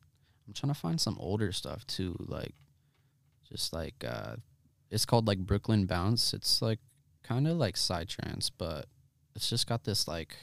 I'm 0.48 0.54
trying 0.54 0.74
to 0.74 0.80
find 0.80 1.00
some 1.02 1.18
older 1.20 1.52
stuff 1.52 1.86
too, 1.88 2.16
like 2.20 2.54
just 3.50 3.74
like 3.74 4.04
uh, 4.08 4.36
it's 4.90 5.06
called 5.06 5.28
like 5.28 5.40
Brooklyn 5.40 5.86
Bounce. 5.86 6.34
It's 6.34 6.62
like 6.62 6.80
kind 7.24 7.48
of 7.48 7.58
like 7.58 7.76
psytrance, 7.76 8.52
but 8.56 8.86
it's 9.36 9.50
just 9.50 9.68
got 9.68 9.84
this 9.86 10.08
like 10.08 10.36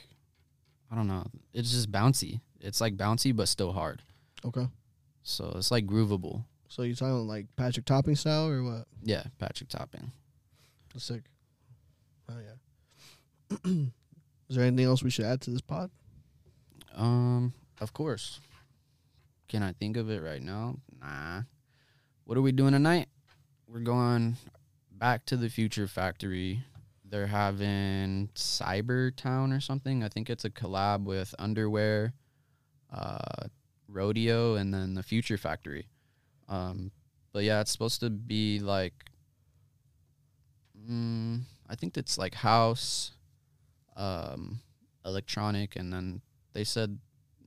I 0.91 0.95
don't 0.95 1.07
know. 1.07 1.25
It's 1.53 1.71
just 1.71 1.91
bouncy. 1.91 2.41
It's 2.59 2.81
like 2.81 2.97
bouncy 2.97 3.35
but 3.35 3.47
still 3.47 3.71
hard. 3.71 4.01
Okay. 4.45 4.67
So 5.23 5.53
it's 5.55 5.71
like 5.71 5.85
groovable. 5.85 6.45
So 6.67 6.83
you're 6.83 6.95
talking 6.95 7.27
like 7.27 7.47
Patrick 7.55 7.85
Topping 7.85 8.15
style 8.15 8.47
or 8.47 8.63
what? 8.63 8.85
Yeah, 9.03 9.23
Patrick 9.37 9.69
Topping. 9.69 10.11
That's 10.93 11.05
sick. 11.05 11.23
Oh 12.29 12.37
yeah. 12.37 13.57
Is 14.49 14.55
there 14.55 14.65
anything 14.65 14.85
else 14.85 15.03
we 15.03 15.09
should 15.09 15.25
add 15.25 15.41
to 15.41 15.51
this 15.51 15.61
pod? 15.61 15.91
Um, 16.95 17.53
of 17.81 17.93
course. 17.93 18.39
Can 19.47 19.63
I 19.63 19.73
think 19.73 19.97
of 19.97 20.09
it 20.09 20.21
right 20.21 20.41
now? 20.41 20.75
Nah. 21.01 21.41
What 22.25 22.37
are 22.37 22.41
we 22.41 22.51
doing 22.51 22.73
tonight? 22.73 23.07
We're 23.67 23.79
going 23.79 24.37
back 24.91 25.25
to 25.27 25.37
the 25.37 25.49
Future 25.49 25.87
Factory. 25.87 26.63
They're 27.09 27.27
having 27.27 28.29
Cyber 28.35 29.15
Town 29.15 29.51
or 29.51 29.59
something. 29.59 30.03
I 30.03 30.09
think 30.09 30.29
it's 30.29 30.45
a 30.45 30.49
collab 30.49 31.05
with 31.05 31.33
Underwear, 31.39 32.13
uh, 32.93 33.47
Rodeo, 33.87 34.55
and 34.55 34.73
then 34.73 34.93
the 34.93 35.03
Future 35.03 35.37
Factory. 35.37 35.87
Um, 36.47 36.91
but 37.33 37.43
yeah, 37.43 37.61
it's 37.61 37.71
supposed 37.71 37.99
to 38.01 38.09
be 38.09 38.59
like, 38.59 38.93
mm, 40.89 41.41
I 41.69 41.75
think 41.75 41.97
it's 41.97 42.17
like 42.17 42.35
house, 42.35 43.11
um, 43.95 44.59
electronic, 45.05 45.75
and 45.75 45.91
then 45.91 46.21
they 46.53 46.63
said 46.63 46.99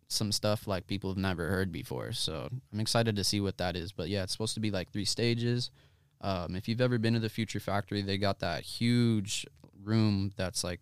some 0.09 0.31
stuff 0.31 0.67
like 0.67 0.87
people 0.87 1.11
have 1.11 1.17
never 1.17 1.49
heard 1.49 1.73
before. 1.73 2.13
So 2.13 2.49
I'm 2.73 2.81
excited 2.81 3.17
to 3.17 3.25
see 3.25 3.41
what 3.41 3.59
that 3.59 3.77
is. 3.77 3.93
But 3.93 4.09
yeah, 4.09 4.23
it's 4.23 4.33
supposed 4.33 4.55
to 4.55 4.61
be 4.61 4.71
like 4.71 4.93
three 4.93 5.05
stages. 5.05 5.71
Um, 6.23 6.55
if 6.55 6.69
you've 6.69 6.81
ever 6.81 6.99
been 6.99 7.15
to 7.15 7.21
the 7.21 7.29
Future 7.29 7.61
Factory, 7.61 8.01
they 8.01 8.17
got 8.17 8.39
that 8.41 8.63
huge 8.63 9.45
room 9.83 10.33
that's 10.37 10.63
like 10.63 10.81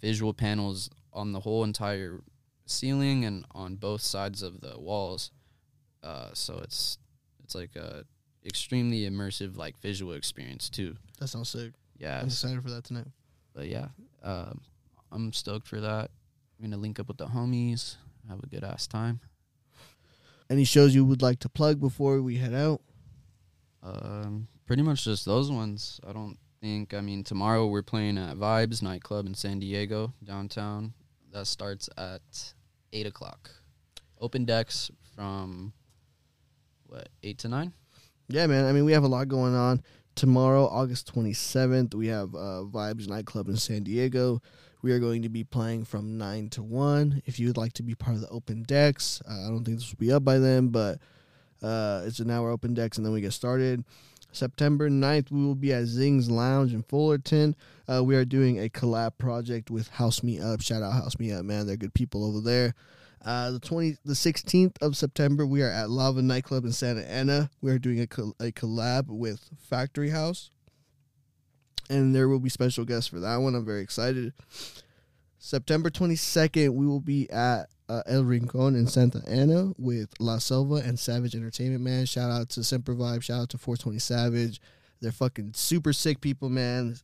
visual 0.00 0.34
panels 0.34 0.90
on 1.12 1.32
the 1.32 1.40
whole 1.40 1.64
entire 1.64 2.20
ceiling 2.66 3.24
and 3.24 3.46
on 3.52 3.76
both 3.76 4.02
sides 4.02 4.42
of 4.42 4.60
the 4.60 4.78
walls. 4.78 5.30
Uh, 6.02 6.28
so 6.34 6.60
it's 6.62 6.98
it's 7.42 7.54
like 7.54 7.74
a 7.76 8.04
extremely 8.44 9.08
immersive 9.08 9.56
like 9.56 9.80
visual 9.80 10.12
experience 10.12 10.68
too. 10.68 10.96
That 11.18 11.28
sounds 11.28 11.48
sick. 11.48 11.72
Yeah, 11.96 12.20
I'm 12.20 12.26
excited 12.26 12.62
for 12.62 12.70
that 12.70 12.84
tonight. 12.84 13.08
but 13.54 13.66
yeah, 13.66 13.88
um, 14.22 14.60
I'm 15.10 15.32
stoked 15.32 15.66
for 15.66 15.80
that. 15.80 16.10
I'm 16.58 16.70
gonna 16.70 16.80
link 16.80 17.00
up 17.00 17.08
with 17.08 17.16
the 17.16 17.26
homies, 17.26 17.96
have 18.28 18.40
a 18.42 18.46
good 18.46 18.62
ass 18.62 18.86
time. 18.86 19.20
Any 20.50 20.64
shows 20.64 20.94
you 20.94 21.04
would 21.04 21.22
like 21.22 21.40
to 21.40 21.48
plug 21.48 21.80
before 21.80 22.22
we 22.22 22.36
head 22.36 22.54
out? 22.54 22.80
Um, 23.82 24.48
pretty 24.66 24.82
much 24.82 25.04
just 25.04 25.24
those 25.24 25.50
ones. 25.50 26.00
I 26.06 26.12
don't 26.12 26.38
think. 26.60 26.94
I 26.94 27.00
mean, 27.00 27.24
tomorrow 27.24 27.66
we're 27.66 27.82
playing 27.82 28.18
at 28.18 28.36
Vibes 28.36 28.82
nightclub 28.82 29.26
in 29.26 29.34
San 29.34 29.58
Diego 29.58 30.14
downtown. 30.24 30.94
That 31.32 31.46
starts 31.46 31.88
at 31.96 32.52
eight 32.92 33.06
o'clock. 33.06 33.50
Open 34.20 34.44
decks 34.44 34.90
from 35.14 35.72
what 36.86 37.08
eight 37.22 37.38
to 37.38 37.48
nine. 37.48 37.72
Yeah, 38.28 38.46
man. 38.46 38.66
I 38.66 38.72
mean, 38.72 38.84
we 38.84 38.92
have 38.92 39.04
a 39.04 39.08
lot 39.08 39.28
going 39.28 39.54
on. 39.54 39.82
Tomorrow, 40.14 40.66
August 40.66 41.14
27th, 41.14 41.94
we 41.94 42.08
have 42.08 42.34
uh, 42.34 42.64
Vibes 42.66 43.08
Nightclub 43.08 43.48
in 43.48 43.56
San 43.56 43.84
Diego. 43.84 44.42
We 44.82 44.92
are 44.92 44.98
going 44.98 45.22
to 45.22 45.28
be 45.28 45.44
playing 45.44 45.84
from 45.84 46.18
9 46.18 46.50
to 46.50 46.62
1. 46.62 47.22
If 47.24 47.38
you 47.38 47.46
would 47.46 47.56
like 47.56 47.72
to 47.74 47.82
be 47.82 47.94
part 47.94 48.16
of 48.16 48.22
the 48.22 48.28
open 48.28 48.64
decks, 48.64 49.22
uh, 49.28 49.46
I 49.46 49.48
don't 49.48 49.64
think 49.64 49.78
this 49.78 49.90
will 49.90 49.98
be 49.98 50.12
up 50.12 50.24
by 50.24 50.38
then, 50.38 50.68
but 50.68 50.98
uh, 51.62 52.02
it's 52.04 52.20
an 52.20 52.30
hour 52.30 52.50
open 52.50 52.74
decks 52.74 52.96
and 52.96 53.06
then 53.06 53.12
we 53.12 53.20
get 53.20 53.32
started. 53.32 53.84
September 54.30 54.90
9th, 54.90 55.30
we 55.30 55.44
will 55.44 55.54
be 55.54 55.72
at 55.72 55.86
Zing's 55.86 56.30
Lounge 56.30 56.74
in 56.74 56.82
Fullerton. 56.82 57.56
Uh, 57.88 58.04
we 58.04 58.14
are 58.14 58.24
doing 58.24 58.62
a 58.62 58.68
collab 58.68 59.16
project 59.18 59.70
with 59.70 59.88
House 59.88 60.22
Me 60.22 60.38
Up. 60.38 60.60
Shout 60.60 60.82
out 60.82 60.92
House 60.92 61.18
Me 61.18 61.32
Up, 61.32 61.44
man. 61.44 61.66
They're 61.66 61.76
good 61.76 61.94
people 61.94 62.24
over 62.24 62.40
there. 62.40 62.74
Uh, 63.24 63.50
the 63.50 63.58
twenty, 63.58 63.96
the 64.04 64.14
sixteenth 64.14 64.80
of 64.80 64.96
September, 64.96 65.44
we 65.44 65.62
are 65.62 65.70
at 65.70 65.90
Lava 65.90 66.22
Nightclub 66.22 66.64
in 66.64 66.72
Santa 66.72 67.08
Ana. 67.10 67.50
We 67.60 67.72
are 67.72 67.78
doing 67.78 68.00
a 68.00 68.04
a 68.44 68.52
collab 68.52 69.08
with 69.08 69.40
Factory 69.58 70.10
House, 70.10 70.50
and 71.90 72.14
there 72.14 72.28
will 72.28 72.38
be 72.38 72.48
special 72.48 72.84
guests 72.84 73.08
for 73.08 73.18
that 73.18 73.36
one. 73.38 73.56
I'm 73.56 73.64
very 73.64 73.80
excited. 73.80 74.34
September 75.38 75.90
twenty 75.90 76.16
second, 76.16 76.74
we 76.74 76.86
will 76.86 77.00
be 77.00 77.30
at 77.30 77.68
uh, 77.88 78.02
El 78.06 78.24
Rincon 78.24 78.74
in 78.74 78.86
Santa 78.86 79.22
Ana 79.26 79.72
with 79.78 80.10
La 80.18 80.38
Selva 80.38 80.76
and 80.76 80.98
Savage 80.98 81.34
Entertainment. 81.34 81.82
Man, 81.82 82.06
shout 82.06 82.30
out 82.30 82.50
to 82.50 82.64
Semper 82.64 82.94
Vibe. 82.94 83.22
Shout 83.22 83.42
out 83.42 83.48
to 83.50 83.58
420 83.58 83.98
Savage. 83.98 84.60
They're 85.00 85.12
fucking 85.12 85.52
super 85.54 85.92
sick 85.92 86.20
people, 86.20 86.48
man. 86.48 86.96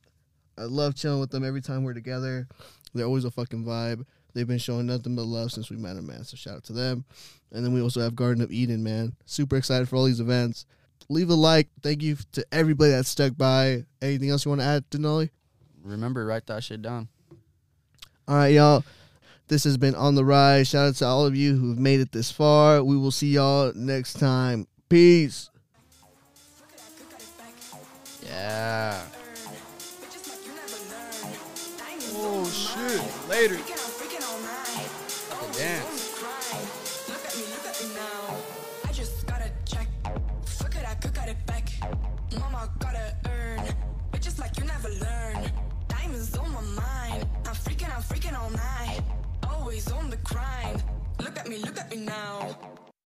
I 0.59 0.65
love 0.65 0.95
chilling 0.95 1.21
with 1.21 1.31
them 1.31 1.45
every 1.45 1.63
time 1.63 1.85
we're 1.85 1.95
together. 1.95 2.49
They're 2.93 3.07
always 3.07 3.25
a 3.25 3.31
fucking 3.31 3.65
vibe. 3.65 4.05
They've 4.35 4.47
been 4.47 4.59
showing 4.59 4.87
nothing 4.87 5.17
but 5.17 5.25
love 5.25 5.53
since 5.53 5.71
we 5.71 5.77
met 5.77 5.95
them, 5.95 6.07
man. 6.07 6.25
So 6.25 6.37
shout 6.37 6.57
out 6.57 6.65
to 6.65 6.73
them. 6.73 7.05
And 7.53 7.65
then 7.65 7.73
we 7.73 7.81
also 7.81 8.01
have 8.01 8.17
Garden 8.17 8.43
of 8.43 8.53
Eden, 8.53 8.83
man. 8.83 9.15
Super 9.27 9.57
excited 9.57 9.89
for 9.89 9.97
all 9.97 10.05
these 10.05 10.21
events. 10.21 10.67
Leave 11.09 11.31
a 11.31 11.35
like. 11.35 11.69
Thank 11.83 12.03
you 12.03 12.17
to 12.33 12.45
everybody 12.51 12.91
that 12.93 13.07
stuck 13.07 13.37
by. 13.37 13.85
Anything 14.03 14.31
else 14.31 14.45
you 14.45 14.51
want 14.51 14.61
to 14.61 14.67
add, 14.67 14.91
DeNali? 14.91 15.31
Remember, 15.83 16.25
write 16.27 16.47
that 16.47 16.65
shit 16.65 16.83
down. 16.83 17.09
All 18.27 18.37
right, 18.37 18.55
y'all. 18.55 18.83
This 19.49 19.65
has 19.65 19.77
been 19.77 19.95
On 19.95 20.15
the 20.15 20.25
Rise. 20.25 20.69
Shout 20.69 20.89
out 20.89 20.95
to 20.97 21.07
all 21.07 21.27
of 21.27 21.37
you 21.37 21.57
who've 21.57 21.79
made 21.79 22.01
it 22.01 22.11
this 22.13 22.31
far. 22.31 22.83
We 22.83 22.97
will 22.97 23.11
see 23.11 23.33
y'all 23.33 23.73
next 23.75 24.15
time. 24.15 24.67
Peace. 24.89 25.51
Yeah. 28.25 29.03
Oh 32.15 32.47
shit. 32.47 33.29
Later. 33.29 33.59
The 35.59 35.94
at 51.45 51.51
me, 51.51 51.59
look 51.59 51.79
at 51.79 51.91
me 51.91 51.97
now. 51.97 52.57